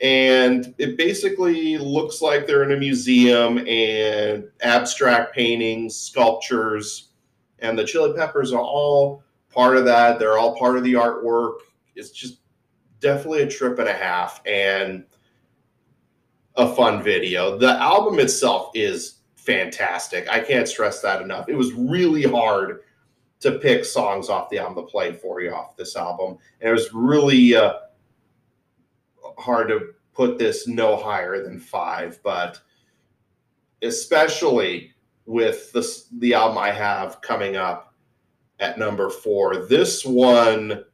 And 0.01 0.75
it 0.77 0.97
basically 0.97 1.77
looks 1.77 2.21
like 2.21 2.45
they're 2.45 2.63
in 2.63 2.73
a 2.73 2.77
museum 2.77 3.59
and 3.59 4.49
abstract 4.61 5.33
paintings, 5.33 5.95
sculptures, 5.95 7.11
and 7.59 7.79
the 7.79 7.85
Chili 7.85 8.13
Peppers 8.13 8.51
are 8.51 8.61
all 8.61 9.23
part 9.49 9.77
of 9.77 9.85
that. 9.85 10.19
They're 10.19 10.37
all 10.37 10.57
part 10.57 10.77
of 10.77 10.83
the 10.83 10.93
artwork. 10.93 11.59
It's 11.95 12.09
just 12.09 12.39
definitely 13.05 13.43
a 13.43 13.47
trip 13.47 13.77
and 13.77 13.87
a 13.87 13.93
half 13.93 14.41
and 14.47 15.05
a 16.55 16.73
fun 16.73 17.03
video. 17.03 17.55
The 17.55 17.73
album 17.79 18.17
itself 18.17 18.71
is 18.73 19.19
fantastic. 19.35 20.27
I 20.27 20.39
can't 20.39 20.67
stress 20.67 21.01
that 21.01 21.21
enough. 21.21 21.47
It 21.47 21.55
was 21.55 21.71
really 21.73 22.23
hard 22.23 22.81
to 23.41 23.59
pick 23.59 23.85
songs 23.85 24.27
off 24.27 24.49
the 24.49 24.57
album 24.57 24.83
to 24.83 24.89
play 24.89 25.13
for 25.13 25.39
you 25.39 25.53
off 25.53 25.77
this 25.77 25.95
album. 25.95 26.39
And 26.61 26.69
it 26.71 26.73
was 26.73 26.91
really 26.95 27.55
uh, 27.55 27.73
hard 29.37 29.67
to 29.67 29.93
put 30.11 30.39
this 30.39 30.67
no 30.67 30.97
higher 30.97 31.43
than 31.43 31.59
five, 31.59 32.19
but 32.23 32.59
especially 33.83 34.93
with 35.27 35.71
this 35.73 36.07
the 36.17 36.33
album 36.33 36.57
I 36.57 36.71
have 36.71 37.21
coming 37.21 37.55
up 37.55 37.93
at 38.59 38.79
number 38.79 39.11
four. 39.11 39.67
This 39.67 40.03
one 40.03 40.85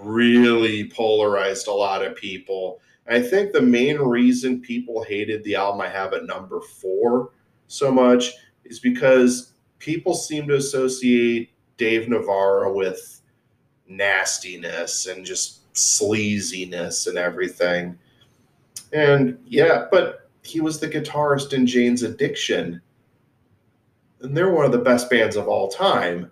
really 0.00 0.88
polarized 0.90 1.66
a 1.66 1.72
lot 1.72 2.04
of 2.04 2.16
people. 2.16 2.80
I 3.08 3.20
think 3.20 3.52
the 3.52 3.62
main 3.62 3.98
reason 3.98 4.60
people 4.60 5.02
hated 5.02 5.42
the 5.44 5.56
album 5.56 5.80
I 5.80 5.88
have 5.88 6.12
at 6.12 6.26
number 6.26 6.60
four 6.60 7.30
so 7.66 7.90
much 7.90 8.32
is 8.64 8.78
because 8.78 9.52
people 9.78 10.14
seem 10.14 10.46
to 10.48 10.56
associate 10.56 11.50
Dave 11.76 12.08
Navarro 12.08 12.74
with 12.74 13.22
nastiness 13.88 15.06
and 15.06 15.24
just 15.24 15.72
sleaziness 15.74 17.06
and 17.06 17.16
everything. 17.16 17.98
And 18.92 19.38
yeah, 19.46 19.86
but 19.90 20.30
he 20.42 20.60
was 20.60 20.78
the 20.78 20.88
guitarist 20.88 21.52
in 21.52 21.66
Jane's 21.66 22.02
Addiction. 22.02 22.80
And 24.20 24.36
they're 24.36 24.50
one 24.50 24.64
of 24.64 24.72
the 24.72 24.78
best 24.78 25.08
bands 25.08 25.36
of 25.36 25.48
all 25.48 25.68
time. 25.68 26.30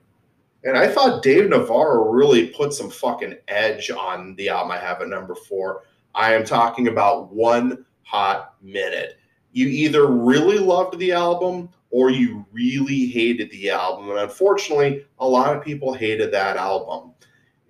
And 0.66 0.76
I 0.76 0.88
thought 0.88 1.22
Dave 1.22 1.48
Navarro 1.48 2.10
really 2.10 2.48
put 2.48 2.72
some 2.72 2.90
fucking 2.90 3.36
edge 3.46 3.88
on 3.88 4.34
the 4.34 4.48
album 4.48 4.72
I 4.72 4.78
have 4.78 5.00
at 5.00 5.06
number 5.06 5.36
four. 5.36 5.84
I 6.12 6.34
am 6.34 6.44
talking 6.44 6.88
about 6.88 7.32
One 7.32 7.86
Hot 8.02 8.56
Minute. 8.60 9.16
You 9.52 9.68
either 9.68 10.08
really 10.08 10.58
loved 10.58 10.98
the 10.98 11.12
album 11.12 11.68
or 11.90 12.10
you 12.10 12.44
really 12.50 13.06
hated 13.06 13.48
the 13.52 13.70
album. 13.70 14.10
And 14.10 14.18
unfortunately, 14.18 15.06
a 15.20 15.28
lot 15.28 15.56
of 15.56 15.62
people 15.62 15.94
hated 15.94 16.32
that 16.32 16.56
album. 16.56 17.12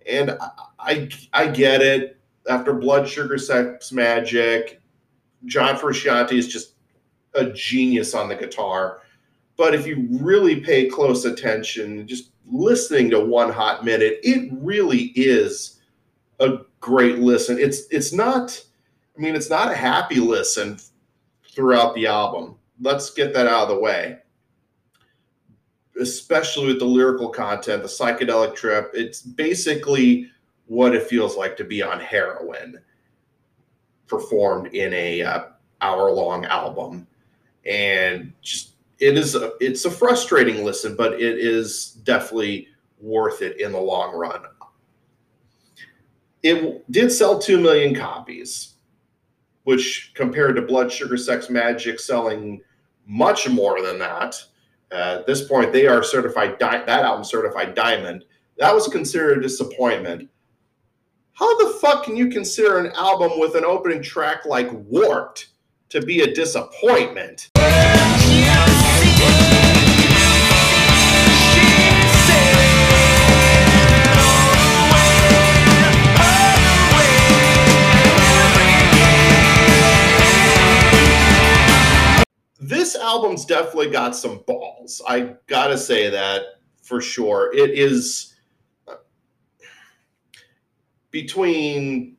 And 0.07 0.31
I, 0.31 0.51
I, 0.79 1.09
I 1.35 1.47
get 1.49 1.83
it. 1.83 2.19
After 2.49 2.73
Blood 2.73 3.07
Sugar 3.07 3.37
Sex 3.37 3.91
Magik, 3.91 4.79
John 5.45 5.77
Frusciante 5.77 6.33
is 6.33 6.49
just 6.49 6.77
a 7.35 7.51
genius 7.51 8.15
on 8.15 8.29
the 8.29 8.37
guitar. 8.37 9.03
But 9.57 9.75
if 9.75 9.87
you 9.87 10.07
really 10.11 10.61
pay 10.61 10.89
close 10.89 11.25
attention, 11.25 12.07
just 12.07 12.31
listening 12.51 13.11
to 13.11 13.21
One 13.21 13.51
Hot 13.51 13.85
Minute, 13.85 14.21
it 14.23 14.51
really 14.53 15.13
is 15.17 15.81
a 16.41 16.59
great 16.81 17.19
listen. 17.19 17.59
It's 17.59 17.83
it's 17.91 18.13
not, 18.13 18.63
I 19.17 19.21
mean, 19.21 19.35
it's 19.35 19.51
not 19.51 19.73
a 19.73 19.77
happy 19.77 20.21
listen 20.21 20.79
throughout 21.51 21.95
the 21.95 22.07
album. 22.07 22.57
Let's 22.81 23.11
get 23.11 23.33
that 23.35 23.47
out 23.47 23.63
of 23.63 23.69
the 23.69 23.81
way. 23.81 24.19
Especially 25.99 26.67
with 26.67 26.79
the 26.79 26.85
lyrical 26.85 27.31
content, 27.31 27.83
the 27.83 27.89
psychedelic 27.89 28.55
trip, 28.55 28.91
it's 28.93 29.23
basically 29.23 30.31
what 30.67 30.95
it 30.95 31.05
feels 31.05 31.37
like 31.37 31.57
to 31.57 31.65
be 31.65 31.83
on 31.83 31.99
heroin 31.99 32.79
performed 34.07 34.75
in 34.75 34.93
a 34.93 35.23
uh, 35.23 35.45
hour 35.81 36.11
long 36.11 36.45
album 36.45 37.07
and 37.65 38.33
just 38.43 38.76
it 38.99 39.17
is 39.17 39.35
a, 39.35 39.53
it's 39.61 39.85
a 39.85 39.91
frustrating 39.91 40.65
listen 40.65 40.97
but 40.97 41.15
it 41.15 41.39
is 41.39 41.93
definitely 42.05 42.69
worth 42.99 43.43
it 43.43 43.61
in 43.61 43.73
the 43.73 43.81
long 43.81 44.15
run. 44.15 44.43
It 46.43 46.91
did 46.91 47.11
sell 47.11 47.39
2 47.39 47.61
million 47.61 47.95
copies 47.95 48.75
which 49.67 50.13
compared 50.15 50.55
to 50.55 50.63
blood 50.63 50.93
sugar 50.93 51.17
sex 51.17 51.49
magik 51.49 51.99
selling 51.99 52.61
much 53.05 53.49
more 53.49 53.83
than 53.83 53.99
that. 53.99 54.37
Uh, 54.93 55.19
at 55.19 55.27
this 55.27 55.49
point 55.49 55.73
they 55.73 55.89
are 55.89 56.05
certified 56.05 56.57
di- 56.59 56.85
that 56.85 57.05
album 57.05 57.25
certified 57.25 57.75
diamond. 57.75 58.25
That 58.59 58.73
was 58.73 58.87
considered 58.87 59.39
a 59.39 59.43
disappointment. 59.43 60.31
How 61.33 61.59
the 61.59 61.79
fuck 61.81 62.05
can 62.05 62.17
you 62.17 62.29
consider 62.29 62.79
an 62.79 62.93
album 62.93 63.41
with 63.41 63.57
an 63.57 63.65
opening 63.65 64.03
track 64.03 64.47
like 64.47 64.71
Warped 64.73 65.49
to 65.89 66.01
be 66.01 66.21
a 66.21 66.33
disappointment? 66.33 67.51
This 82.67 82.97
album's 82.97 83.45
definitely 83.45 83.91
got 83.91 84.17
some 84.17 84.43
balls. 84.47 85.01
I 85.09 85.37
gotta 85.47 85.79
say 85.79 86.11
that 86.11 86.43
for 86.83 87.01
sure. 87.01 87.55
It 87.55 87.71
is 87.71 88.35
between 91.13 92.17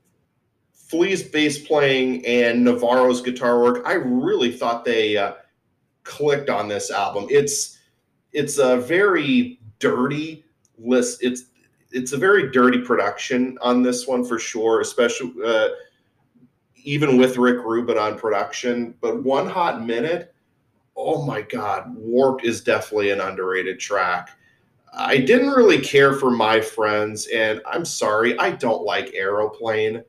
Flea's 0.72 1.22
bass 1.22 1.58
playing 1.58 2.26
and 2.26 2.64
Navarro's 2.64 3.22
guitar 3.22 3.62
work, 3.62 3.86
I 3.86 3.95
really 3.95 4.52
thought 4.52 4.86
they 4.86 5.18
uh, 5.18 5.34
clicked 6.04 6.50
on 6.50 6.70
this 6.70 6.91
album. 6.91 7.28
It's 7.30 7.78
it's 8.32 8.58
a 8.58 8.78
very 8.78 9.60
dirty 9.80 10.45
list. 10.78 11.24
It's 11.24 11.43
it's 11.91 12.14
a 12.14 12.18
very 12.18 12.52
dirty 12.52 12.80
production 12.80 13.58
on 13.62 13.84
this 13.84 14.08
one 14.08 14.24
for 14.24 14.39
sure, 14.39 14.80
especially 14.80 15.34
uh, 15.45 15.68
even 16.76 17.18
with 17.18 17.38
Rick 17.38 17.66
Rubin 17.66 17.98
on 17.98 18.18
production. 18.18 18.95
But 19.02 19.24
one 19.24 19.48
hot 19.48 19.86
minute, 19.86 20.34
oh 20.98 21.24
my 21.24 21.41
god, 21.41 21.95
Warped 21.95 22.43
is 22.43 22.62
definitely 22.62 23.12
an 23.12 23.22
underrated 23.22 23.80
track. 23.80 24.32
I 24.93 25.18
didn't 25.18 25.52
really 25.52 25.80
care 25.80 26.14
for 26.14 26.32
my 26.32 26.60
friends, 26.60 27.28
and 27.28 27.62
I'm 27.66 27.86
sorry, 27.86 28.38
I 28.39 28.52
don't 28.52 28.84
like 28.84 29.14
Aeroplane. 29.14 30.04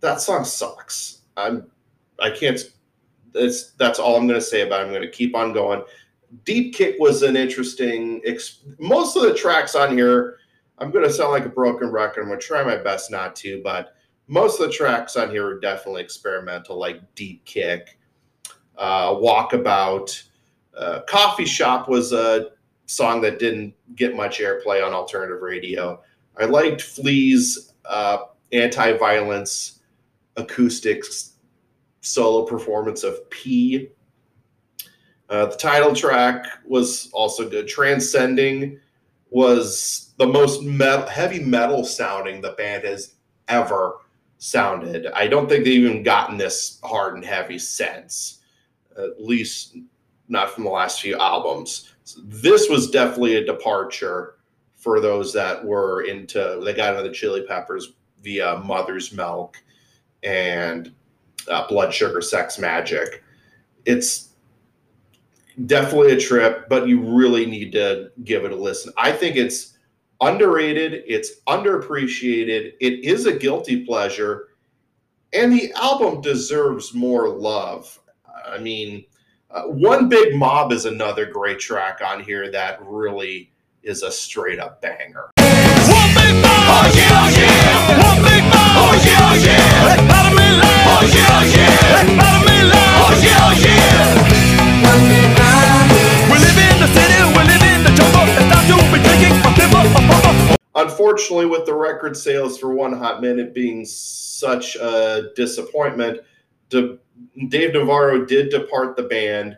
That 0.00 0.20
song 0.20 0.44
sucks. 0.44 1.20
I'm 1.36 1.70
I 2.20 2.30
can't 2.30 2.58
that's 3.32 3.72
that's 3.72 3.98
all 3.98 4.16
I'm 4.16 4.26
going 4.26 4.40
to 4.40 4.44
say 4.44 4.62
about 4.62 4.80
it. 4.80 4.84
I'm 4.84 4.90
going 4.90 5.02
to 5.02 5.10
keep 5.10 5.36
on 5.36 5.52
going. 5.52 5.82
Deep 6.44 6.74
Kick 6.74 6.96
was 6.98 7.22
an 7.22 7.36
interesting 7.36 8.22
most 8.78 9.16
of 9.16 9.22
the 9.22 9.34
tracks 9.34 9.74
on 9.74 9.96
here 9.96 10.38
I'm 10.80 10.90
going 10.90 11.04
to 11.04 11.12
sound 11.12 11.32
like 11.32 11.44
a 11.44 11.50
broken 11.50 11.90
record. 11.90 12.22
I'm 12.22 12.28
going 12.28 12.40
to 12.40 12.46
try 12.46 12.62
my 12.62 12.76
best 12.76 13.10
not 13.10 13.34
to, 13.36 13.60
but 13.62 13.94
most 14.28 14.60
of 14.60 14.66
the 14.66 14.72
tracks 14.72 15.16
on 15.16 15.30
here 15.30 15.46
are 15.46 15.60
definitely 15.60 16.02
experimental, 16.02 16.78
like 16.78 17.14
Deep 17.14 17.44
Kick, 17.44 17.97
uh, 18.78 19.10
Walkabout. 19.10 20.22
Uh, 20.76 21.00
Coffee 21.02 21.44
Shop 21.44 21.88
was 21.88 22.12
a 22.12 22.50
song 22.86 23.20
that 23.20 23.38
didn't 23.38 23.74
get 23.96 24.16
much 24.16 24.38
airplay 24.38 24.84
on 24.84 24.94
alternative 24.94 25.42
radio. 25.42 26.00
I 26.38 26.44
liked 26.44 26.80
Flea's 26.80 27.74
uh, 27.84 28.18
anti-violence 28.52 29.80
acoustics 30.36 31.32
solo 32.00 32.46
performance 32.46 33.02
of 33.02 33.28
Pea. 33.30 33.88
Uh, 35.28 35.46
the 35.46 35.56
title 35.56 35.94
track 35.94 36.46
was 36.64 37.10
also 37.12 37.48
good. 37.48 37.68
Transcending 37.68 38.78
was 39.30 40.14
the 40.18 40.26
most 40.26 40.62
metal, 40.62 41.06
heavy 41.06 41.40
metal 41.40 41.84
sounding 41.84 42.40
the 42.40 42.52
band 42.52 42.84
has 42.84 43.14
ever 43.48 43.98
sounded. 44.38 45.06
I 45.08 45.26
don't 45.26 45.48
think 45.48 45.64
they've 45.64 45.84
even 45.84 46.02
gotten 46.02 46.38
this 46.38 46.80
hard 46.82 47.14
and 47.14 47.24
heavy 47.24 47.58
since, 47.58 48.37
at 48.98 49.22
least 49.24 49.76
not 50.28 50.50
from 50.50 50.64
the 50.64 50.70
last 50.70 51.00
few 51.00 51.16
albums. 51.18 51.94
So 52.04 52.20
this 52.24 52.68
was 52.68 52.90
definitely 52.90 53.36
a 53.36 53.44
departure 53.44 54.34
for 54.76 55.00
those 55.00 55.32
that 55.32 55.64
were 55.64 56.02
into, 56.02 56.60
they 56.64 56.72
got 56.72 56.94
into 56.94 57.08
the 57.08 57.14
Chili 57.14 57.42
Peppers 57.42 57.94
via 58.22 58.58
Mother's 58.58 59.12
Milk 59.12 59.56
and 60.22 60.92
uh, 61.50 61.66
Blood 61.68 61.92
Sugar 61.92 62.20
Sex 62.20 62.56
Magik. 62.58 63.20
It's 63.84 64.34
definitely 65.66 66.12
a 66.12 66.20
trip, 66.20 66.68
but 66.68 66.86
you 66.86 67.00
really 67.00 67.46
need 67.46 67.72
to 67.72 68.10
give 68.24 68.44
it 68.44 68.52
a 68.52 68.56
listen. 68.56 68.92
I 68.96 69.12
think 69.12 69.36
it's 69.36 69.78
underrated, 70.20 71.04
it's 71.06 71.40
underappreciated, 71.46 72.74
it 72.80 73.04
is 73.04 73.26
a 73.26 73.36
guilty 73.36 73.84
pleasure, 73.84 74.48
and 75.32 75.52
the 75.52 75.72
album 75.74 76.20
deserves 76.20 76.94
more 76.94 77.28
love. 77.28 77.98
I 78.48 78.58
mean, 78.58 79.04
uh, 79.50 79.62
One 79.64 80.08
Big 80.08 80.34
Mob 80.34 80.72
is 80.72 80.84
another 80.84 81.26
great 81.26 81.58
track 81.58 82.00
on 82.04 82.22
here 82.22 82.50
that 82.50 82.80
really 82.82 83.52
is 83.82 84.02
a 84.02 84.10
straight 84.10 84.58
up 84.58 84.80
banger. 84.82 85.30
One 85.36 86.10
big 86.14 86.34
mob. 86.42 86.68
Oh 86.68 86.92
yeah, 86.94 87.08
oh 87.12 87.28
yeah. 87.32 88.08
One 88.08 88.20
big 88.24 88.44
mob. 88.44 88.76
Oh 88.76 88.92
yeah, 89.04 89.28
oh 89.28 89.36
yeah. 89.40 89.96
Battle 90.08 90.36
me 90.36 90.48
loud. 90.56 90.88
Oh 90.88 91.04
yeah, 91.08 91.38
oh 91.38 91.44
yeah. 91.48 92.04
Battle 92.16 92.44
me 92.44 92.58
loud. 92.68 93.04
Oh 93.04 93.14
yeah, 93.22 93.48
oh 93.48 93.54
yeah. 93.64 94.28
We 96.28 96.36
live 96.38 96.58
in 96.58 96.76
the 96.80 96.88
city, 96.92 97.16
we 97.32 97.42
live 97.44 97.62
in 97.62 97.84
the 97.84 97.92
jungle. 97.96 98.24
It's 98.28 98.48
time 98.52 98.66
to 98.68 98.76
be 98.92 98.98
drinking 99.02 99.36
from 99.40 99.52
people. 99.54 99.84
Unfortunately, 100.74 101.46
with 101.46 101.64
the 101.66 101.74
record 101.74 102.16
sales 102.16 102.58
for 102.58 102.72
One 102.74 102.92
Hot 102.92 103.20
Minute 103.20 103.54
being 103.54 103.84
such 103.84 104.76
a 104.76 105.30
disappointment, 105.34 106.20
De- 106.68 106.98
Dave 107.48 107.72
Navarro 107.72 108.24
did 108.24 108.50
depart 108.50 108.96
the 108.96 109.04
band 109.04 109.56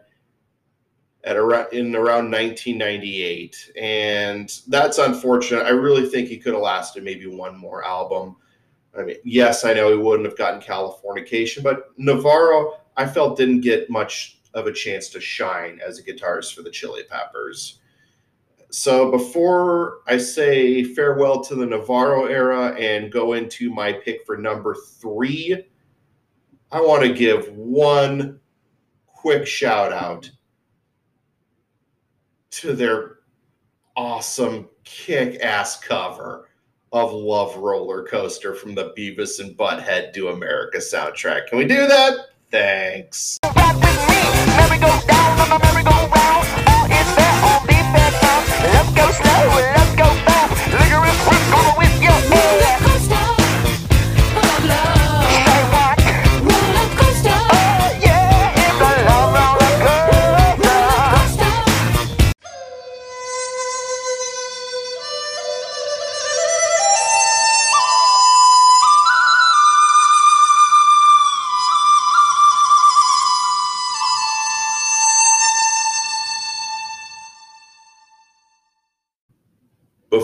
at 1.25 1.37
around 1.37 1.73
in 1.73 1.95
around 1.95 2.31
1998, 2.31 3.73
and 3.79 4.61
that's 4.69 4.99
unfortunate. 4.99 5.65
I 5.65 5.71
really 5.71 6.09
think 6.09 6.29
he 6.29 6.39
could 6.39 6.55
have 6.55 6.63
lasted 6.63 7.05
maybe 7.05 7.27
one 7.27 7.57
more 7.57 7.85
album. 7.85 8.37
I 8.99 9.03
mean, 9.03 9.17
yes, 9.25 9.65
I 9.65 9.73
know 9.73 9.91
he 9.91 10.03
wouldn't 10.03 10.29
have 10.29 10.39
gotten 10.39 10.61
Californication, 10.61 11.63
but 11.63 11.91
Navarro, 11.97 12.79
I 12.97 13.07
felt 13.07 13.37
didn't 13.37 13.61
get 13.61 13.91
much 13.91 14.39
of 14.55 14.67
a 14.67 14.73
chance 14.73 15.09
to 15.11 15.21
shine 15.21 15.81
as 15.87 15.99
a 15.99 16.03
guitarist 16.03 16.55
for 16.55 16.63
the 16.63 16.71
Chili 16.71 17.05
Peppers. 17.09 17.81
So 18.71 19.11
before 19.11 19.99
I 20.07 20.17
say 20.17 20.85
farewell 20.85 21.43
to 21.45 21.55
the 21.55 21.67
Navarro 21.67 22.27
era 22.27 22.75
and 22.77 23.13
go 23.13 23.33
into 23.35 23.71
my 23.71 23.93
pick 23.93 24.25
for 24.25 24.37
number 24.37 24.75
three, 24.75 25.67
I 26.73 26.81
want 26.81 27.03
to 27.03 27.13
give 27.13 27.49
one 27.49 28.39
quick 29.07 29.45
shout 29.45 29.93
out 29.93 30.31
to 32.51 32.75
their 32.75 33.19
awesome 33.97 34.69
kick 34.85 35.41
ass 35.43 35.81
cover 35.81 36.49
of 36.93 37.13
Love 37.13 37.57
Roller 37.57 38.05
Coaster 38.05 38.55
from 38.55 38.77
the 38.77 38.93
Beavis 38.97 39.41
and 39.41 39.57
Butthead 39.57 40.13
Do 40.13 40.29
America 40.29 40.79
soundtrack. 40.79 41.49
Can 41.49 41.59
we 41.59 41.65
do 41.65 41.89
that? 41.89 42.27
Thanks. 42.51 43.39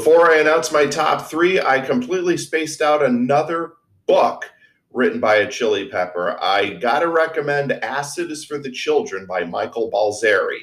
Before 0.07 0.31
I 0.31 0.39
announce 0.39 0.71
my 0.71 0.87
top 0.87 1.29
three, 1.29 1.61
I 1.61 1.81
completely 1.81 2.37
spaced 2.37 2.81
out 2.81 3.03
another 3.03 3.73
book 4.07 4.49
written 4.93 5.19
by 5.19 5.39
a 5.39 5.51
chili 5.51 5.89
pepper. 5.89 6.39
I 6.41 6.75
gotta 6.75 7.09
recommend 7.09 7.73
Acid 7.73 8.31
is 8.31 8.45
for 8.45 8.57
the 8.57 8.71
Children 8.71 9.27
by 9.27 9.43
Michael 9.43 9.91
Balzary, 9.91 10.61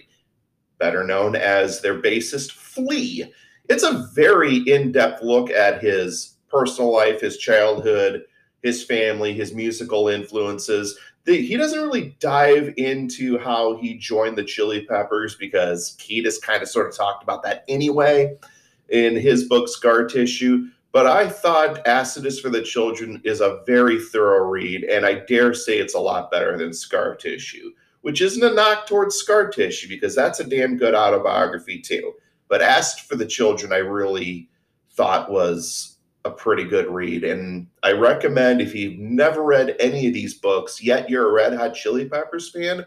better 0.80 1.04
known 1.04 1.36
as 1.36 1.82
their 1.82 2.02
bassist 2.02 2.54
Flea. 2.54 3.34
It's 3.68 3.84
a 3.84 4.08
very 4.16 4.60
in 4.60 4.94
depth 4.94 5.22
look 5.22 5.52
at 5.52 5.84
his 5.84 6.38
personal 6.48 6.94
life, 6.94 7.20
his 7.20 7.38
childhood, 7.38 8.24
his 8.62 8.82
family, 8.86 9.34
his 9.34 9.54
musical 9.54 10.08
influences. 10.08 10.98
The, 11.26 11.46
he 11.46 11.58
doesn't 11.58 11.82
really 11.84 12.16
dive 12.22 12.74
into 12.78 13.38
how 13.40 13.76
he 13.76 13.98
joined 13.98 14.38
the 14.38 14.46
Chili 14.46 14.86
Peppers 14.86 15.36
because 15.36 15.98
Kiedis 16.00 16.42
kind 16.42 16.64
of 16.64 16.70
sort 16.70 16.88
of 16.88 16.96
talked 16.96 17.24
about 17.24 17.44
that 17.44 17.66
anyway 17.68 18.38
in 18.94 19.16
his 19.16 19.46
book 19.46 19.68
Scar 19.68 20.06
Tissue. 20.06 20.68
But 20.94 21.08
I 21.08 21.28
thought 21.28 21.86
Acid 21.88 22.26
is 22.26 22.40
for 22.40 22.50
the 22.50 22.62
Children 22.62 23.20
is 23.26 23.42
a 23.42 23.62
very 23.66 24.00
thorough 24.00 24.48
read, 24.48 24.84
and 24.84 25.06
I 25.06 25.16
dare 25.16 25.54
say 25.54 25.80
it's 25.80 25.96
a 25.96 26.00
lot 26.00 26.32
better 26.32 26.56
than 26.56 26.72
Scar 26.72 27.16
Tissue, 27.16 27.72
which 28.02 28.22
isn't 28.22 28.44
a 28.44 28.54
knock 28.54 28.86
towards 28.86 29.16
Scar 29.16 29.50
Tissue 29.50 29.90
because 29.90 30.16
that's 30.16 30.40
a 30.40 30.48
damn 30.48 30.78
good 30.78 30.94
autobiography 30.94 31.82
too. 31.82 32.14
But 32.48 32.62
Acid 32.62 33.08
for 33.08 33.16
the 33.16 33.26
Children, 33.26 33.74
I 33.74 33.78
really 33.78 34.50
thought 34.92 35.32
was 35.32 35.98
a 36.26 36.30
pretty 36.30 36.64
good 36.64 36.88
read. 36.88 37.24
And 37.24 37.68
I 37.82 37.94
recommend 37.94 38.62
if 38.62 38.76
you've 38.76 39.00
never 39.00 39.44
read 39.44 39.76
any 39.80 40.08
of 40.08 40.14
these 40.14 40.36
books, 40.36 40.82
yet 40.82 41.10
you're 41.10 41.30
a 41.30 41.34
Red 41.34 41.54
Hot 41.54 41.74
Chili 41.74 42.08
Peppers 42.08 42.52
fan, 42.52 42.86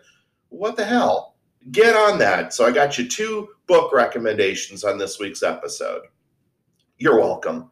what 0.48 0.76
the 0.76 0.84
hell? 0.84 1.34
Get 1.72 1.96
on 1.96 2.18
that. 2.18 2.54
So 2.54 2.64
I 2.64 2.70
got 2.70 2.96
you 2.96 3.08
two 3.08 3.48
book 3.66 3.92
recommendations 3.92 4.84
on 4.84 4.98
this 4.98 5.18
week's 5.18 5.42
episode. 5.42 6.02
You're 6.98 7.20
welcome. 7.20 7.70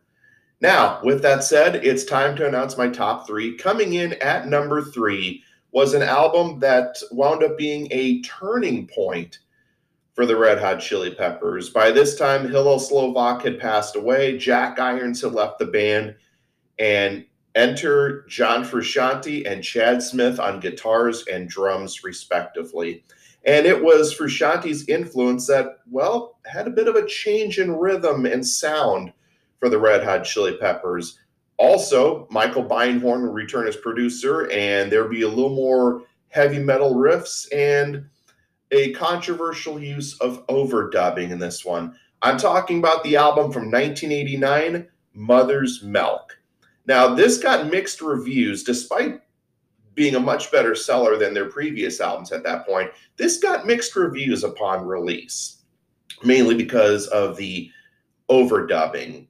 Now, 0.60 1.00
with 1.02 1.22
that 1.22 1.44
said, 1.44 1.76
it's 1.76 2.04
time 2.04 2.36
to 2.36 2.46
announce 2.46 2.78
my 2.78 2.88
top 2.88 3.26
three. 3.26 3.56
Coming 3.56 3.94
in 3.94 4.14
at 4.14 4.48
number 4.48 4.82
three 4.82 5.42
was 5.72 5.94
an 5.94 6.02
album 6.02 6.60
that 6.60 6.96
wound 7.10 7.42
up 7.42 7.58
being 7.58 7.88
a 7.90 8.22
turning 8.22 8.86
point 8.86 9.40
for 10.14 10.24
the 10.24 10.36
Red 10.36 10.58
Hot 10.58 10.80
Chili 10.80 11.12
Peppers. 11.14 11.70
By 11.70 11.90
this 11.90 12.16
time, 12.16 12.48
Hillel 12.48 12.78
Slovak 12.78 13.42
had 13.42 13.58
passed 13.58 13.96
away, 13.96 14.38
Jack 14.38 14.78
Irons 14.78 15.20
had 15.20 15.32
left 15.32 15.58
the 15.58 15.66
band, 15.66 16.14
and 16.78 17.26
enter 17.54 18.24
John 18.28 18.64
Frusciante 18.64 19.50
and 19.50 19.62
Chad 19.62 20.02
Smith 20.02 20.38
on 20.38 20.60
guitars 20.60 21.24
and 21.26 21.48
drums, 21.48 22.04
respectively. 22.04 23.04
And 23.46 23.66
it 23.66 23.82
was 23.82 24.14
Frusciante's 24.14 24.88
influence 24.88 25.46
that, 25.48 25.80
well, 25.90 26.38
had 26.46 26.66
a 26.66 26.70
bit 26.70 26.88
of 26.88 26.96
a 26.96 27.06
change 27.06 27.58
in 27.58 27.76
rhythm 27.76 28.24
and 28.24 28.46
sound 28.46 29.12
for 29.60 29.68
the 29.68 29.78
Red 29.78 30.02
Hot 30.02 30.24
Chili 30.24 30.56
Peppers. 30.56 31.18
Also, 31.56 32.26
Michael 32.30 32.64
Beinhorn 32.64 33.22
will 33.22 33.32
return 33.32 33.68
as 33.68 33.76
producer, 33.76 34.50
and 34.50 34.90
there'll 34.90 35.08
be 35.08 35.22
a 35.22 35.28
little 35.28 35.54
more 35.54 36.02
heavy 36.28 36.58
metal 36.58 36.94
riffs 36.94 37.46
and 37.52 38.06
a 38.70 38.92
controversial 38.92 39.80
use 39.80 40.18
of 40.20 40.44
overdubbing 40.48 41.30
in 41.30 41.38
this 41.38 41.64
one. 41.64 41.94
I'm 42.22 42.38
talking 42.38 42.78
about 42.78 43.04
the 43.04 43.16
album 43.16 43.52
from 43.52 43.70
1989, 43.70 44.88
Mother's 45.12 45.82
Milk. 45.82 46.38
Now, 46.86 47.14
this 47.14 47.38
got 47.38 47.70
mixed 47.70 48.00
reviews 48.00 48.64
despite 48.64 49.20
being 49.94 50.14
a 50.14 50.20
much 50.20 50.50
better 50.50 50.74
seller 50.74 51.16
than 51.16 51.34
their 51.34 51.48
previous 51.48 52.00
albums 52.00 52.32
at 52.32 52.42
that 52.44 52.66
point. 52.66 52.90
This 53.16 53.38
got 53.38 53.66
mixed 53.66 53.94
reviews 53.96 54.44
upon 54.44 54.86
release, 54.86 55.62
mainly 56.22 56.54
because 56.54 57.06
of 57.08 57.36
the 57.36 57.70
overdubbing. 58.28 59.26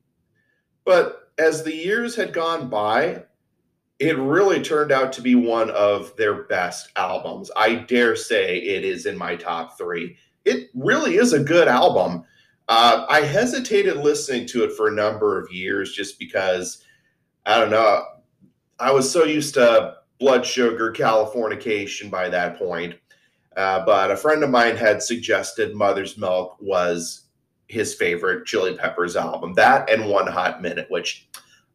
But 0.84 1.32
as 1.38 1.62
the 1.62 1.74
years 1.74 2.14
had 2.14 2.32
gone 2.32 2.68
by, 2.68 3.24
it 3.98 4.18
really 4.18 4.62
turned 4.62 4.92
out 4.92 5.12
to 5.14 5.22
be 5.22 5.34
one 5.34 5.70
of 5.70 6.14
their 6.16 6.44
best 6.44 6.90
albums. 6.96 7.50
I 7.56 7.76
dare 7.76 8.16
say 8.16 8.58
it 8.58 8.84
is 8.84 9.06
in 9.06 9.16
my 9.16 9.36
top 9.36 9.78
three. 9.78 10.16
It 10.44 10.70
really 10.74 11.16
is 11.16 11.32
a 11.32 11.42
good 11.42 11.68
album. 11.68 12.24
Uh, 12.68 13.06
I 13.08 13.20
hesitated 13.20 13.96
listening 13.96 14.46
to 14.48 14.64
it 14.64 14.72
for 14.72 14.88
a 14.88 14.94
number 14.94 15.38
of 15.38 15.52
years 15.52 15.92
just 15.92 16.18
because 16.18 16.82
I 17.46 17.60
don't 17.60 17.70
know. 17.70 18.04
I 18.78 18.90
was 18.90 19.10
so 19.10 19.24
used 19.24 19.54
to 19.54 19.96
blood 20.24 20.46
sugar, 20.46 20.90
Californication 20.90 22.10
by 22.10 22.30
that 22.30 22.58
point. 22.58 22.94
Uh, 23.58 23.84
but 23.84 24.10
a 24.10 24.16
friend 24.16 24.42
of 24.42 24.48
mine 24.48 24.74
had 24.74 25.02
suggested 25.02 25.74
Mother's 25.74 26.16
Milk 26.16 26.56
was 26.60 27.26
his 27.68 27.94
favorite 27.94 28.46
Chili 28.46 28.74
Peppers 28.74 29.16
album. 29.16 29.52
That 29.52 29.90
and 29.90 30.08
One 30.08 30.26
Hot 30.26 30.62
Minute, 30.62 30.86
which 30.88 31.28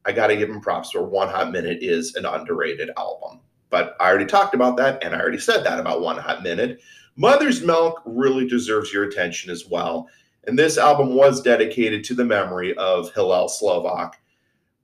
I 0.04 0.12
got 0.14 0.28
to 0.28 0.36
give 0.36 0.50
him 0.50 0.62
props 0.62 0.90
for. 0.90 1.04
One 1.04 1.30
Hot 1.30 1.52
Minute 1.52 1.78
is 1.84 2.16
an 2.16 2.26
underrated 2.26 2.90
album. 2.98 3.42
But 3.70 3.96
I 4.00 4.10
already 4.10 4.26
talked 4.26 4.56
about 4.56 4.78
that, 4.78 5.04
and 5.04 5.14
I 5.14 5.20
already 5.20 5.38
said 5.38 5.64
that 5.64 5.80
about 5.80 6.02
One 6.02 6.18
Hot 6.18 6.42
Minute. 6.42 6.82
Mother's 7.18 7.62
Milk 7.62 8.02
really 8.04 8.48
deserves 8.48 8.92
your 8.92 9.04
attention 9.04 9.52
as 9.52 9.68
well. 9.70 10.10
And 10.48 10.58
this 10.58 10.80
album 10.80 11.14
was 11.14 11.44
dedicated 11.44 12.04
to 12.06 12.16
the 12.16 12.26
memory 12.26 12.76
of 12.78 13.14
Hillel 13.14 13.48
Slovak, 13.48 14.20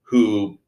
who 0.03 0.59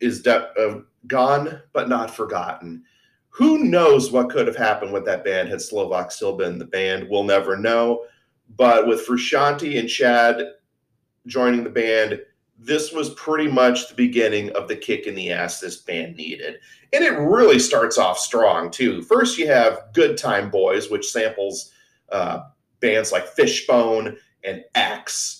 is 0.00 0.22
de- 0.22 0.82
gone 1.06 1.62
but 1.72 1.88
not 1.88 2.14
forgotten. 2.14 2.84
Who 3.30 3.64
knows 3.64 4.10
what 4.10 4.30
could 4.30 4.46
have 4.46 4.56
happened 4.56 4.92
with 4.92 5.04
that 5.06 5.24
band 5.24 5.48
had 5.48 5.62
Slovak 5.62 6.10
still 6.10 6.36
been 6.36 6.58
the 6.58 6.64
band? 6.64 7.08
We'll 7.08 7.24
never 7.24 7.56
know. 7.56 8.04
But 8.56 8.86
with 8.86 9.06
Frusciante 9.06 9.78
and 9.78 9.88
Chad 9.88 10.42
joining 11.26 11.62
the 11.62 11.70
band, 11.70 12.20
this 12.58 12.92
was 12.92 13.14
pretty 13.14 13.50
much 13.50 13.88
the 13.88 13.94
beginning 13.94 14.50
of 14.50 14.68
the 14.68 14.76
kick 14.76 15.06
in 15.06 15.14
the 15.14 15.30
ass 15.30 15.60
this 15.60 15.76
band 15.76 16.16
needed. 16.16 16.56
And 16.92 17.04
it 17.04 17.12
really 17.12 17.58
starts 17.58 17.96
off 17.96 18.18
strong, 18.18 18.70
too. 18.70 19.02
First, 19.02 19.38
you 19.38 19.46
have 19.46 19.84
Good 19.94 20.18
Time 20.18 20.50
Boys, 20.50 20.90
which 20.90 21.10
samples 21.10 21.72
uh, 22.10 22.40
bands 22.80 23.12
like 23.12 23.28
Fishbone 23.28 24.16
and 24.44 24.64
X. 24.74 25.39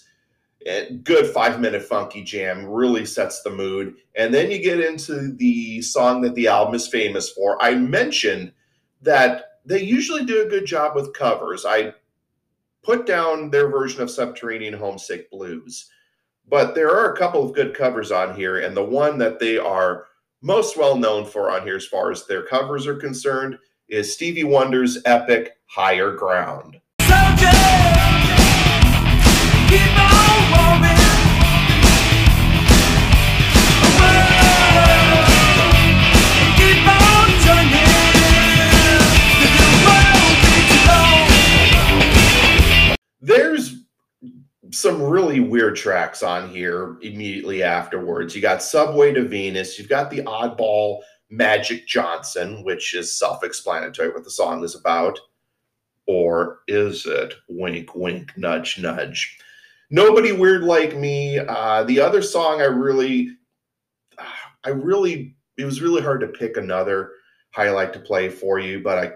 And 0.66 1.02
good 1.02 1.26
five 1.26 1.58
minute 1.58 1.82
funky 1.82 2.22
jam 2.22 2.66
really 2.66 3.06
sets 3.06 3.42
the 3.42 3.50
mood. 3.50 3.96
And 4.14 4.32
then 4.32 4.50
you 4.50 4.62
get 4.62 4.80
into 4.80 5.32
the 5.32 5.80
song 5.80 6.20
that 6.22 6.34
the 6.34 6.48
album 6.48 6.74
is 6.74 6.86
famous 6.86 7.30
for. 7.30 7.62
I 7.62 7.74
mentioned 7.74 8.52
that 9.00 9.44
they 9.64 9.82
usually 9.82 10.24
do 10.24 10.42
a 10.42 10.48
good 10.48 10.66
job 10.66 10.94
with 10.94 11.14
covers. 11.14 11.64
I 11.66 11.94
put 12.82 13.06
down 13.06 13.50
their 13.50 13.68
version 13.68 14.02
of 14.02 14.10
Subterranean 14.10 14.74
Homesick 14.74 15.30
Blues. 15.30 15.90
But 16.48 16.74
there 16.74 16.90
are 16.90 17.12
a 17.12 17.16
couple 17.16 17.44
of 17.44 17.54
good 17.54 17.74
covers 17.74 18.10
on 18.10 18.34
here, 18.34 18.58
and 18.58 18.76
the 18.76 18.84
one 18.84 19.18
that 19.18 19.38
they 19.38 19.56
are 19.56 20.06
most 20.42 20.76
well 20.76 20.96
known 20.96 21.24
for 21.24 21.50
on 21.50 21.62
here, 21.62 21.76
as 21.76 21.86
far 21.86 22.10
as 22.10 22.26
their 22.26 22.42
covers 22.42 22.86
are 22.86 22.96
concerned, 22.96 23.56
is 23.88 24.12
Stevie 24.12 24.44
Wonder's 24.44 24.98
epic 25.04 25.52
Higher 25.66 26.12
Ground. 26.12 26.80
Some 44.80 45.02
really 45.02 45.40
weird 45.40 45.76
tracks 45.76 46.22
on 46.22 46.48
here 46.48 46.96
immediately 47.02 47.62
afterwards. 47.62 48.34
You 48.34 48.40
got 48.40 48.62
Subway 48.62 49.12
to 49.12 49.22
Venus, 49.22 49.78
you've 49.78 49.88
got 49.88 50.10
the 50.10 50.22
oddball 50.22 51.00
Magic 51.28 51.86
Johnson, 51.86 52.64
which 52.64 52.94
is 52.94 53.16
self 53.16 53.44
explanatory 53.44 54.08
what 54.08 54.24
the 54.24 54.30
song 54.30 54.64
is 54.64 54.74
about. 54.74 55.18
Or 56.06 56.60
is 56.66 57.06
it? 57.06 57.34
Wink, 57.48 57.94
wink, 57.94 58.32
nudge, 58.36 58.80
nudge. 58.80 59.38
Nobody 59.90 60.30
Weird 60.30 60.62
Like 60.62 60.96
Me. 60.96 61.38
Uh, 61.38 61.82
the 61.82 62.00
other 62.00 62.22
song 62.22 62.60
I 62.60 62.66
really, 62.66 63.36
I 64.64 64.70
really, 64.70 65.34
it 65.58 65.64
was 65.64 65.82
really 65.82 66.00
hard 66.00 66.20
to 66.20 66.28
pick 66.28 66.56
another 66.56 67.10
highlight 67.50 67.92
to 67.94 67.98
play 67.98 68.28
for 68.28 68.60
you, 68.60 68.80
but 68.80 68.98
I 68.98 69.12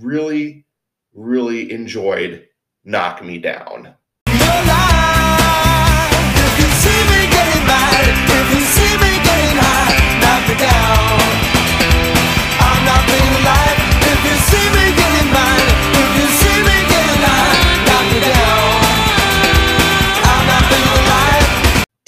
really, 0.00 0.66
really 1.14 1.72
enjoyed 1.72 2.46
Knock 2.84 3.24
Me 3.24 3.38
Down. 3.38 3.94
You 4.28 4.34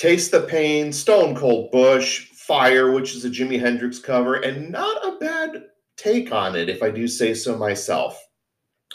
Taste 0.07 0.31
the 0.31 0.43
Pain, 0.43 0.93
Stone 0.93 1.35
Cold 1.35 1.73
Bush, 1.73 2.29
Fire, 2.31 2.93
which 2.93 3.17
is 3.17 3.25
a 3.25 3.29
Jimi 3.29 3.59
Hendrix 3.59 3.99
cover, 3.99 4.37
and 4.37 4.71
not 4.71 5.05
a 5.05 5.19
bad 5.19 5.65
take 5.97 6.31
on 6.31 6.55
it, 6.55 6.69
if 6.69 6.81
I 6.81 6.91
do 6.91 7.09
say 7.09 7.35
so 7.35 7.59
myself. 7.59 8.17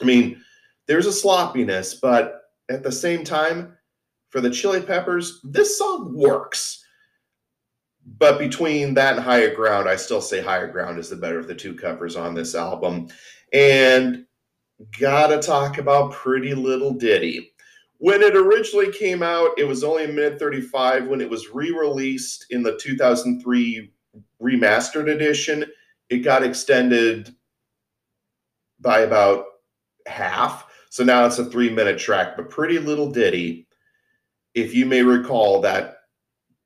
I 0.01 0.05
mean, 0.05 0.41
there's 0.87 1.07
a 1.07 1.11
sloppiness, 1.11 1.95
but 1.95 2.43
at 2.69 2.81
the 2.81 2.93
same 2.93 3.25
time, 3.25 3.75
for 4.29 4.39
the 4.39 4.49
Chili 4.49 4.79
Peppers, 4.79 5.41
this 5.43 5.77
song 5.77 6.13
works. 6.15 6.81
But 8.17 8.39
between 8.39 8.93
that 8.93 9.17
and 9.17 9.21
Higher 9.21 9.53
Ground, 9.53 9.89
I 9.89 9.97
still 9.97 10.21
say 10.21 10.39
Higher 10.39 10.71
Ground 10.71 10.97
is 10.97 11.09
the 11.09 11.17
better 11.17 11.39
of 11.39 11.47
the 11.49 11.55
two 11.55 11.75
covers 11.75 12.15
on 12.15 12.33
this 12.33 12.55
album. 12.55 13.09
And 13.51 14.25
gotta 14.97 15.39
talk 15.39 15.77
about 15.77 16.13
Pretty 16.13 16.53
Little 16.53 16.93
Ditty. 16.93 17.50
When 18.01 18.23
it 18.23 18.35
originally 18.35 18.91
came 18.91 19.21
out, 19.21 19.51
it 19.59 19.63
was 19.63 19.83
only 19.83 20.05
a 20.05 20.07
minute 20.07 20.39
35. 20.39 21.05
When 21.05 21.21
it 21.21 21.29
was 21.29 21.51
re 21.53 21.69
released 21.69 22.47
in 22.49 22.63
the 22.63 22.75
2003 22.77 23.91
remastered 24.41 25.07
edition, 25.07 25.65
it 26.09 26.17
got 26.23 26.41
extended 26.41 27.35
by 28.79 29.01
about 29.01 29.45
half. 30.07 30.65
So 30.89 31.03
now 31.03 31.27
it's 31.27 31.37
a 31.37 31.45
three 31.45 31.69
minute 31.69 31.99
track. 31.99 32.35
But 32.35 32.49
Pretty 32.49 32.79
Little 32.79 33.11
Ditty, 33.11 33.67
if 34.55 34.73
you 34.73 34.87
may 34.87 35.03
recall, 35.03 35.61
that 35.61 35.97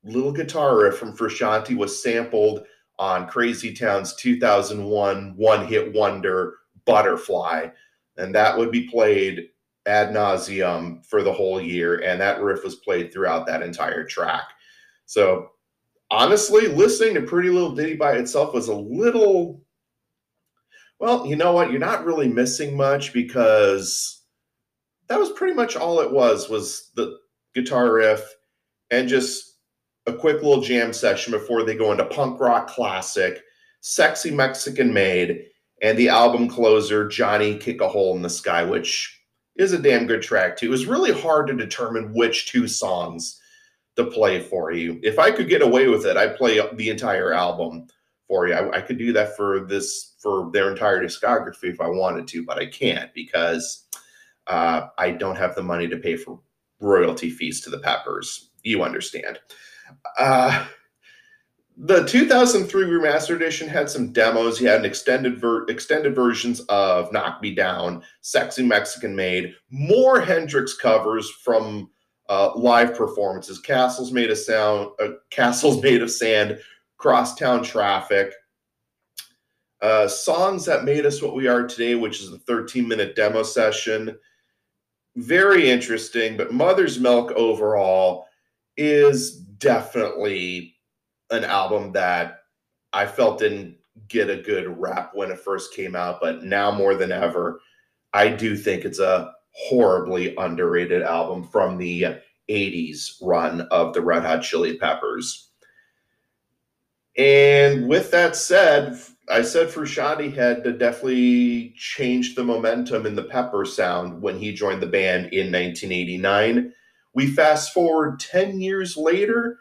little 0.05 0.31
guitar 0.31 0.77
riff 0.77 0.97
from 0.97 1.17
Frusciante 1.17 1.75
was 1.75 2.01
sampled 2.01 2.63
on 2.97 3.27
Crazy 3.27 3.73
Town's 3.73 4.15
2001 4.15 5.33
one 5.35 5.67
hit 5.67 5.93
wonder 5.93 6.59
Butterfly. 6.85 7.67
And 8.15 8.33
that 8.33 8.57
would 8.57 8.71
be 8.71 8.87
played 8.87 9.49
ad 9.85 10.09
nauseum 10.09 11.05
for 11.05 11.23
the 11.23 11.33
whole 11.33 11.61
year. 11.61 11.97
And 11.97 12.19
that 12.21 12.41
riff 12.41 12.63
was 12.63 12.75
played 12.75 13.11
throughout 13.11 13.45
that 13.47 13.61
entire 13.61 14.03
track. 14.05 14.49
So 15.05 15.51
honestly, 16.09 16.67
listening 16.67 17.15
to 17.15 17.21
Pretty 17.21 17.49
Little 17.49 17.75
Ditty 17.75 17.95
by 17.95 18.13
itself 18.13 18.53
was 18.53 18.67
a 18.67 18.75
little, 18.75 19.61
well, 20.99 21.25
you 21.25 21.35
know 21.35 21.53
what? 21.53 21.71
You're 21.71 21.79
not 21.79 22.05
really 22.05 22.27
missing 22.27 22.75
much 22.75 23.13
because 23.13 24.23
that 25.07 25.19
was 25.19 25.31
pretty 25.31 25.53
much 25.53 25.75
all 25.75 25.99
it 25.99 26.11
was, 26.11 26.49
was 26.49 26.91
the 26.95 27.17
guitar 27.53 27.93
riff 27.93 28.21
and 28.91 29.07
just 29.07 29.57
a 30.07 30.13
quick 30.13 30.37
little 30.37 30.61
jam 30.61 30.93
session 30.93 31.31
before 31.31 31.63
they 31.63 31.75
go 31.75 31.91
into 31.91 32.05
punk 32.05 32.39
rock 32.39 32.67
classic, 32.67 33.41
sexy 33.81 34.31
Mexican 34.31 34.93
maid, 34.93 35.45
and 35.81 35.97
the 35.97 36.09
album 36.09 36.47
closer, 36.47 37.07
Johnny 37.07 37.57
Kick 37.57 37.81
a 37.81 37.87
Hole 37.87 38.15
in 38.15 38.21
the 38.21 38.29
Sky, 38.29 38.63
which 38.63 39.14
is 39.55 39.73
a 39.73 39.79
damn 39.79 40.07
good 40.07 40.21
track 40.21 40.57
too. 40.57 40.67
It 40.67 40.69
was 40.69 40.85
really 40.85 41.11
hard 41.11 41.47
to 41.47 41.53
determine 41.53 42.13
which 42.13 42.51
two 42.51 42.67
songs 42.67 43.39
to 43.95 44.05
play 44.05 44.39
for 44.39 44.71
you. 44.71 44.99
If 45.03 45.19
I 45.19 45.31
could 45.31 45.49
get 45.49 45.61
away 45.61 45.87
with 45.87 46.05
it, 46.05 46.17
I'd 46.17 46.35
play 46.35 46.59
the 46.73 46.89
entire 46.89 47.33
album 47.33 47.87
for 48.27 48.47
you. 48.47 48.53
I, 48.53 48.77
I 48.77 48.81
could 48.81 48.97
do 48.97 49.13
that 49.13 49.35
for 49.35 49.61
this 49.61 50.15
for 50.19 50.49
their 50.51 50.69
entire 50.71 51.03
discography 51.03 51.65
if 51.65 51.79
I 51.79 51.87
wanted 51.87 52.27
to, 52.29 52.43
but 52.43 52.57
I 52.57 52.65
can't 52.65 53.13
because 53.13 53.85
uh, 54.47 54.87
I 54.97 55.11
don't 55.11 55.37
have 55.37 55.55
the 55.55 55.63
money 55.63 55.87
to 55.87 55.97
pay 55.97 56.17
for 56.17 56.39
royalty 56.79 57.29
fees 57.29 57.61
to 57.61 57.69
the 57.69 57.79
Peppers. 57.79 58.49
You 58.63 58.83
understand. 58.83 59.39
Uh, 60.17 60.65
the 61.77 62.05
2003 62.05 62.85
remastered 62.85 63.35
edition 63.35 63.67
had 63.67 63.89
some 63.89 64.13
demos. 64.13 64.61
You 64.61 64.67
had 64.67 64.79
an 64.79 64.85
extended 64.85 65.39
ver- 65.39 65.65
extended 65.67 66.15
versions 66.15 66.61
of 66.61 67.11
"Knock 67.11 67.41
Me 67.41 67.53
Down," 67.53 68.01
"Sexy 68.21 68.63
Mexican 68.63 69.15
Maid," 69.15 69.53
more 69.69 70.21
Hendrix 70.21 70.75
covers 70.75 71.29
from 71.29 71.89
uh, 72.29 72.51
live 72.55 72.95
performances. 72.95 73.59
"Castles 73.59 74.11
Made 74.11 74.31
of 74.31 74.37
Sound," 74.37 74.91
uh, 75.01 75.09
"Castles 75.31 75.81
Made 75.83 76.01
of 76.01 76.09
Sand," 76.09 76.59
"Crosstown 76.97 77.61
Traffic." 77.63 78.33
Uh, 79.81 80.07
songs 80.07 80.65
that 80.65 80.85
made 80.85 81.05
us 81.05 81.21
what 81.21 81.35
we 81.35 81.47
are 81.47 81.67
today, 81.67 81.95
which 81.95 82.21
is 82.21 82.31
a 82.31 82.39
13 82.39 82.87
minute 82.87 83.15
demo 83.15 83.43
session. 83.43 84.17
Very 85.17 85.69
interesting, 85.69 86.37
but 86.37 86.53
Mother's 86.53 86.99
Milk 86.99 87.31
overall 87.31 88.25
is 88.77 89.35
definitely 89.35 90.74
an 91.31 91.43
album 91.43 91.91
that 91.93 92.39
I 92.93 93.05
felt 93.05 93.39
didn't 93.39 93.77
get 94.07 94.29
a 94.29 94.41
good 94.41 94.79
rap 94.79 95.11
when 95.13 95.31
it 95.31 95.39
first 95.39 95.73
came 95.73 95.95
out, 95.95 96.19
but 96.21 96.43
now 96.43 96.71
more 96.71 96.95
than 96.95 97.11
ever, 97.11 97.59
I 98.13 98.29
do 98.29 98.55
think 98.55 98.85
it's 98.85 98.99
a 98.99 99.33
horribly 99.51 100.35
underrated 100.35 101.01
album 101.01 101.47
from 101.47 101.77
the 101.77 102.17
80s 102.49 103.15
run 103.21 103.61
of 103.71 103.93
the 103.93 104.01
Red 104.01 104.23
Hot 104.23 104.43
Chili 104.43 104.77
Peppers. 104.77 105.49
And 107.17 107.87
with 107.87 108.11
that 108.11 108.35
said, 108.35 108.99
I 109.29 109.41
said 109.41 109.69
Frusciante 109.69 110.35
had 110.35 110.63
to 110.65 110.73
definitely 110.73 111.73
change 111.77 112.35
the 112.35 112.43
momentum 112.43 113.05
in 113.05 113.15
the 113.15 113.23
Pepper 113.23 113.65
sound 113.65 114.21
when 114.21 114.37
he 114.37 114.53
joined 114.53 114.81
the 114.81 114.87
band 114.87 115.33
in 115.33 115.51
1989. 115.51 116.73
We 117.13 117.27
fast 117.27 117.73
forward 117.73 118.19
10 118.19 118.59
years 118.59 118.97
later 118.97 119.57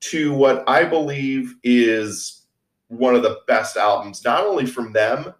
to 0.00 0.32
what 0.32 0.64
I 0.68 0.84
believe 0.84 1.54
is 1.62 2.46
one 2.88 3.14
of 3.14 3.22
the 3.22 3.40
best 3.46 3.76
albums, 3.76 4.24
not 4.24 4.44
only 4.44 4.66
from 4.66 4.92
them, 4.92 5.34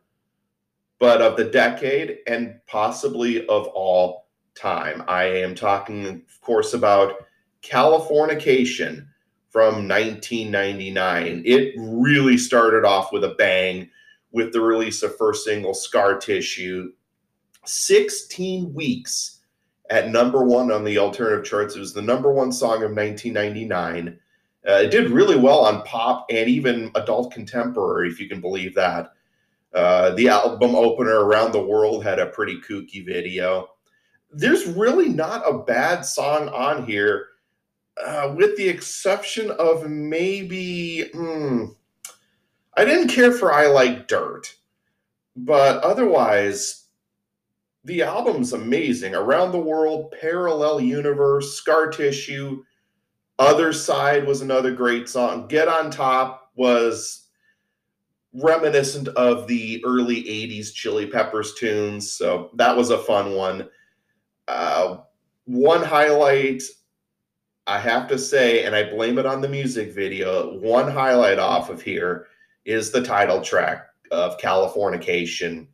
but 0.98 1.22
of 1.22 1.36
the 1.36 1.44
decade 1.44 2.18
and 2.26 2.60
possibly 2.66 3.46
of 3.46 3.66
all 3.68 4.26
time. 4.54 5.04
I 5.06 5.24
am 5.24 5.54
talking, 5.54 6.06
of 6.06 6.40
course, 6.40 6.74
about 6.74 7.26
Californication 7.62 9.06
from 9.50 9.88
1999. 9.88 11.42
It 11.44 11.74
really 11.78 12.36
started 12.36 12.84
off 12.84 13.12
with 13.12 13.24
a 13.24 13.34
bang 13.38 13.88
with 14.32 14.52
the 14.52 14.60
release 14.60 15.02
of 15.02 15.16
first 15.16 15.44
single 15.44 15.74
Scar 15.74 16.18
Tissue. 16.18 16.92
16 17.64 18.72
weeks 18.72 19.40
at 19.90 20.10
number 20.10 20.44
one 20.44 20.70
on 20.70 20.84
the 20.84 20.98
alternative 20.98 21.44
charts. 21.44 21.76
It 21.76 21.80
was 21.80 21.92
the 21.92 22.02
number 22.02 22.32
one 22.32 22.52
song 22.52 22.82
of 22.82 22.92
1999. 22.92 24.18
Uh, 24.68 24.74
it 24.82 24.90
did 24.90 25.10
really 25.10 25.36
well 25.36 25.60
on 25.60 25.82
pop 25.84 26.26
and 26.30 26.48
even 26.48 26.90
adult 26.94 27.32
contemporary, 27.32 28.08
if 28.08 28.20
you 28.20 28.28
can 28.28 28.40
believe 28.40 28.74
that. 28.74 29.12
Uh, 29.74 30.10
the 30.10 30.28
album 30.28 30.74
opener 30.74 31.24
around 31.24 31.52
the 31.52 31.62
world 31.64 32.04
had 32.04 32.18
a 32.18 32.26
pretty 32.26 32.60
kooky 32.60 33.04
video. 33.04 33.68
There's 34.30 34.66
really 34.66 35.08
not 35.08 35.42
a 35.48 35.58
bad 35.58 36.04
song 36.04 36.48
on 36.50 36.84
here, 36.84 37.28
uh, 38.04 38.34
with 38.36 38.56
the 38.56 38.68
exception 38.68 39.50
of 39.52 39.88
maybe. 39.88 41.10
hmm, 41.14 41.66
I 42.76 42.84
didn't 42.84 43.08
care 43.08 43.32
for 43.32 43.52
I 43.52 43.66
Like 43.66 44.06
Dirt, 44.06 44.54
but 45.34 45.82
otherwise, 45.82 46.84
the 47.84 48.02
album's 48.02 48.52
amazing. 48.52 49.14
Around 49.14 49.52
the 49.52 49.58
World, 49.58 50.14
Parallel 50.20 50.80
Universe, 50.82 51.54
Scar 51.54 51.88
Tissue, 51.88 52.62
Other 53.38 53.72
Side 53.72 54.26
was 54.26 54.40
another 54.40 54.72
great 54.72 55.08
song. 55.08 55.46
Get 55.46 55.68
on 55.68 55.90
Top 55.90 56.50
was 56.56 57.28
reminiscent 58.32 59.08
of 59.08 59.46
the 59.46 59.82
early 59.84 60.22
80s 60.24 60.72
Chili 60.72 61.06
Peppers 61.06 61.54
tunes. 61.54 62.12
So 62.12 62.50
that 62.54 62.76
was 62.76 62.90
a 62.90 62.98
fun 62.98 63.34
one. 63.34 63.68
Uh, 64.46 64.98
one 65.44 65.82
highlight, 65.82 66.62
I 67.66 67.78
have 67.78 68.08
to 68.08 68.18
say, 68.18 68.64
and 68.64 68.74
I 68.74 68.90
blame 68.90 69.18
it 69.18 69.26
on 69.26 69.40
the 69.40 69.48
music 69.48 69.94
video, 69.94 70.58
one 70.58 70.90
highlight 70.90 71.38
off 71.38 71.70
of 71.70 71.80
here 71.80 72.26
is 72.64 72.90
the 72.90 73.02
title 73.02 73.40
track 73.40 73.86
of 74.10 74.38
Californication. 74.38 75.66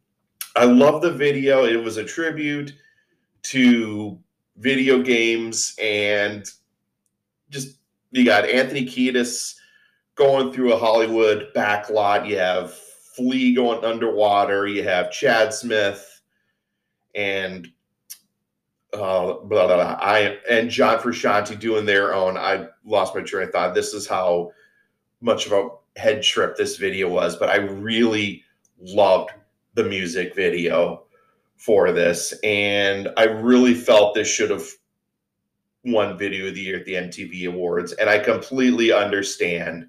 I 0.57 0.65
love 0.65 1.03
the 1.03 1.13
video. 1.13 1.65
It 1.65 1.83
was 1.83 1.97
a 1.97 2.05
tribute 2.05 2.73
to 3.45 4.19
video 4.57 5.03
games 5.03 5.75
and 5.83 6.49
just 7.51 7.79
you 8.11 8.25
got 8.25 8.45
Anthony 8.45 8.87
Kiedis 8.87 9.55
going 10.15 10.53
through 10.53 10.73
a 10.73 10.79
Hollywood 10.79 11.49
backlot. 11.55 12.29
You 12.29 12.39
have 12.39 12.73
Flea 12.73 13.55
going 13.55 13.85
underwater. 13.85 14.67
You 14.67 14.85
have 14.85 15.11
Chad 15.11 15.53
Smith 15.53 16.21
and 17.15 17.69
uh, 18.93 19.35
blah, 19.45 19.67
blah, 19.67 19.67
blah. 19.67 19.99
I 20.01 20.39
and 20.49 20.71
John 20.71 20.99
Frusciante 20.99 21.59
doing 21.59 21.85
their 21.85 22.15
own. 22.15 22.37
I 22.37 22.69
lost 22.85 23.15
my 23.15 23.23
train 23.23 23.49
of 23.49 23.53
thought. 23.53 23.75
This 23.75 23.93
is 23.93 24.07
how 24.07 24.53
much 25.21 25.47
of 25.47 25.53
a 25.53 25.69
head 25.99 26.23
trip 26.23 26.57
this 26.57 26.77
video 26.77 27.09
was, 27.09 27.37
but 27.37 27.49
I 27.49 27.57
really 27.57 28.45
loved 28.81 29.31
the 29.75 29.85
music 29.85 30.35
video 30.35 31.05
for 31.57 31.93
this, 31.93 32.35
and 32.45 33.09
I 33.17 33.25
really 33.25 33.75
felt 33.75 34.15
this 34.15 34.29
should 34.29 34.51
have 34.51 34.67
won 35.85 36.19
Video 36.19 36.49
of 36.49 36.55
the 36.55 36.61
Year 36.61 36.79
at 36.79 36.85
the 36.87 36.95
MTV 36.95 37.49
Awards, 37.49 37.93
and 37.93 38.09
I 38.09 38.19
completely 38.19 38.93
understand 38.93 39.89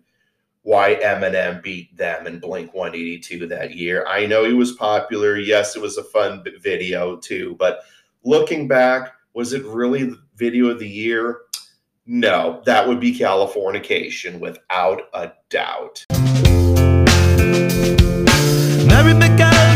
why 0.64 0.96
Eminem 0.96 1.62
beat 1.62 1.96
them 1.96 2.26
and 2.26 2.42
Blink 2.42 2.74
182 2.74 3.48
that 3.48 3.76
year. 3.76 4.06
I 4.08 4.26
know 4.26 4.46
he 4.46 4.54
was 4.54 4.72
popular. 4.74 5.38
Yes, 5.38 5.76
it 5.76 5.82
was 5.82 5.98
a 5.98 6.04
fun 6.04 6.44
video 6.62 7.18
too, 7.18 7.56
but 7.60 7.82
looking 8.24 8.68
back, 8.68 9.14
was 9.34 9.54
it 9.54 9.64
really 9.66 10.04
the 10.04 10.20
video 10.36 10.68
of 10.68 10.80
the 10.80 10.90
year? 10.90 11.42
No, 12.08 12.62
that 12.66 12.88
would 12.88 13.00
be 13.00 13.18
Californication 13.18 14.40
without 14.40 15.04
a 15.14 15.32
doubt. 15.50 16.06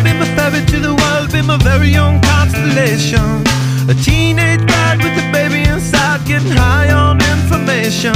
Be 0.04 0.14
my 0.14 0.66
to 0.66 0.80
the 0.80 0.96
world, 0.96 1.32
be 1.32 1.42
my 1.42 1.58
very 1.58 1.96
own 1.96 2.20
constellation. 2.22 3.44
A 3.90 3.94
teenage 4.04 4.66
bride 4.66 4.98
with 5.04 5.18
a 5.18 5.32
baby 5.32 5.69
inside, 6.10 6.28
getting 6.28 6.52
high 6.52 6.92
on 6.92 7.22
information. 7.38 8.16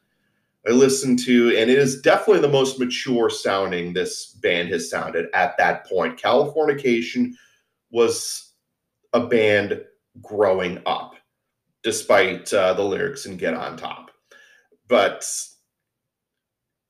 I 0.68 0.72
listened 0.72 1.20
to, 1.20 1.56
and 1.56 1.70
it 1.70 1.78
is 1.78 2.02
definitely 2.02 2.42
the 2.42 2.48
most 2.48 2.78
mature 2.78 3.30
sounding 3.30 3.92
this 3.92 4.26
band 4.26 4.68
has 4.70 4.90
sounded 4.90 5.26
at 5.32 5.56
that 5.56 5.86
point. 5.86 6.20
Californication 6.20 7.32
was 7.90 8.52
a 9.12 9.26
band 9.26 9.80
growing 10.22 10.80
up, 10.86 11.14
despite 11.82 12.52
uh, 12.52 12.74
the 12.74 12.82
lyrics 12.82 13.26
and 13.26 13.38
Get 13.38 13.54
On 13.54 13.76
Top. 13.76 14.10
But 14.88 15.24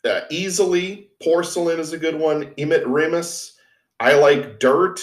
uh, 0.04 0.20
easily, 0.30 1.10
Porcelain 1.22 1.80
is 1.80 1.92
a 1.92 1.98
good 1.98 2.18
one. 2.18 2.52
Emit 2.56 2.86
Remmus, 2.86 3.52
I 4.00 4.14
like 4.14 4.60
Dirt. 4.60 5.00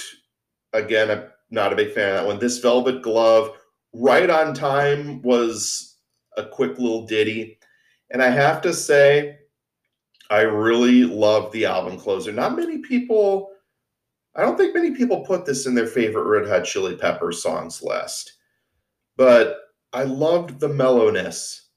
Again, 0.74 1.12
I'm 1.12 1.24
not 1.52 1.74
a 1.74 1.76
big 1.76 1.94
fan 1.94 2.10
of 2.10 2.16
that 2.16 2.28
one. 2.28 2.40
This 2.40 2.60
Velvet 2.60 3.02
Glove, 3.02 3.52
Right 3.94 4.30
on 4.30 4.54
Time 4.54 5.22
was 5.22 5.98
a 6.38 6.46
quick 6.46 6.80
little 6.80 7.06
ditty. 7.06 7.60
And 8.12 8.22
I 8.22 8.30
have 8.30 8.62
to 8.62 8.74
say, 8.74 9.38
I 10.30 10.42
really 10.42 11.04
love 11.04 11.52
the 11.52 11.66
album 11.66 11.98
closer. 12.00 12.32
Not 12.32 12.56
many 12.56 12.80
people, 12.80 13.53
I 14.36 14.42
don't 14.42 14.58
think 14.58 14.74
many 14.74 14.92
people 14.92 15.22
put 15.22 15.46
this 15.46 15.68
in 15.68 15.76
their 15.76 15.86
favorite 15.86 16.24
Red 16.24 16.50
Hot 16.50 16.66
Chili 16.66 16.96
Peppers 16.96 17.44
songs 17.44 17.84
list. 17.84 18.34
But 19.16 19.58
I 19.94 20.06
loved 20.06 20.60
the 20.60 20.70
mellowness 20.70 21.70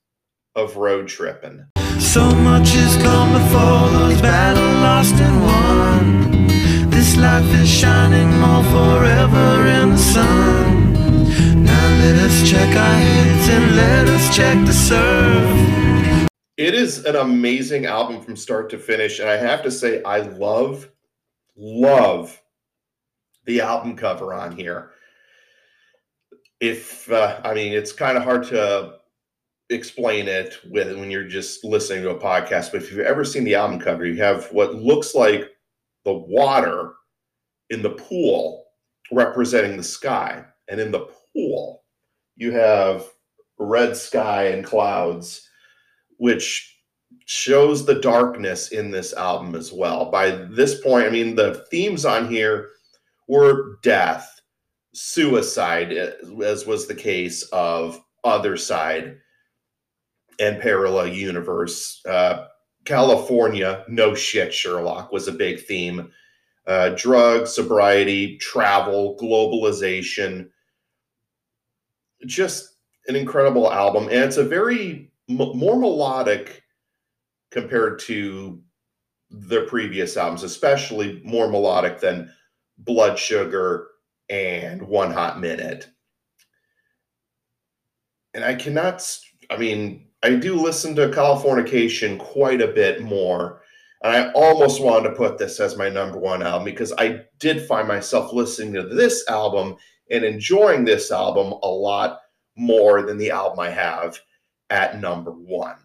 of 0.54 0.78
Road 0.78 1.07
Trippin'. 1.07 1.66
So 1.98 2.30
much 2.30 2.70
has 2.70 2.96
come 3.02 3.32
before 3.34 3.90
those 3.98 4.22
battle 4.22 4.62
lost 4.80 5.14
and 5.16 5.42
won. 5.42 6.88
This 6.88 7.18
life 7.18 7.44
is 7.61 7.68
shining 7.68 8.40
more 8.40 8.64
forever 8.64 9.66
in 9.66 9.90
the 9.90 9.98
sun. 9.98 11.62
Now 11.62 11.88
let 11.98 12.16
us 12.24 12.50
check 12.50 12.74
our 12.74 12.98
heads 12.98 13.48
and 13.50 13.76
let 13.76 14.09
us 14.09 14.34
check 14.34 14.64
the 14.64 14.72
surf. 14.72 16.28
It 16.57 16.72
is 16.72 17.04
an 17.04 17.16
amazing 17.16 17.84
album 17.84 18.22
from 18.22 18.34
start 18.34 18.70
to 18.70 18.78
finish. 18.78 19.20
And 19.20 19.28
I 19.28 19.36
have 19.36 19.62
to 19.64 19.70
say, 19.70 20.02
I 20.04 20.20
love, 20.20 20.88
love 21.54 22.42
the 23.47 23.61
album 23.61 23.97
cover 23.97 24.34
on 24.34 24.57
here. 24.57 24.90
If, 26.61 27.11
uh, 27.11 27.40
I 27.44 27.55
mean, 27.55 27.72
it's 27.72 27.92
kind 27.92 28.16
of 28.16 28.24
hard 28.24 28.44
to 28.49 28.94
explain 29.70 30.28
it 30.28 30.59
with 30.70 30.97
when 30.99 31.11
you're 31.11 31.28
just 31.28 31.64
listening 31.64 32.03
to 32.03 32.11
a 32.11 32.20
podcast, 32.20 32.72
but 32.72 32.82
if 32.82 32.90
you've 32.90 33.01
ever 33.01 33.24
seen 33.24 33.44
the 33.44 33.55
album 33.55 33.80
cover, 33.80 34.07
you 34.07 34.22
have 34.22 34.47
what 34.53 34.74
looks 34.74 35.14
like 35.14 35.51
the 36.05 36.12
water 36.14 36.94
in 37.70 37.82
the 37.82 37.90
pool 37.90 38.64
representing 39.12 39.76
the 39.76 39.82
sky. 39.82 40.44
And 40.68 40.80
in 40.80 40.90
the 40.90 41.09
pool, 41.32 41.84
you 42.36 42.53
have 42.53 43.05
red 43.59 43.97
sky 43.97 44.49
and 44.49 44.64
clouds, 44.64 45.49
which 46.18 46.72
shows 47.26 47.84
the 47.84 48.01
darkness 48.01 48.68
in 48.68 48.90
this 48.90 49.12
album 49.14 49.55
as 49.55 49.72
well. 49.72 50.11
By 50.11 50.30
this 50.30 50.80
point, 50.80 51.07
I 51.07 51.11
mean, 51.11 51.34
the 51.34 51.66
themes 51.70 52.05
on 52.05 52.28
here 52.28 52.70
were 53.28 53.78
death, 53.82 54.40
suicide, 54.94 55.92
as 55.92 56.66
was 56.66 56.86
the 56.86 56.94
case 56.94 57.42
of 57.52 58.00
Other 58.24 58.56
Side 58.56 59.18
and 60.38 60.60
Parallel 60.60 61.08
Universe. 61.08 62.02
Uh, 62.06 62.46
California, 62.84 63.84
no 63.88 64.14
shit, 64.14 64.54
Sherlock 64.54 65.12
was 65.12 65.28
a 65.28 65.32
big 65.32 65.60
theme. 65.60 66.10
Uh, 66.66 66.90
drugs, 66.90 67.54
sobriety, 67.54 68.38
travel, 68.38 69.16
globalization. 69.20 70.48
Just 72.26 72.76
an 73.08 73.16
incredible 73.16 73.72
album. 73.72 74.04
And 74.04 74.24
it's 74.24 74.36
a 74.36 74.44
very 74.44 75.10
m- 75.28 75.56
more 75.56 75.78
melodic 75.78 76.62
compared 77.50 77.98
to 78.00 78.60
the 79.30 79.62
previous 79.62 80.16
albums, 80.16 80.42
especially 80.42 81.20
more 81.24 81.48
melodic 81.48 82.00
than 82.00 82.32
Blood 82.78 83.18
Sugar 83.18 83.88
and 84.28 84.82
One 84.82 85.10
Hot 85.10 85.40
Minute. 85.40 85.88
And 88.34 88.44
I 88.44 88.54
cannot, 88.54 89.02
I 89.50 89.56
mean, 89.56 90.08
I 90.22 90.34
do 90.34 90.56
listen 90.56 90.94
to 90.96 91.08
Californication 91.08 92.18
quite 92.18 92.60
a 92.60 92.68
bit 92.68 93.02
more. 93.02 93.62
And 94.02 94.14
I 94.14 94.30
almost 94.32 94.82
wanted 94.82 95.08
to 95.08 95.14
put 95.14 95.38
this 95.38 95.58
as 95.58 95.76
my 95.76 95.88
number 95.88 96.18
one 96.18 96.42
album 96.42 96.64
because 96.64 96.92
I 96.98 97.22
did 97.38 97.66
find 97.66 97.88
myself 97.88 98.32
listening 98.32 98.74
to 98.74 98.82
this 98.82 99.26
album 99.28 99.76
and 100.10 100.24
enjoying 100.24 100.84
this 100.84 101.10
album 101.10 101.54
a 101.62 101.68
lot 101.68 102.20
more 102.56 103.02
than 103.02 103.18
the 103.18 103.30
album 103.30 103.60
I 103.60 103.70
have 103.70 104.18
at 104.70 105.00
number 105.00 105.32
one. 105.32 105.76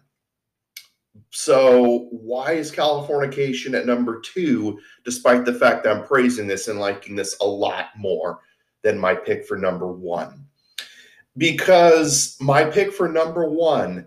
So, 1.34 2.08
why 2.10 2.52
is 2.52 2.70
Californication 2.70 3.72
at 3.72 3.86
number 3.86 4.20
two, 4.20 4.78
despite 5.02 5.46
the 5.46 5.54
fact 5.54 5.82
that 5.82 5.96
I'm 5.96 6.04
praising 6.04 6.46
this 6.46 6.68
and 6.68 6.78
liking 6.78 7.16
this 7.16 7.34
a 7.40 7.46
lot 7.46 7.86
more 7.96 8.40
than 8.82 8.98
my 8.98 9.14
pick 9.14 9.46
for 9.46 9.56
number 9.56 9.90
one? 9.90 10.44
Because 11.38 12.36
my 12.38 12.64
pick 12.64 12.92
for 12.92 13.08
number 13.08 13.48
one, 13.48 14.06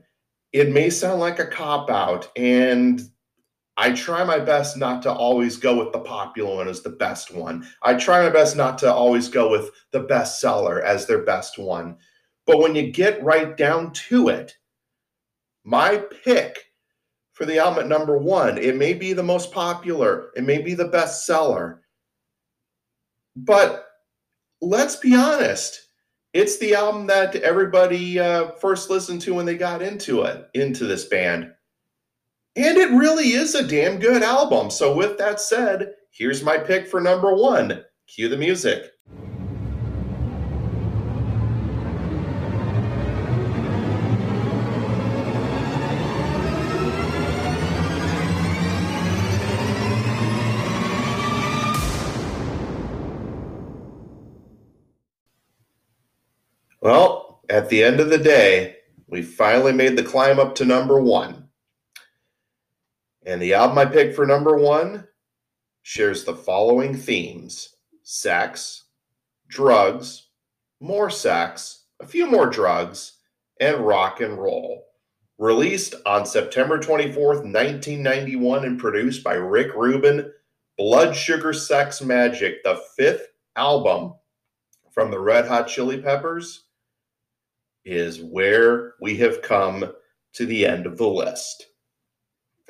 it 0.54 0.72
may 0.72 0.92
sound 0.92 1.20
like 1.20 1.40
a 1.40 1.48
cop 1.48 1.90
out, 1.90 2.30
and 2.36 3.02
I 3.76 3.94
try 3.94 4.24
my 4.24 4.38
best 4.38 4.78
not 4.78 5.02
to 5.02 5.12
always 5.12 5.58
go 5.58 5.84
with 5.84 5.94
the 5.94 6.02
popular 6.02 6.58
one 6.58 6.68
as 6.68 6.84
the 6.84 6.92
best 6.92 7.34
one. 7.34 7.68
I 7.82 7.96
try 7.96 8.22
my 8.22 8.30
best 8.30 8.56
not 8.56 8.78
to 8.80 8.94
always 8.94 9.30
go 9.30 9.50
with 9.50 9.72
the 9.90 10.04
bestseller 10.04 10.84
as 10.84 11.08
their 11.08 11.24
best 11.24 11.58
one. 11.58 11.98
But 12.46 12.60
when 12.60 12.76
you 12.76 12.92
get 12.92 13.24
right 13.24 13.58
down 13.58 13.94
to 14.10 14.30
it, 14.30 14.56
my 15.64 15.98
pick 16.24 16.65
for 17.36 17.46
the 17.46 17.60
album 17.60 17.84
at 17.84 17.90
number 17.90 18.18
one, 18.18 18.58
it 18.58 18.78
may 18.78 18.94
be 18.94 19.12
the 19.12 19.22
most 19.22 19.52
popular, 19.52 20.32
it 20.38 20.44
may 20.44 20.62
be 20.62 20.74
the 20.74 20.88
best 20.88 21.26
seller. 21.26 21.82
But 23.36 23.88
let's 24.62 24.96
be 24.96 25.14
honest, 25.16 25.90
it's 26.34 26.58
the 26.58 26.76
album 26.76 27.08
that 27.08 27.36
everybody 27.36 28.20
uh, 28.20 28.52
first 28.52 28.90
listened 28.90 29.22
to 29.24 29.34
when 29.34 29.46
they 29.46 29.58
got 29.58 29.82
into 29.82 30.22
it, 30.22 30.50
into 30.54 30.86
this 30.86 31.06
band. 31.06 31.52
And 32.56 32.78
it 32.78 32.90
really 32.92 33.34
is 33.34 33.54
a 33.54 33.68
damn 33.68 34.00
good 34.00 34.24
album. 34.24 34.72
So, 34.72 34.96
with 34.96 35.18
that 35.18 35.42
said, 35.42 35.94
here's 36.12 36.42
my 36.42 36.58
pick 36.58 36.88
for 36.88 37.02
number 37.02 37.36
one. 37.36 37.84
Cue 38.08 38.30
the 38.30 38.38
music. 38.38 38.94
At 57.56 57.70
the 57.70 57.86
end 57.86 58.02
of 58.02 58.10
the 58.10 58.18
day, 58.18 58.80
we 59.08 59.22
finally 59.22 59.72
made 59.72 59.96
the 59.96 60.04
climb 60.04 60.40
up 60.40 60.56
to 60.56 60.66
number 60.66 61.00
one. 61.00 61.48
And 63.26 63.42
the 63.42 63.54
album 63.54 63.78
I 63.78 63.86
picked 63.86 64.14
for 64.14 64.26
number 64.26 64.58
one 64.58 65.08
shares 65.82 66.26
the 66.26 66.36
following 66.36 66.98
themes 66.98 67.78
sex, 68.04 68.84
drugs, 69.48 70.28
more 70.82 71.10
sex, 71.10 71.86
a 72.02 72.06
few 72.06 72.30
more 72.30 72.48
drugs, 72.48 73.20
and 73.62 73.88
rock 73.88 74.20
and 74.20 74.38
roll. 74.38 74.88
Released 75.38 75.96
on 76.06 76.26
September 76.26 76.78
24th, 76.78 77.46
1991, 77.46 78.66
and 78.66 78.78
produced 78.78 79.24
by 79.24 79.36
Rick 79.36 79.74
Rubin, 79.76 80.30
Blood 80.78 81.16
Sugar 81.16 81.54
Sex 81.54 82.02
Magik, 82.02 82.56
the 82.66 82.82
fifth 82.98 83.28
album 83.56 84.14
from 84.92 85.10
the 85.10 85.20
Red 85.22 85.48
Hot 85.48 85.70
Chili 85.70 86.02
Peppers, 86.02 86.65
is 87.86 88.22
where 88.22 88.94
we 89.00 89.16
have 89.18 89.42
come 89.42 89.92
to 90.34 90.46
the 90.46 90.66
end 90.66 90.86
of 90.86 90.98
the 90.98 91.08
list. 91.08 91.68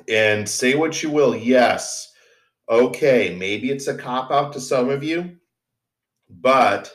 And 0.08 0.48
say 0.48 0.76
what 0.76 1.02
you 1.02 1.10
will, 1.10 1.36
yes, 1.36 2.14
okay, 2.70 3.36
maybe 3.38 3.72
it's 3.72 3.88
a 3.88 3.98
cop 3.98 4.32
out 4.32 4.54
to 4.54 4.60
some 4.60 4.90
of 4.90 5.04
you, 5.04 5.38
but 6.30 6.92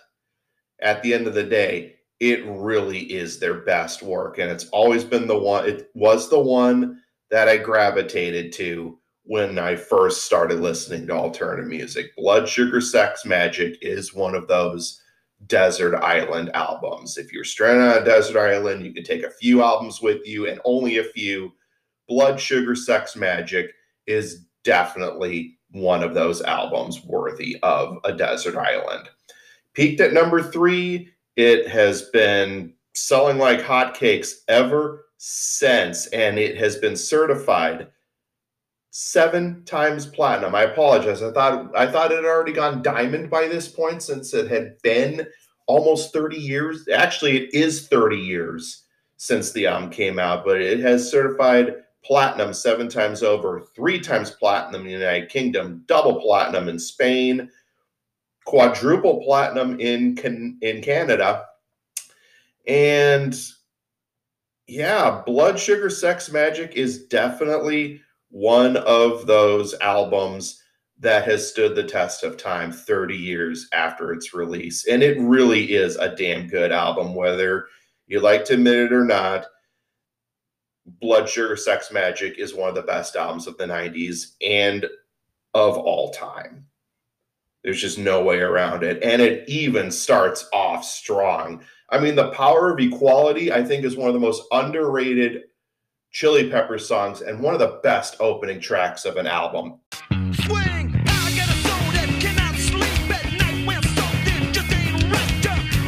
at 0.80 1.02
the 1.02 1.12
end 1.12 1.26
of 1.26 1.34
the 1.34 1.44
day, 1.44 1.96
it 2.20 2.44
really 2.46 3.00
is 3.00 3.38
their 3.38 3.62
best 3.62 4.02
work. 4.02 4.38
And 4.38 4.50
it's 4.50 4.66
always 4.66 5.04
been 5.04 5.26
the 5.26 5.38
one, 5.38 5.68
it 5.68 5.90
was 5.94 6.28
the 6.28 6.38
one 6.38 7.00
that 7.30 7.48
I 7.48 7.56
gravitated 7.56 8.52
to 8.54 8.98
when 9.24 9.58
I 9.58 9.76
first 9.76 10.24
started 10.24 10.60
listening 10.60 11.06
to 11.06 11.14
alternative 11.14 11.66
music. 11.66 12.14
Blood 12.16 12.48
Sugar 12.48 12.80
Sex 12.80 13.22
Magik 13.24 13.76
is 13.80 14.14
one 14.14 14.34
of 14.34 14.48
those 14.48 14.99
desert 15.46 15.96
island 15.96 16.50
albums. 16.54 17.16
If 17.16 17.32
you're 17.32 17.44
stranded 17.44 17.88
on 17.88 18.02
a 18.02 18.04
desert 18.04 18.38
island, 18.38 18.84
you 18.84 18.92
can 18.92 19.04
take 19.04 19.22
a 19.22 19.30
few 19.30 19.62
albums 19.62 20.00
with 20.00 20.26
you 20.26 20.48
and 20.48 20.60
only 20.64 20.98
a 20.98 21.04
few. 21.04 21.52
Blood 22.08 22.40
Sugar 22.40 22.74
Sex 22.74 23.14
Magik 23.14 23.68
is 24.06 24.46
definitely 24.64 25.58
one 25.70 26.02
of 26.02 26.14
those 26.14 26.42
albums 26.42 27.04
worthy 27.04 27.56
of 27.62 27.98
a 28.04 28.12
desert 28.12 28.56
island. 28.56 29.08
Peaked 29.74 30.00
at 30.00 30.12
number 30.12 30.42
three, 30.42 31.08
it 31.36 31.68
has 31.68 32.02
been 32.10 32.74
selling 32.94 33.38
like 33.38 33.60
hotcakes 33.60 34.32
ever 34.48 35.06
since, 35.18 36.06
and 36.08 36.38
it 36.38 36.56
has 36.56 36.76
been 36.76 36.96
certified 36.96 37.88
seven 38.90 39.64
times 39.64 40.06
platinum. 40.06 40.54
I 40.54 40.62
apologize. 40.62 41.22
I 41.22 41.32
thought 41.32 41.70
I 41.76 41.86
thought 41.86 42.12
it 42.12 42.16
had 42.16 42.24
already 42.24 42.52
gone 42.52 42.82
diamond 42.82 43.30
by 43.30 43.46
this 43.46 43.68
point 43.68 44.02
since 44.02 44.34
it 44.34 44.50
had 44.50 44.80
been 44.82 45.26
almost 45.66 46.12
30 46.12 46.36
years. 46.36 46.88
Actually, 46.92 47.38
it 47.38 47.54
is 47.54 47.86
30 47.88 48.16
years 48.16 48.84
since 49.16 49.52
the 49.52 49.66
album 49.66 49.90
came 49.90 50.18
out, 50.18 50.44
but 50.44 50.60
it 50.60 50.80
has 50.80 51.10
certified 51.10 51.76
platinum 52.02 52.52
seven 52.52 52.88
times 52.88 53.22
over, 53.22 53.66
three 53.76 54.00
times 54.00 54.30
platinum 54.30 54.82
in 54.82 54.86
the 54.86 54.92
United 54.92 55.28
Kingdom, 55.28 55.84
double 55.86 56.20
platinum 56.20 56.68
in 56.68 56.78
Spain, 56.78 57.50
quadruple 58.46 59.22
platinum 59.22 59.78
in 59.78 60.16
can, 60.16 60.58
in 60.62 60.82
Canada. 60.82 61.44
And 62.66 63.38
yeah, 64.66 65.22
Blood 65.26 65.60
Sugar 65.60 65.90
Sex 65.90 66.30
Magik 66.30 66.72
is 66.72 67.06
definitely 67.06 68.00
one 68.30 68.76
of 68.78 69.26
those 69.26 69.74
albums 69.80 70.62
that 71.00 71.24
has 71.24 71.48
stood 71.48 71.74
the 71.74 71.82
test 71.82 72.22
of 72.22 72.36
time 72.36 72.70
30 72.70 73.16
years 73.16 73.68
after 73.72 74.12
its 74.12 74.34
release. 74.34 74.86
And 74.86 75.02
it 75.02 75.18
really 75.18 75.72
is 75.72 75.96
a 75.96 76.14
damn 76.14 76.46
good 76.46 76.72
album, 76.72 77.14
whether 77.14 77.66
you 78.06 78.20
like 78.20 78.44
to 78.46 78.54
admit 78.54 78.76
it 78.76 78.92
or 78.92 79.04
not. 79.04 79.46
Blood 80.84 81.28
Sugar 81.28 81.56
Sex 81.56 81.88
Magik 81.88 82.36
is 82.36 82.54
one 82.54 82.68
of 82.68 82.74
the 82.74 82.82
best 82.82 83.16
albums 83.16 83.46
of 83.46 83.56
the 83.56 83.64
90s 83.64 84.34
and 84.46 84.86
of 85.54 85.78
all 85.78 86.10
time. 86.10 86.66
There's 87.62 87.80
just 87.80 87.98
no 87.98 88.22
way 88.22 88.40
around 88.40 88.82
it. 88.82 89.02
And 89.02 89.20
it 89.20 89.48
even 89.48 89.90
starts 89.90 90.48
off 90.52 90.84
strong. 90.84 91.62
I 91.90 91.98
mean, 91.98 92.14
the 92.14 92.30
power 92.30 92.72
of 92.72 92.80
equality, 92.80 93.52
I 93.52 93.64
think, 93.64 93.84
is 93.84 93.96
one 93.96 94.08
of 94.08 94.14
the 94.14 94.20
most 94.20 94.42
underrated 94.52 95.44
Chili 96.12 96.50
Peppers 96.50 96.88
songs 96.88 97.20
and 97.20 97.40
one 97.40 97.54
of 97.54 97.60
the 97.60 97.78
best 97.84 98.16
opening 98.18 98.60
tracks 98.60 99.04
of 99.04 99.16
an 99.16 99.28
album. 99.28 99.78
Swing, 100.10 100.92
I 101.06 101.32
got 101.36 101.48
a 101.48 101.58
soul 101.62 101.92
that 101.94 102.08
cannot 102.18 102.56
sleep 102.56 103.10
at 103.14 103.32
night 103.38 103.64
when 103.64 103.80
something 103.80 104.52
just 104.52 104.72
ain't 104.72 105.04
right. 105.04 105.42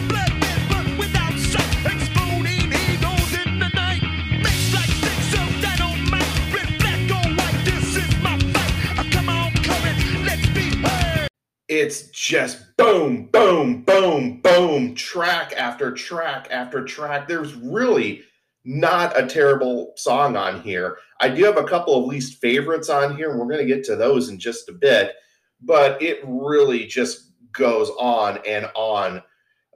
Blood 0.08 0.30
red, 0.40 0.68
but 0.70 0.86
without 0.96 1.36
sight, 1.36 1.74
exploding 1.86 2.70
egos 2.70 3.34
in 3.44 3.58
the 3.58 3.68
night. 3.74 4.02
Makes 4.38 4.72
like 4.72 4.90
sticks 5.02 5.34
of 5.34 5.60
dynamite, 5.60 6.54
red, 6.54 6.70
black 6.78 7.02
or 7.10 7.28
white. 7.34 7.64
This 7.64 7.96
is 7.96 8.16
my 8.22 8.38
fight. 8.38 9.00
Uh, 9.00 9.10
come 9.10 9.28
on, 9.28 9.52
coming, 9.54 10.24
let's 10.24 10.46
be 10.50 10.70
heard. 10.86 11.26
It's 11.68 12.10
just 12.10 12.76
boom, 12.76 13.26
boom, 13.26 13.82
boom, 13.82 14.40
boom, 14.40 14.94
track 14.94 15.52
after 15.56 15.90
track 15.90 16.46
after 16.52 16.84
track. 16.84 17.26
There's 17.26 17.54
really 17.54 18.22
not 18.64 19.18
a 19.18 19.26
terrible 19.26 19.92
song 19.96 20.36
on 20.36 20.60
here. 20.62 20.98
I 21.20 21.28
do 21.28 21.44
have 21.44 21.56
a 21.56 21.64
couple 21.64 21.96
of 21.96 22.06
least 22.06 22.40
favorites 22.40 22.88
on 22.88 23.16
here, 23.16 23.30
and 23.30 23.38
we're 23.38 23.46
going 23.46 23.66
to 23.66 23.74
get 23.74 23.84
to 23.84 23.96
those 23.96 24.28
in 24.28 24.38
just 24.38 24.68
a 24.68 24.72
bit, 24.72 25.12
but 25.60 26.00
it 26.00 26.20
really 26.24 26.86
just 26.86 27.32
goes 27.52 27.90
on 27.98 28.38
and 28.46 28.70
on. 28.74 29.22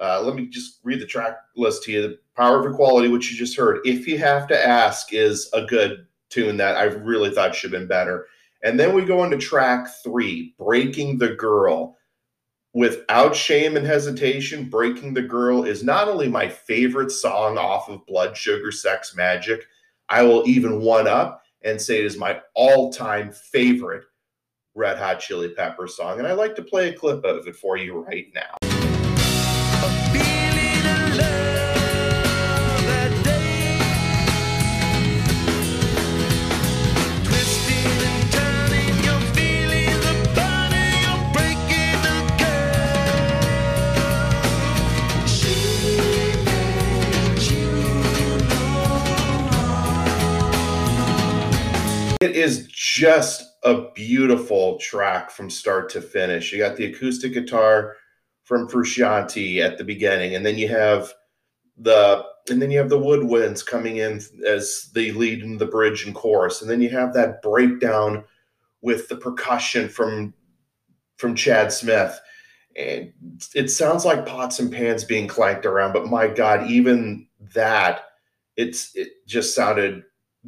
Uh, 0.01 0.23
let 0.23 0.35
me 0.35 0.47
just 0.47 0.81
read 0.85 1.01
the 1.01 1.07
track 1.07 1.39
list 1.57 1.83
to 1.85 1.93
you. 1.93 2.03
The 2.03 2.19
Power 2.37 2.61
of 2.61 2.73
Equality, 2.73 3.09
which 3.09 3.31
you 3.31 3.39
just 3.39 3.57
heard, 3.57 3.81
If 3.85 4.07
You 4.07 4.19
Have 4.19 4.47
to 4.49 4.67
Ask, 4.67 5.13
is 5.13 5.49
a 5.53 5.65
good 5.65 6.07
tune 6.29 6.57
that 6.59 6.77
I 6.77 6.85
really 6.85 7.31
thought 7.31 7.55
should 7.55 7.73
have 7.73 7.81
been 7.81 7.89
better. 7.89 8.27
And 8.63 8.79
then 8.79 8.95
we 8.95 9.05
go 9.05 9.25
into 9.25 9.39
track 9.39 9.89
three, 10.03 10.55
Breaking 10.59 11.19
the 11.19 11.35
Girl. 11.35 11.97
Without 12.77 13.35
shame 13.35 13.75
and 13.79 13.87
hesitation, 13.87 14.69
Breaking 14.69 15.15
the 15.15 15.23
Girl 15.23 15.65
is 15.65 15.83
not 15.83 16.09
only 16.09 16.29
my 16.29 16.47
favorite 16.47 17.11
song 17.11 17.57
off 17.57 17.89
of 17.89 18.05
Blood 18.05 18.37
Sugar 18.37 18.71
Sex 18.71 19.15
Magik, 19.17 19.63
I 20.11 20.23
will 20.23 20.47
even 20.47 20.83
one 20.83 21.09
up 21.09 21.43
and 21.63 21.81
say 21.81 22.01
it 22.01 22.05
is 22.05 22.19
my 22.19 22.39
all 22.53 22.93
time 22.93 23.33
favorite 23.33 24.05
Red 24.75 24.99
Hot 24.99 25.21
Chili 25.21 25.49
Pepper 25.49 25.89
song. 25.89 26.19
And 26.19 26.29
I'd 26.29 26.35
like 26.35 26.55
to 26.57 26.63
play 26.63 26.91
a 26.91 26.93
clip 26.93 27.25
of 27.25 27.49
it 27.49 27.57
for 27.57 27.79
you 27.79 28.01
right 28.01 28.27
now. 28.35 28.57
Is 52.47 52.69
just 52.69 53.43
a 53.65 53.91
beautiful 53.91 54.79
track 54.79 55.31
from 55.33 55.51
start 55.51 55.91
to 55.91 56.01
finish. 56.01 56.53
You 56.53 56.59
got 56.59 56.77
the 56.77 56.87
acoustic 56.87 57.33
guitar 57.33 57.97
from 58.45 58.69
Frusciante 58.69 59.61
at 59.61 59.77
the 59.77 59.83
beginning, 59.83 60.37
and 60.37 60.47
then 60.47 60.57
you 60.57 60.69
have 60.69 61.13
the 61.77 62.25
and 62.49 62.63
then 62.63 62.71
you 62.71 62.79
have 62.79 62.89
the 62.89 62.99
woodwinds 62.99 63.67
coming 63.67 63.97
in 63.97 64.21
as 64.47 64.89
they 64.95 65.11
lead 65.11 65.43
in 65.43 65.59
the 65.59 65.67
bridge 65.67 66.07
and 66.07 66.15
chorus, 66.15 66.63
and 66.63 66.71
then 66.71 66.81
you 66.81 66.89
have 66.91 67.13
that 67.15 67.43
breakdown 67.43 68.23
with 68.81 69.09
the 69.09 69.17
percussion 69.17 69.89
from 69.89 70.33
from 71.17 71.35
Chad 71.35 71.73
Smith. 71.73 72.19
And 72.77 73.13
it 73.55 73.71
sounds 73.71 74.05
like 74.05 74.25
pots 74.25 74.61
and 74.61 74.71
pans 74.71 75.03
being 75.03 75.27
clanked 75.27 75.67
around, 75.67 75.95
but 75.95 76.07
my 76.07 76.29
God, 76.29 76.71
even 76.71 77.27
that, 77.55 78.03
it's 78.57 78.95
it 78.95 79.27
just 79.27 79.53
sounded 79.53 80.05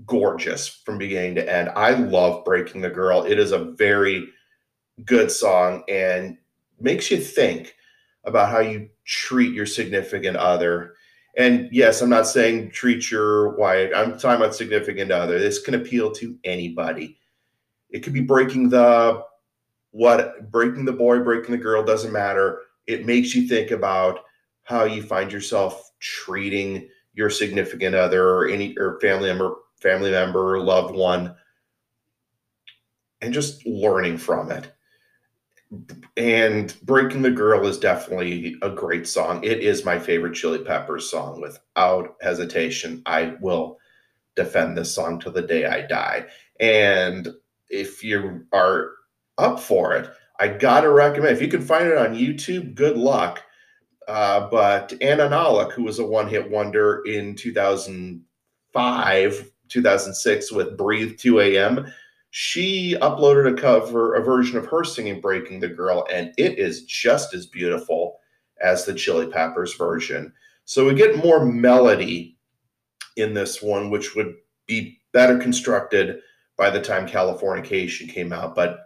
gorgeous 0.06 0.68
from 0.68 0.98
beginning 0.98 1.34
to 1.36 1.52
end. 1.52 1.70
I 1.74 1.92
love 1.92 2.44
Breaking 2.44 2.80
the 2.80 2.90
Girl. 2.90 3.24
It 3.24 3.38
is 3.38 3.52
a 3.52 3.64
very 3.64 4.28
good 5.04 5.30
song 5.30 5.84
and 5.88 6.36
makes 6.80 7.10
you 7.10 7.18
think 7.18 7.74
about 8.24 8.50
how 8.50 8.60
you 8.60 8.88
treat 9.04 9.52
your 9.52 9.66
significant 9.66 10.36
other. 10.36 10.94
And 11.36 11.68
yes, 11.72 12.02
I'm 12.02 12.10
not 12.10 12.26
saying 12.26 12.70
treat 12.70 13.10
your 13.10 13.56
wife. 13.56 13.90
I'm 13.94 14.18
talking 14.18 14.42
about 14.42 14.54
significant 14.54 15.10
other. 15.10 15.38
This 15.38 15.60
can 15.60 15.74
appeal 15.74 16.10
to 16.12 16.36
anybody. 16.44 17.18
It 17.90 18.00
could 18.00 18.12
be 18.12 18.20
breaking 18.20 18.68
the 18.68 19.22
what 19.92 20.50
breaking 20.50 20.84
the 20.84 20.92
boy, 20.92 21.20
breaking 21.20 21.52
the 21.52 21.58
girl 21.58 21.82
doesn't 21.82 22.12
matter. 22.12 22.60
It 22.86 23.06
makes 23.06 23.34
you 23.34 23.48
think 23.48 23.70
about 23.70 24.20
how 24.64 24.84
you 24.84 25.02
find 25.02 25.32
yourself 25.32 25.92
treating 26.00 26.88
your 27.14 27.30
significant 27.30 27.94
other 27.94 28.28
or 28.28 28.48
any 28.48 28.76
or 28.78 29.00
family 29.00 29.28
member 29.28 29.54
family 29.80 30.10
member 30.10 30.60
loved 30.60 30.94
one 30.94 31.34
and 33.20 33.34
just 33.34 33.66
learning 33.66 34.18
from 34.18 34.50
it. 34.50 34.72
And 36.16 36.74
breaking 36.82 37.22
the 37.22 37.30
girl 37.30 37.66
is 37.66 37.78
definitely 37.78 38.56
a 38.62 38.70
great 38.70 39.06
song. 39.06 39.44
It 39.44 39.58
is 39.58 39.84
my 39.84 39.98
favorite 39.98 40.34
chili 40.34 40.60
peppers 40.60 41.10
song 41.10 41.40
without 41.40 42.16
hesitation. 42.22 43.02
I 43.04 43.34
will 43.40 43.78
defend 44.38 44.78
this 44.78 44.94
song 44.94 45.18
to 45.18 45.30
the 45.30 45.42
day 45.42 45.66
i 45.66 45.82
die. 45.82 46.24
And 46.60 47.28
if 47.68 48.02
you 48.02 48.46
are 48.52 48.92
up 49.36 49.60
for 49.60 49.94
it 49.94 50.10
i 50.40 50.48
gotta 50.48 50.90
recommend 50.90 51.36
if 51.36 51.42
you 51.42 51.48
can 51.48 51.60
find 51.60 51.86
it 51.86 51.98
on 51.98 52.14
youtube 52.14 52.74
good 52.74 52.96
luck. 52.96 53.42
Uh, 54.06 54.48
but 54.48 54.94
Anna 55.02 55.28
Nalick, 55.28 55.72
who 55.72 55.82
was 55.82 55.98
a 55.98 56.06
one-hit 56.06 56.50
wonder 56.50 57.02
in 57.04 57.34
2005, 57.34 59.50
2006 59.68 60.52
with 60.52 60.76
Breathe 60.76 61.18
2 61.18 61.40
AM, 61.40 61.92
she 62.30 62.96
uploaded 63.00 63.50
a 63.50 63.60
cover, 63.60 64.14
a 64.14 64.22
version 64.22 64.58
of 64.58 64.66
her 64.66 64.84
singing 64.84 65.20
Breaking 65.20 65.60
the 65.60 65.68
Girl, 65.68 66.06
and 66.12 66.32
it 66.36 66.58
is 66.58 66.84
just 66.84 67.34
as 67.34 67.46
beautiful 67.46 68.18
as 68.60 68.84
the 68.84 68.94
Chili 68.94 69.26
Peppers 69.26 69.74
version. 69.74 70.32
So 70.64 70.86
we 70.86 70.94
get 70.94 71.24
more 71.24 71.44
melody 71.44 72.36
in 73.16 73.34
this 73.34 73.62
one, 73.62 73.90
which 73.90 74.14
would 74.14 74.34
be 74.66 75.00
better 75.12 75.38
constructed 75.38 76.20
by 76.56 76.70
the 76.70 76.80
time 76.80 77.06
Californication 77.06 78.08
came 78.08 78.32
out, 78.32 78.54
but 78.54 78.80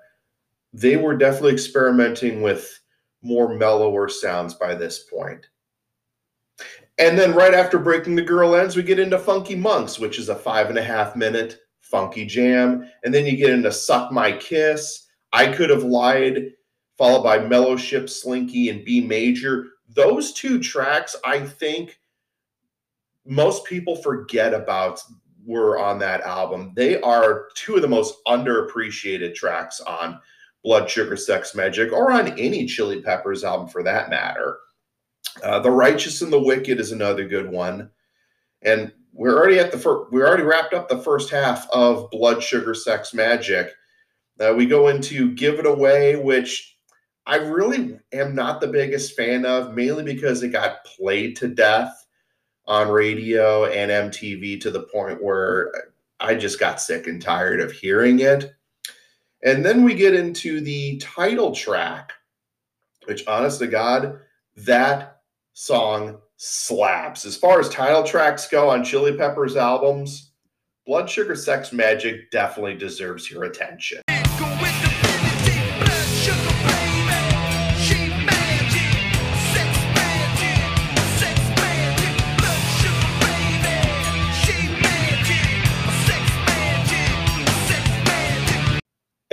they 0.73 0.97
were 0.97 1.17
definitely 1.17 1.53
experimenting 1.53 2.43
with 2.43 2.79
more 3.23 3.55
mellower 3.55 4.09
sounds 4.09 4.55
by 4.55 4.75
this 4.75 5.01
point. 5.05 5.49
And 7.03 7.19
then 7.19 7.35
right 7.35 7.53
after 7.53 7.81
Breaking 7.81 8.15
the 8.15 8.23
Girl 8.23 8.55
ends, 8.55 8.77
we 8.77 8.85
get 8.85 9.01
into 9.01 9.19
Funky 9.19 9.57
Monks, 9.57 9.99
which 9.99 10.21
is 10.21 10.29
a 10.29 10.37
five 10.37 10.69
and 10.69 10.79
a 10.79 10.85
half 10.85 11.17
minute 11.17 11.59
funky 11.81 12.25
jam. 12.25 12.89
And 13.03 13.13
then 13.13 13.27
you 13.27 13.37
get 13.37 13.51
into 13.51 13.73
Suck 13.73 14.13
My 14.13 14.31
Kiss, 14.31 15.09
I 15.33 15.49
Could 15.53 15.71
Have 15.71 15.83
Lied, 15.83 16.53
followed 16.97 17.25
by 17.25 17.41
Mellowship, 17.41 18.09
Slinky, 18.09 18.69
and 18.69 18.85
B 18.85 19.01
Major. 19.01 19.71
Those 19.89 20.33
two 20.33 20.61
tracks, 20.61 21.17
I 21.25 21.41
think 21.41 21.99
most 23.27 23.65
people 23.65 23.97
forget 23.97 24.55
about 24.55 25.03
were 25.45 25.81
on 25.81 25.99
that 25.99 26.21
album. 26.21 26.73
They 26.77 27.01
are 27.01 27.49
two 27.57 27.75
of 27.75 27.83
the 27.83 27.89
most 27.89 28.25
underappreciated 28.29 29.35
tracks 29.35 29.81
on 29.81 30.21
Blood 30.63 30.89
Sugar 30.89 31.17
Sex 31.17 31.51
Magik 31.51 31.91
or 31.91 32.13
on 32.13 32.39
any 32.39 32.65
Chili 32.65 33.03
Peppers 33.03 33.43
album 33.43 33.67
for 33.67 33.83
that 33.83 34.09
matter. 34.09 34.59
Uh, 35.43 35.61
the 35.61 35.71
Righteous 35.71 36.23
and 36.23 36.33
the 36.33 36.43
Wicked 36.43 36.81
is 36.81 36.93
another 36.93 37.27
good 37.27 37.51
one. 37.51 37.91
And 38.63 38.93
we're 39.13 39.37
already 39.37 39.59
at 39.59 39.73
the 39.73 39.79
first, 39.79 40.13
we 40.13 40.23
already 40.23 40.43
wrapped 40.43 40.75
up 40.75 40.89
the 40.89 40.99
first 40.99 41.31
half 41.31 41.69
of 41.71 42.11
Blood 42.11 42.43
Sugar 42.43 42.75
Sex 42.75 43.13
Magik. 43.13 43.71
Uh, 44.41 44.55
we 44.57 44.67
go 44.67 44.89
into 44.89 45.35
Give 45.35 45.59
It 45.59 45.67
Away, 45.67 46.17
which 46.17 46.77
I 47.27 47.37
really 47.37 47.99
am 48.13 48.35
not 48.35 48.61
the 48.61 48.69
biggest 48.69 49.17
fan 49.17 49.47
of, 49.47 49.75
mainly 49.75 50.03
because 50.03 50.43
it 50.43 50.49
got 50.49 50.85
played 50.85 51.37
to 51.37 51.49
death 51.49 52.07
on 52.67 52.89
radio 52.89 53.67
and 53.67 54.13
MTV 54.13 54.61
to 54.61 54.71
the 54.71 54.83
point 54.83 55.23
where 55.23 55.73
I 56.21 56.35
just 56.35 56.59
got 56.59 56.81
sick 56.81 57.07
and 57.07 57.21
tired 57.21 57.61
of 57.61 57.73
hearing 57.73 58.21
it. 58.21 58.55
And 59.45 59.65
then 59.65 59.85
we 59.85 59.95
get 59.95 60.15
into 60.15 60.61
the 60.61 60.99
title 60.99 61.53
track, 61.53 62.13
which, 63.07 63.27
honest 63.27 63.59
to 63.59 63.67
God, 63.67 64.21
that 64.57 65.22
song 65.53 66.19
slaps. 66.37 67.25
As 67.25 67.37
far 67.37 67.61
as 67.61 67.69
title 67.69 68.03
tracks 68.03 68.49
go 68.49 68.69
on 68.69 68.85
Chili 68.85 69.17
Peppers 69.17 69.57
albums, 69.57 70.33
Blood 70.87 71.09
Sugar 71.09 71.37
Sex 71.37 71.71
Magik 71.71 72.31
definitely 72.31 72.75
deserves 72.75 73.31
your 73.31 73.45
attention. 73.45 74.03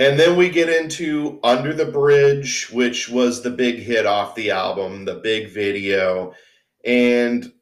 And 0.00 0.18
then 0.18 0.34
we 0.34 0.48
get 0.48 0.70
into 0.70 1.38
Under 1.44 1.74
the 1.74 1.84
Bridge, 1.84 2.70
which 2.70 3.10
was 3.10 3.42
the 3.42 3.50
big 3.50 3.80
hit 3.80 4.06
off 4.06 4.34
the 4.34 4.50
album, 4.50 5.04
the 5.04 5.16
big 5.16 5.50
video. 5.50 6.32
And 6.86 7.52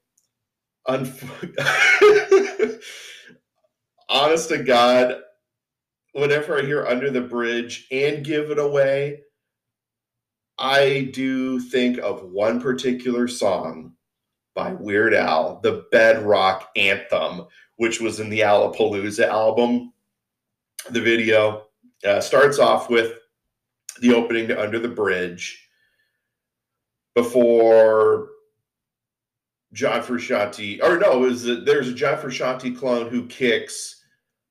unf- 0.86 2.81
honest 4.09 4.51
to 4.51 4.62
God, 4.62 5.16
whenever 6.12 6.56
I 6.56 6.62
hear 6.62 6.86
Under 6.86 7.10
the 7.10 7.23
Bridge 7.23 7.89
and 7.90 8.24
Give 8.24 8.52
It 8.52 8.60
Away, 8.60 9.23
I 10.59 11.10
do 11.12 11.59
think 11.59 11.98
of 11.98 12.23
one 12.23 12.60
particular 12.60 13.27
song 13.27 13.94
by 14.55 14.74
Weird 14.74 15.12
Al, 15.12 15.59
the 15.59 15.86
Bedrock 15.90 16.70
Anthem, 16.77 17.47
which 17.78 18.01
was 18.01 18.20
in 18.20 18.31
the 18.31 18.40
Alapalooza 18.43 19.27
album. 19.27 19.93
The 20.90 21.01
video 21.01 21.68
uh, 22.04 22.20
starts 22.20 22.58
off 22.58 22.90
with 22.90 23.18
the 24.00 24.14
opening 24.14 24.48
to 24.48 24.60
Under 24.60 24.78
the 24.78 24.88
Bridge 24.88 25.68
before 27.14 28.28
John 29.72 30.02
Frusciante, 30.02 30.82
or 30.82 30.98
no, 30.98 31.24
is 31.24 31.44
there's 31.64 31.88
a 31.88 31.94
John 31.94 32.18
Frusciante 32.18 32.76
clone 32.76 33.10
who 33.10 33.26
kicks 33.26 34.02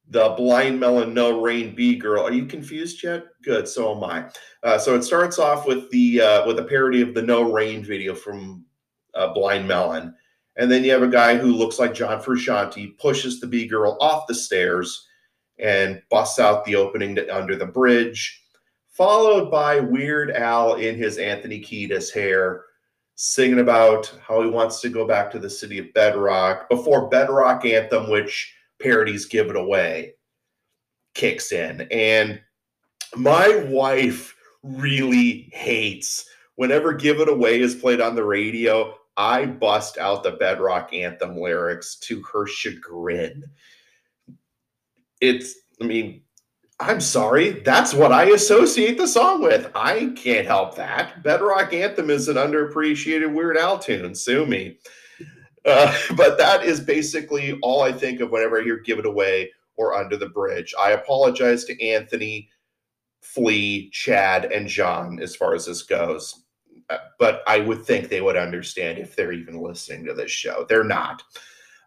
the 0.10 0.30
blind 0.38 0.80
melon 0.80 1.14
no 1.14 1.42
rain 1.42 1.76
b 1.76 1.96
girl. 1.96 2.24
Are 2.24 2.32
you 2.32 2.46
confused 2.46 3.04
yet? 3.04 3.26
Good, 3.44 3.68
so 3.68 3.96
am 3.96 4.04
I. 4.04 4.30
Uh, 4.64 4.78
so 4.78 4.96
it 4.96 5.04
starts 5.04 5.40
off 5.40 5.66
with 5.66 5.90
the 5.92 6.22
uh, 6.22 6.48
with 6.48 6.60
a 6.60 6.64
parody 6.64 7.02
of 7.02 7.14
the 7.14 7.22
no 7.22 7.52
rain 7.52 7.84
video 7.84 8.14
from 8.14 8.66
uh, 9.16 9.34
Blind 9.34 9.68
Melon, 9.68 10.14
and 10.58 10.72
then 10.72 10.84
you 10.84 10.92
have 10.92 11.04
a 11.04 11.08
guy 11.08 11.38
who 11.38 11.54
looks 11.54 11.80
like 11.80 11.94
John 11.94 12.22
Frusciante 12.22 12.98
pushes 12.98 13.40
the 13.40 13.48
b 13.48 13.68
girl 13.68 13.98
off 14.00 14.28
the 14.28 14.36
stairs 14.36 15.07
and 15.60 16.02
busts 16.10 16.40
out 16.40 16.66
the 16.66 16.76
opening 16.76 17.16
to 17.16 17.36
under 17.36 17.56
the 17.56 17.66
bridge, 17.66 18.44
followed 18.92 19.50
by 19.50 19.80
Weird 19.80 20.32
Al 20.32 20.76
in 20.76 20.96
his 20.96 21.18
Anthony 21.18 21.60
Kiedis 21.60 22.14
hair 22.14 22.64
singing 23.20 23.60
about 23.60 24.14
how 24.22 24.44
he 24.44 24.50
wants 24.50 24.80
to 24.80 24.90
go 24.90 25.06
back 25.06 25.32
to 25.32 25.40
the 25.40 25.50
city 25.50 25.80
of 25.80 25.92
Bedrock 25.94 26.70
before 26.70 27.10
Bedrock 27.10 27.66
Anthem, 27.66 28.10
which 28.10 28.54
parodies 28.80 29.26
Give 29.26 29.50
It 29.50 29.56
Away, 29.56 30.14
kicks 31.16 31.52
in. 31.52 31.82
And 31.92 32.40
my 33.16 33.66
wife 33.70 34.36
really 34.62 35.50
hates 35.52 36.30
whenever 36.56 36.94
Give 36.94 37.20
It 37.20 37.28
Away 37.28 37.60
is 37.60 37.74
played 37.74 38.02
on 38.02 38.16
the 38.16 38.24
radio. 38.24 38.94
I 39.18 39.48
bust 39.48 39.98
out 39.98 40.22
the 40.22 40.32
Bedrock 40.34 40.94
Anthem 40.94 41.38
lyrics 41.38 41.96
to 42.02 42.22
her 42.32 42.46
chagrin. 42.46 43.44
It's, 45.22 45.56
I 45.82 45.86
mean, 45.86 46.22
I'm 46.80 47.02
sorry, 47.02 47.62
that's 47.62 47.94
what 47.94 48.12
I 48.12 48.26
associate 48.26 48.98
the 48.98 49.08
song 49.08 49.42
with. 49.42 49.72
I 49.74 50.14
can't 50.16 50.46
help 50.46 50.76
that. 50.76 51.24
Bedrock 51.24 51.74
Anthem 51.74 52.10
is 52.12 52.28
an 52.28 52.36
underappreciated 52.36 53.34
Weird 53.34 53.58
Al 53.58 53.80
tune. 53.80 54.14
Sue 54.14 54.46
me. 54.46 54.78
Uh, 55.66 55.96
but 56.16 56.38
that 56.38 56.64
is 56.64 56.80
basically 56.80 57.58
all 57.64 57.82
I 57.82 57.92
think 57.92 58.20
of 58.22 58.30
whenever 58.30 58.60
I 58.60 58.64
hear 58.64 58.78
Give 58.78 59.00
It 59.00 59.06
Away 59.08 59.52
or 59.76 59.96
Under 59.96 60.18
the 60.18 60.30
Bridge. 60.30 60.74
I 60.80 60.92
apologize 60.92 61.66
to 61.66 61.84
Anthony, 61.84 62.50
Flea, 63.22 63.90
Chad, 63.92 64.46
and 64.46 64.68
John 64.68 65.20
as 65.20 65.36
far 65.36 65.56
as 65.56 65.66
this 65.66 65.82
goes. 65.84 66.44
Uh, 66.90 66.98
But 67.18 67.42
I 67.48 67.60
would 67.60 67.86
think 67.86 68.08
they 68.08 68.22
would 68.22 68.38
understand 68.38 69.00
if 69.00 69.16
they're 69.16 69.34
even 69.34 69.60
listening 69.60 70.06
to 70.06 70.14
this 70.14 70.32
show. 70.32 70.66
They're 70.70 70.84
not, 70.84 71.24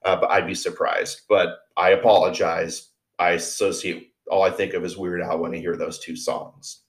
uh, 0.04 0.16
but 0.16 0.30
I'd 0.30 0.46
be 0.48 0.54
surprised. 0.54 1.22
But 1.28 1.60
I 1.76 1.90
apologize. 1.90 2.89
I 3.20 3.32
associate 3.32 4.14
all 4.30 4.42
I 4.42 4.50
think 4.50 4.72
of 4.72 4.84
is 4.84 4.96
Weird 4.96 5.20
Al 5.20 5.38
when 5.38 5.54
I 5.54 5.58
hear 5.58 5.76
those 5.76 5.98
two 5.98 6.16
songs. 6.16 6.80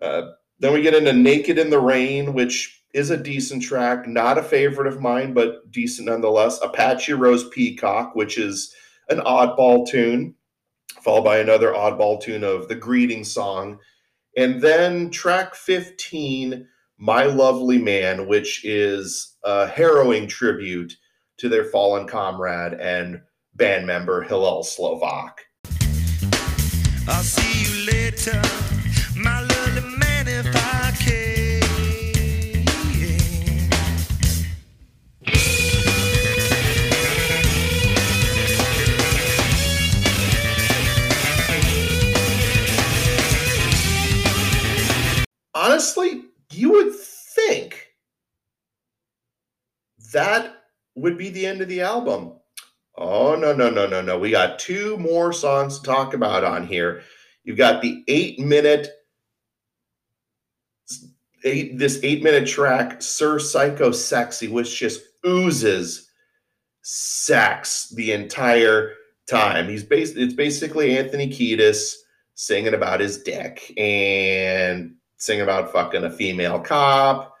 Uh, 0.00 0.22
then 0.60 0.72
we 0.72 0.80
get 0.80 0.94
into 0.94 1.12
Naked 1.12 1.58
in 1.58 1.70
the 1.70 1.80
Rain, 1.80 2.32
which 2.32 2.84
is 2.94 3.10
a 3.10 3.16
decent 3.16 3.62
track, 3.62 4.06
not 4.06 4.38
a 4.38 4.42
favorite 4.42 4.86
of 4.86 5.00
mine, 5.00 5.34
but 5.34 5.70
decent 5.72 6.08
nonetheless. 6.08 6.60
Apache 6.62 7.12
Rose 7.12 7.48
Peacock, 7.48 8.14
which 8.14 8.38
is 8.38 8.74
an 9.08 9.18
oddball 9.18 9.86
tune, 9.88 10.34
followed 11.02 11.24
by 11.24 11.38
another 11.38 11.72
oddball 11.72 12.20
tune 12.22 12.44
of 12.44 12.68
the 12.68 12.74
greeting 12.74 13.24
song. 13.24 13.78
And 14.36 14.60
then 14.60 15.10
track 15.10 15.54
15, 15.54 16.66
My 16.98 17.24
Lovely 17.24 17.78
Man, 17.78 18.28
which 18.28 18.64
is 18.64 19.36
a 19.44 19.66
harrowing 19.66 20.28
tribute 20.28 20.96
to 21.38 21.48
their 21.48 21.64
fallen 21.64 22.06
comrade 22.06 22.74
and 22.74 23.20
band 23.54 23.86
member 23.86 24.22
Hillel 24.22 24.62
Slovak. 24.62 25.45
I'll 27.08 27.22
see 27.22 27.62
you 27.62 27.86
later, 27.86 28.42
my 29.16 29.40
lovely 29.40 29.96
man, 29.98 30.26
if 30.28 30.46
I 30.54 30.90
can. 30.98 31.26
honestly, 45.76 46.22
you 46.52 46.70
would 46.70 46.94
think 46.94 47.88
that 50.12 50.54
would 50.94 51.18
be 51.18 51.30
the 51.30 51.46
end 51.46 51.60
of 51.60 51.68
the 51.68 51.82
album. 51.82 52.32
Oh, 52.98 53.34
no, 53.34 53.52
no, 53.52 53.68
no, 53.68 53.86
no, 53.86 54.00
no. 54.00 54.18
We 54.18 54.30
got 54.30 54.58
two 54.58 54.96
more 54.96 55.32
songs 55.32 55.78
to 55.78 55.84
talk 55.84 56.14
about 56.14 56.44
on 56.44 56.66
here. 56.66 57.02
You've 57.44 57.58
got 57.58 57.82
the 57.82 58.02
eight 58.08 58.38
minute, 58.38 58.88
eight, 61.44 61.78
this 61.78 62.00
eight 62.02 62.22
minute 62.22 62.48
track, 62.48 63.02
Sir 63.02 63.38
Psycho 63.38 63.92
Sexy, 63.92 64.48
which 64.48 64.78
just 64.78 65.02
oozes 65.26 66.10
sex 66.82 67.90
the 67.90 68.12
entire 68.12 68.94
time. 69.28 69.68
He's 69.68 69.84
based, 69.84 70.16
it's 70.16 70.34
basically 70.34 70.96
Anthony 70.96 71.28
Kiedis 71.28 71.94
singing 72.34 72.74
about 72.74 73.00
his 73.00 73.22
dick 73.22 73.72
and 73.76 74.94
sing 75.18 75.40
about 75.42 75.72
fucking 75.72 76.04
a 76.04 76.10
female 76.10 76.60
cop. 76.60 77.34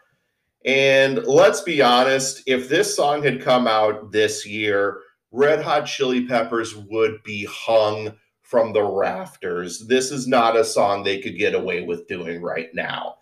And 0.64 1.24
let's 1.24 1.60
be 1.60 1.80
honest, 1.80 2.42
if 2.46 2.68
this 2.68 2.94
song 2.94 3.22
had 3.22 3.40
come 3.40 3.66
out 3.66 4.10
this 4.10 4.44
year, 4.44 5.00
Red 5.36 5.62
Hot 5.62 5.84
Chili 5.84 6.26
Peppers 6.26 6.74
would 6.74 7.22
be 7.22 7.44
hung 7.44 8.14
from 8.40 8.72
the 8.72 8.82
rafters. 8.82 9.86
This 9.86 10.10
is 10.10 10.26
not 10.26 10.56
a 10.56 10.64
song 10.64 11.02
they 11.02 11.20
could 11.20 11.36
get 11.36 11.54
away 11.54 11.82
with 11.82 12.08
doing 12.08 12.40
right 12.40 12.70
now. 12.72 13.16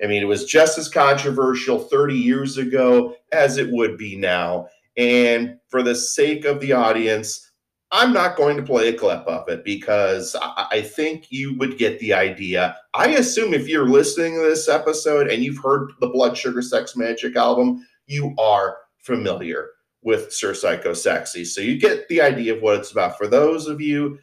I 0.00 0.06
mean, 0.06 0.22
it 0.22 0.26
was 0.26 0.44
just 0.44 0.78
as 0.78 0.88
controversial 0.88 1.80
30 1.80 2.14
years 2.14 2.58
ago 2.58 3.16
as 3.32 3.56
it 3.56 3.72
would 3.72 3.98
be 3.98 4.16
now. 4.16 4.68
And 4.96 5.58
for 5.66 5.82
the 5.82 5.96
sake 5.96 6.44
of 6.44 6.60
the 6.60 6.74
audience, 6.74 7.50
I'm 7.90 8.12
not 8.12 8.36
going 8.36 8.56
to 8.56 8.62
play 8.62 8.90
a 8.90 8.96
clip 8.96 9.26
of 9.26 9.48
it 9.48 9.64
because 9.64 10.36
I 10.40 10.80
think 10.80 11.32
you 11.32 11.58
would 11.58 11.76
get 11.76 11.98
the 11.98 12.14
idea. 12.14 12.76
I 12.94 13.08
assume 13.16 13.52
if 13.52 13.66
you're 13.66 13.88
listening 13.88 14.34
to 14.34 14.42
this 14.42 14.68
episode 14.68 15.28
and 15.28 15.42
you've 15.42 15.58
heard 15.58 15.90
the 15.98 16.08
Blood 16.10 16.38
Sugar 16.38 16.62
Sex 16.62 16.92
Magik 16.92 17.34
album, 17.34 17.84
you 18.06 18.32
are 18.38 18.76
familiar 18.98 19.70
with 20.02 20.32
Sir 20.32 20.54
Psycho 20.54 20.92
Sexy. 20.92 21.44
So 21.44 21.60
you 21.60 21.78
get 21.78 22.08
the 22.08 22.20
idea 22.20 22.54
of 22.54 22.62
what 22.62 22.78
it's 22.78 22.92
about. 22.92 23.18
For 23.18 23.26
those 23.26 23.66
of 23.66 23.80
you, 23.80 24.18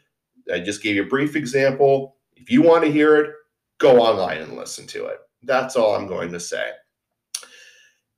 I 0.51 0.59
just 0.59 0.81
gave 0.81 0.95
you 0.95 1.03
a 1.03 1.07
brief 1.07 1.35
example. 1.35 2.17
If 2.35 2.51
you 2.51 2.61
want 2.61 2.83
to 2.83 2.91
hear 2.91 3.17
it, 3.17 3.33
go 3.79 3.99
online 3.99 4.41
and 4.41 4.55
listen 4.55 4.87
to 4.87 5.05
it. 5.05 5.19
That's 5.43 5.75
all 5.75 5.95
I'm 5.95 6.07
going 6.07 6.31
to 6.31 6.39
say. 6.39 6.71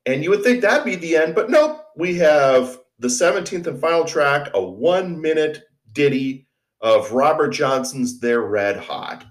And 0.05 0.23
you 0.23 0.29
would 0.29 0.43
think 0.43 0.61
that'd 0.61 0.85
be 0.85 0.95
the 0.95 1.17
end, 1.17 1.35
but 1.35 1.49
nope. 1.49 1.84
We 1.97 2.15
have 2.15 2.79
the 2.99 3.07
17th 3.07 3.67
and 3.67 3.81
final 3.81 4.05
track, 4.05 4.49
a 4.53 4.61
one 4.61 5.19
minute 5.19 5.63
ditty 5.91 6.47
of 6.81 7.11
Robert 7.11 7.49
Johnson's 7.49 8.19
They're 8.19 8.41
Red 8.41 8.77
Hot, 8.77 9.25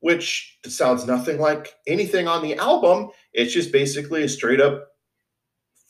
which 0.00 0.58
sounds 0.66 1.06
nothing 1.06 1.40
like 1.40 1.74
anything 1.86 2.28
on 2.28 2.42
the 2.42 2.54
album. 2.56 3.08
It's 3.32 3.52
just 3.52 3.72
basically 3.72 4.22
a 4.22 4.28
straight 4.28 4.60
up 4.60 4.88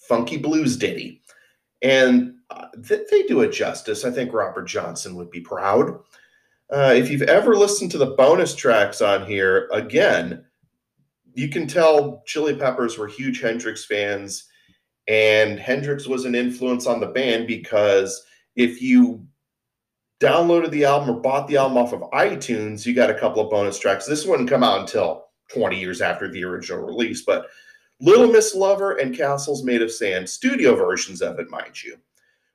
funky 0.09 0.37
blues 0.37 0.77
ditty. 0.77 1.23
And 1.83 2.35
uh, 2.51 2.67
th- 2.87 3.09
they 3.11 3.23
do 3.23 3.41
it 3.41 3.53
justice. 3.53 4.05
I 4.05 4.11
think 4.11 4.33
Robert 4.33 4.65
Johnson 4.65 5.15
would 5.17 5.31
be 5.31 5.41
proud. 5.41 6.01
Uh, 6.71 6.93
if 6.95 7.11
you've 7.11 7.23
ever 7.23 7.57
listened 7.57 7.91
to 7.91 7.99
the 7.99 8.15
bonus 8.17 8.55
tracks 8.55 9.01
on 9.01 9.27
here, 9.27 9.69
again, 9.73 10.45
you 11.35 11.49
can 11.49 11.67
tell 11.67 12.23
Chili 12.27 12.55
Peppers 12.55 12.99
were 12.99 13.09
huge 13.09 13.41
Hendrix 13.41 13.85
fans, 13.85 14.45
and 15.09 15.59
Hendrix 15.59 16.07
was 16.07 16.25
an 16.25 16.35
influence 16.35 16.87
on 16.87 17.01
the 17.01 17.07
band 17.07 17.47
because 17.47 18.25
if 18.57 18.81
you 18.83 19.27
downloaded 20.21 20.71
the 20.71 20.85
album 20.85 21.11
or 21.11 21.21
bought 21.21 21.49
the 21.49 21.57
album 21.57 21.79
off 21.79 21.93
of 21.93 22.03
iTunes, 22.13 22.85
you 22.85 22.95
got 22.95 23.11
a 23.11 23.19
couple 23.19 23.43
of 23.43 23.51
bonus 23.51 23.79
tracks. 23.79 24.07
This 24.07 24.27
wouldn't 24.27 24.51
come 24.51 24.63
out 24.63 24.81
until 24.81 25.25
20 25.53 25.79
years 25.79 26.01
after 26.01 26.31
the 26.31 26.45
original 26.45 26.85
release, 26.85 27.23
but 27.23 27.47
Little 28.01 28.29
Miss 28.29 28.55
Lover 28.55 28.93
and 28.93 29.15
Castles 29.15 29.63
Made 29.63 29.83
of 29.83 29.93
Sand, 29.93 30.29
studio 30.29 30.75
versions 30.75 31.21
of 31.21 31.39
it, 31.39 31.51
mind 31.51 31.83
you, 31.83 31.97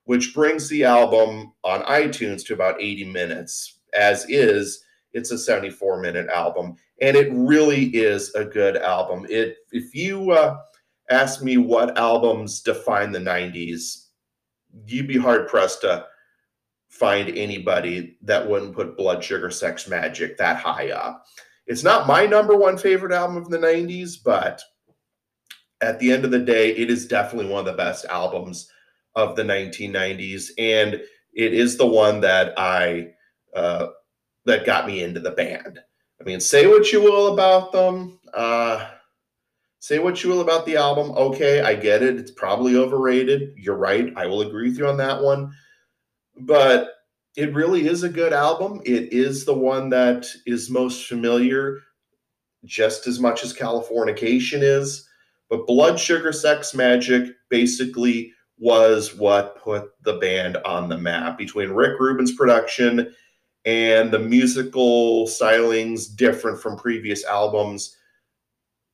which 0.05 0.33
brings 0.33 0.67
the 0.67 0.83
album 0.83 1.53
on 1.63 1.83
iTunes 1.83 2.43
to 2.45 2.53
about 2.53 2.81
80 2.81 3.05
minutes. 3.05 3.79
As 3.93 4.25
is, 4.27 4.83
it's 5.13 5.31
a 5.31 5.37
74 5.37 6.01
minute 6.01 6.27
album, 6.29 6.75
and 6.99 7.15
it 7.15 7.31
really 7.31 7.85
is 7.95 8.33
a 8.33 8.43
good 8.43 8.77
album. 8.77 9.25
It 9.29 9.57
if 9.71 9.93
you 9.93 10.31
uh, 10.31 10.57
ask 11.09 11.43
me 11.43 11.57
what 11.57 11.97
albums 11.97 12.61
define 12.61 13.11
the 13.11 13.19
90s, 13.19 14.07
you'd 14.87 15.07
be 15.07 15.17
hard 15.17 15.47
pressed 15.47 15.81
to 15.81 16.05
find 16.89 17.29
anybody 17.29 18.17
that 18.23 18.47
wouldn't 18.49 18.75
put 18.75 18.97
Blood 18.97 19.23
Sugar 19.23 19.51
Sex 19.51 19.85
Magik 19.85 20.37
that 20.37 20.57
high 20.57 20.91
up. 20.91 21.25
It's 21.67 21.83
not 21.83 22.07
my 22.07 22.25
number 22.25 22.55
one 22.55 22.77
favorite 22.77 23.11
album 23.11 23.37
of 23.37 23.49
the 23.49 23.57
90s, 23.57 24.17
but 24.23 24.61
at 25.81 25.99
the 25.99 26.11
end 26.11 26.25
of 26.25 26.31
the 26.31 26.39
day, 26.39 26.75
it 26.75 26.89
is 26.89 27.07
definitely 27.07 27.51
one 27.51 27.59
of 27.59 27.65
the 27.65 27.73
best 27.73 28.05
albums 28.05 28.69
of 29.15 29.35
the 29.35 29.43
1990s. 29.43 30.49
And 30.57 30.95
it 31.33 31.53
is 31.53 31.77
the 31.77 31.87
one 31.87 32.21
that 32.21 32.53
I 32.57 33.09
uh, 33.55 33.87
that 34.45 34.65
got 34.65 34.87
me 34.87 35.03
into 35.03 35.19
the 35.19 35.31
band. 35.31 35.79
I 36.19 36.23
mean, 36.23 36.39
say 36.39 36.67
what 36.67 36.91
you 36.91 37.01
will 37.01 37.33
about 37.33 37.71
them. 37.71 38.19
Uh, 38.33 38.89
say 39.79 39.99
what 39.99 40.23
you 40.23 40.29
will 40.29 40.41
about 40.41 40.65
the 40.65 40.77
album. 40.77 41.11
Okay, 41.11 41.61
I 41.61 41.75
get 41.75 42.03
it. 42.03 42.17
It's 42.17 42.31
probably 42.31 42.75
overrated. 42.75 43.53
You're 43.57 43.77
right. 43.77 44.13
I 44.15 44.25
will 44.25 44.41
agree 44.41 44.69
with 44.69 44.77
you 44.77 44.87
on 44.87 44.97
that 44.97 45.21
one. 45.21 45.51
But 46.37 46.89
it 47.35 47.53
really 47.53 47.87
is 47.87 48.03
a 48.03 48.09
good 48.09 48.33
album. 48.33 48.81
It 48.85 49.11
is 49.11 49.45
the 49.45 49.53
one 49.53 49.89
that 49.89 50.27
is 50.45 50.69
most 50.69 51.07
familiar, 51.07 51.79
just 52.63 53.07
as 53.07 53.19
much 53.19 53.43
as 53.43 53.53
Californication 53.53 54.61
is. 54.61 55.07
But 55.49 55.67
Blood 55.67 55.99
Sugar 55.99 56.31
Sex 56.31 56.71
Magik 56.73 57.33
basically 57.49 58.31
was 58.57 59.15
what 59.15 59.61
put 59.61 59.91
the 60.03 60.13
band 60.13 60.57
on 60.65 60.89
the 60.89 60.97
map 60.97 61.37
between 61.37 61.69
Rick 61.69 61.99
Rubin's 61.99 62.33
production 62.33 63.13
and 63.65 64.11
the 64.11 64.19
musical 64.19 65.25
stylings 65.25 66.15
different 66.15 66.61
from 66.61 66.77
previous 66.77 67.25
albums. 67.25 67.97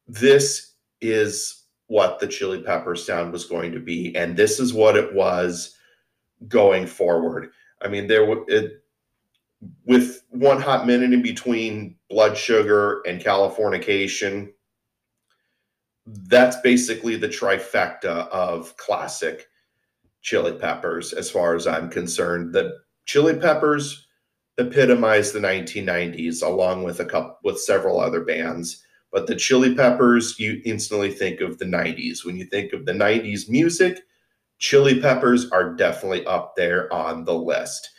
This 0.07 0.73
is 1.01 1.65
what 1.87 2.19
the 2.19 2.27
Chili 2.27 2.61
Peppers 2.61 3.05
sound 3.05 3.33
was 3.33 3.45
going 3.45 3.71
to 3.73 3.79
be, 3.79 4.15
and 4.15 4.35
this 4.35 4.59
is 4.59 4.73
what 4.73 4.95
it 4.95 5.13
was 5.13 5.75
going 6.47 6.87
forward. 6.87 7.51
I 7.81 7.87
mean, 7.87 8.07
there 8.07 8.25
it, 8.47 8.83
with 9.85 10.23
one 10.29 10.61
hot 10.61 10.87
minute 10.87 11.13
in 11.13 11.21
between 11.21 11.95
Blood 12.09 12.37
Sugar 12.37 13.01
and 13.05 13.21
Californication. 13.21 14.51
That's 16.05 16.57
basically 16.61 17.15
the 17.15 17.29
trifecta 17.29 18.27
of 18.29 18.75
classic 18.77 19.47
Chili 20.21 20.53
Peppers, 20.53 21.13
as 21.13 21.29
far 21.29 21.55
as 21.55 21.67
I'm 21.67 21.89
concerned. 21.89 22.53
The 22.53 22.77
Chili 23.05 23.35
Peppers 23.35 24.07
epitomized 24.57 25.33
the 25.33 25.39
1990s, 25.39 26.43
along 26.43 26.83
with 26.83 26.99
a 26.99 27.05
couple 27.05 27.37
with 27.43 27.59
several 27.59 27.99
other 27.99 28.23
bands. 28.23 28.83
But 29.11 29.27
the 29.27 29.35
Chili 29.35 29.75
Peppers, 29.75 30.39
you 30.39 30.61
instantly 30.63 31.11
think 31.11 31.41
of 31.41 31.57
the 31.57 31.65
90s. 31.65 32.25
When 32.25 32.37
you 32.37 32.45
think 32.45 32.71
of 32.71 32.85
the 32.85 32.93
90s 32.93 33.49
music, 33.49 33.99
Chili 34.59 35.01
Peppers 35.01 35.49
are 35.51 35.75
definitely 35.75 36.25
up 36.25 36.55
there 36.55 36.91
on 36.93 37.25
the 37.25 37.33
list. 37.33 37.89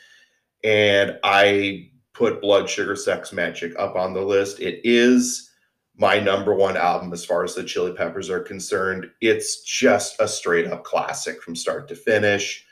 And 0.64 1.18
I 1.24 1.90
put 2.14 2.40
Blood 2.40 2.70
Sugar 2.70 2.96
Sex 2.96 3.30
Magik 3.30 3.74
up 3.78 3.96
on 3.96 4.14
the 4.14 4.22
list. 4.22 4.60
It 4.60 4.80
is 4.84 5.50
my 5.96 6.18
number 6.18 6.54
one 6.54 6.76
album 6.76 7.12
as 7.12 7.24
far 7.24 7.44
as 7.44 7.54
the 7.54 7.64
Chili 7.64 7.92
Peppers 7.92 8.30
are 8.30 8.40
concerned. 8.40 9.10
It's 9.20 9.62
just 9.62 10.20
a 10.20 10.26
straight 10.26 10.66
up 10.66 10.84
classic 10.84 11.42
from 11.42 11.54
start 11.54 11.88
to 11.88 11.94
finish. 11.94 12.64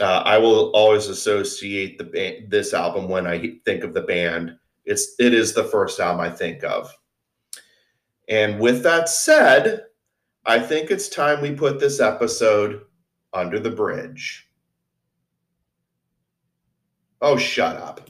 Uh, 0.00 0.22
I 0.24 0.38
will 0.38 0.70
always 0.70 1.08
associate 1.08 1.98
the 1.98 2.04
band, 2.04 2.50
this 2.50 2.72
album 2.72 3.08
when 3.08 3.26
I 3.26 3.58
think 3.64 3.82
of 3.82 3.94
the 3.94 4.02
band. 4.02 4.56
It's 4.84 5.14
it 5.18 5.34
is 5.34 5.54
the 5.54 5.64
first 5.64 5.98
album 6.00 6.20
I 6.20 6.30
think 6.30 6.62
of. 6.62 6.94
And 8.28 8.60
with 8.60 8.82
that 8.82 9.08
said, 9.08 9.86
I 10.44 10.60
think 10.60 10.90
it's 10.90 11.08
time 11.08 11.40
we 11.40 11.52
put 11.52 11.80
this 11.80 12.00
episode 12.00 12.82
under 13.32 13.58
the 13.58 13.70
bridge. 13.70 14.48
Oh, 17.20 17.36
shut 17.36 17.76
up. 17.76 18.08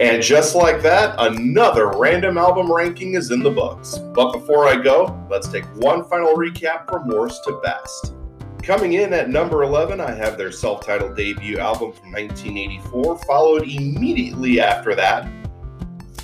And 0.00 0.22
just 0.22 0.54
like 0.54 0.80
that, 0.82 1.16
another 1.18 1.88
random 1.88 2.38
album 2.38 2.72
ranking 2.72 3.14
is 3.14 3.32
in 3.32 3.42
the 3.42 3.50
books. 3.50 3.98
But 3.98 4.32
before 4.32 4.68
I 4.68 4.76
go, 4.76 5.26
let's 5.28 5.48
take 5.48 5.64
one 5.76 6.04
final 6.04 6.34
recap 6.34 6.88
from 6.88 7.08
worst 7.08 7.42
to 7.44 7.60
best. 7.64 8.14
Coming 8.62 8.92
in 8.92 9.12
at 9.12 9.28
number 9.28 9.64
11, 9.64 10.00
I 10.00 10.12
have 10.12 10.38
their 10.38 10.52
self 10.52 10.86
titled 10.86 11.16
debut 11.16 11.58
album 11.58 11.92
from 11.92 12.12
1984, 12.12 13.18
followed 13.20 13.62
immediately 13.62 14.60
after 14.60 14.94
that 14.94 15.28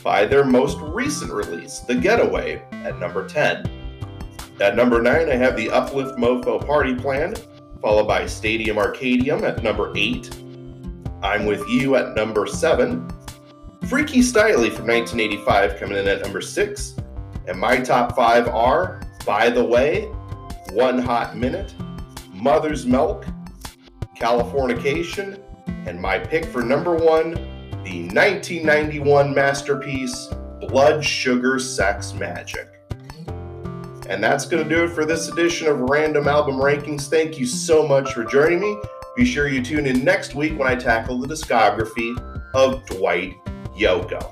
by 0.05 0.25
their 0.25 0.45
most 0.45 0.79
recent 0.79 1.33
release, 1.33 1.81
The 1.81 1.97
Getaway, 1.97 2.63
at 2.71 3.01
number 3.01 3.27
10. 3.27 3.69
At 4.61 4.77
number 4.77 5.03
9, 5.03 5.29
I 5.29 5.35
have 5.35 5.57
the 5.57 5.71
Uplift 5.71 6.17
Mofo 6.17 6.65
Party 6.65 6.95
Plan, 6.95 7.35
followed 7.81 8.07
by 8.07 8.27
Stadium 8.27 8.77
Arcadium 8.77 9.43
at 9.43 9.65
number 9.65 9.93
8. 9.97 10.31
I'm 11.25 11.45
With 11.47 11.67
You 11.69 11.97
at 11.97 12.15
number 12.15 12.47
7. 12.47 13.09
Freaky 13.89 14.21
Styley 14.21 14.73
from 14.73 14.87
1985 14.87 15.79
coming 15.79 15.99
in 15.99 16.09
at 16.09 16.23
number 16.23 16.41
6. 16.41 16.95
And 17.47 17.61
my 17.61 17.77
top 17.79 18.17
5 18.17 18.49
are 18.49 19.03
By 19.27 19.51
the 19.51 19.63
Way, 19.63 20.05
One 20.73 20.99
Hot 20.99 21.37
Minute, 21.37 21.75
Mother's 22.33 22.87
Milk, 22.87 23.27
Californication, 24.17 25.39
and 25.87 26.01
my 26.01 26.19
pick 26.19 26.47
for 26.47 26.63
number 26.63 26.95
1, 26.95 27.35
the 27.85 28.09
1991 28.09 29.35
masterpiece 29.35 30.29
Blood 30.61 31.05
Sugar 31.05 31.59
Sex 31.59 32.13
Magik. 32.13 32.69
And 34.09 34.25
that's 34.25 34.47
going 34.47 34.67
to 34.67 34.69
do 34.69 34.85
it 34.85 34.93
for 34.93 35.05
this 35.05 35.29
edition 35.29 35.67
of 35.67 35.77
Randumb 35.79 36.27
Album 36.27 36.57
Rankings. 36.57 37.09
Thank 37.09 37.39
you 37.39 37.45
so 37.45 37.87
much 37.87 38.15
for 38.15 38.25
joining 38.25 38.61
me. 38.61 38.79
Be 39.15 39.27
sure 39.27 39.47
you 39.47 39.63
tune 39.63 39.87
in 39.87 40.03
next 40.03 40.35
week 40.35 40.59
when 40.59 40.69
I 40.69 40.75
tackle 40.75 41.19
the 41.19 41.29
discography 41.29 42.17
of 42.55 42.85
Dwight 42.87 43.35
Yoakam. 43.77 44.23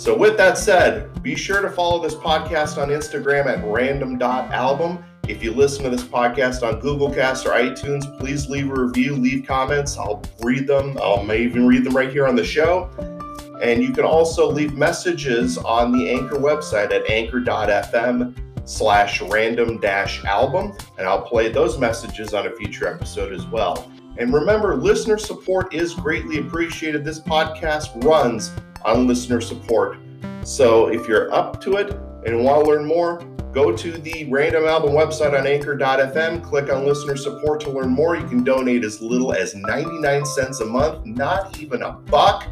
So, 0.00 0.16
with 0.16 0.36
that 0.38 0.58
said, 0.58 1.22
be 1.22 1.36
sure 1.36 1.62
to 1.62 1.70
follow 1.70 2.02
this 2.02 2.14
podcast 2.14 2.80
on 2.80 2.88
Instagram 2.88 3.46
at 3.46 3.64
randumb.albumb. 3.64 5.04
If 5.28 5.44
you 5.44 5.52
listen 5.52 5.84
to 5.84 5.90
this 5.90 6.02
podcast 6.02 6.66
on 6.66 6.80
Google 6.80 7.08
Cast 7.12 7.46
or 7.46 7.50
iTunes, 7.50 8.18
please 8.18 8.48
leave 8.48 8.68
a 8.70 8.74
review, 8.74 9.14
leave 9.14 9.46
comments. 9.46 9.96
I'll 9.96 10.20
read 10.40 10.66
them. 10.66 10.98
I 11.00 11.22
may 11.22 11.42
even 11.42 11.68
read 11.68 11.84
them 11.84 11.96
right 11.96 12.10
here 12.10 12.26
on 12.26 12.34
the 12.34 12.44
show. 12.44 12.90
And 13.62 13.80
you 13.80 13.92
can 13.92 14.04
also 14.04 14.50
leave 14.50 14.74
messages 14.74 15.56
on 15.58 15.92
the 15.92 16.10
Anchor 16.10 16.36
website 16.36 16.90
at 16.90 17.08
anchor.fm 17.08 18.34
slash 18.64 19.22
random 19.22 19.78
dash 19.78 20.24
album. 20.24 20.76
And 20.98 21.06
I'll 21.06 21.22
play 21.22 21.50
those 21.50 21.78
messages 21.78 22.34
on 22.34 22.48
a 22.48 22.56
future 22.56 22.88
episode 22.88 23.32
as 23.32 23.46
well. 23.46 23.91
And 24.18 24.32
remember, 24.32 24.76
listener 24.76 25.18
support 25.18 25.72
is 25.72 25.94
greatly 25.94 26.38
appreciated. 26.38 27.04
This 27.04 27.18
podcast 27.18 28.04
runs 28.04 28.52
on 28.84 29.06
listener 29.06 29.40
support. 29.40 29.98
So 30.42 30.88
if 30.88 31.08
you're 31.08 31.32
up 31.32 31.60
to 31.62 31.76
it 31.76 31.92
and 32.26 32.44
want 32.44 32.64
to 32.64 32.70
learn 32.70 32.84
more, 32.84 33.24
go 33.52 33.74
to 33.74 33.92
the 33.92 34.26
Random 34.30 34.64
Album 34.64 34.92
website 34.92 35.38
on 35.38 35.46
anchor.fm, 35.46 36.42
click 36.42 36.70
on 36.70 36.84
listener 36.84 37.16
support 37.16 37.60
to 37.60 37.70
learn 37.70 37.90
more. 37.90 38.16
You 38.16 38.26
can 38.26 38.44
donate 38.44 38.84
as 38.84 39.00
little 39.00 39.32
as 39.32 39.54
99 39.54 40.26
cents 40.26 40.60
a 40.60 40.66
month, 40.66 41.06
not 41.06 41.58
even 41.58 41.82
a 41.82 41.92
buck. 41.92 42.46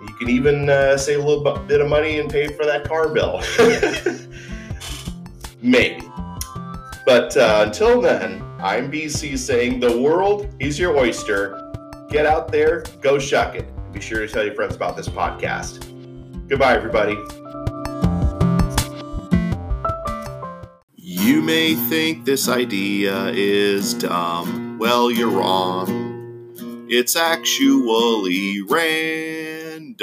You 0.00 0.14
can 0.14 0.28
even 0.30 0.68
uh, 0.68 0.96
save 0.96 1.20
a 1.20 1.22
little 1.26 1.58
bit 1.66 1.80
of 1.80 1.88
money 1.88 2.18
and 2.18 2.30
pay 2.30 2.48
for 2.48 2.64
that 2.66 2.86
car 2.86 3.08
bill. 3.08 3.42
Maybe. 5.62 6.02
But 7.06 7.36
uh, 7.36 7.64
until 7.66 8.00
then, 8.00 8.42
I'm 8.62 8.92
BC 8.92 9.36
saying 9.38 9.80
the 9.80 10.00
world 10.00 10.48
is 10.60 10.78
your 10.78 10.96
oyster. 10.96 11.60
Get 12.08 12.26
out 12.26 12.52
there, 12.52 12.84
go 13.00 13.18
shuck 13.18 13.56
it. 13.56 13.68
Be 13.92 14.00
sure 14.00 14.24
to 14.24 14.32
tell 14.32 14.44
your 14.44 14.54
friends 14.54 14.76
about 14.76 14.96
this 14.96 15.08
podcast. 15.08 15.80
Goodbye, 16.46 16.76
everybody. 16.76 17.16
You 20.96 21.42
may 21.42 21.74
think 21.74 22.24
this 22.24 22.48
idea 22.48 23.30
is 23.30 23.94
dumb. 23.94 24.78
Well, 24.78 25.10
you're 25.10 25.28
wrong. 25.28 26.86
It's 26.88 27.16
actually 27.16 28.62
random. 28.62 29.98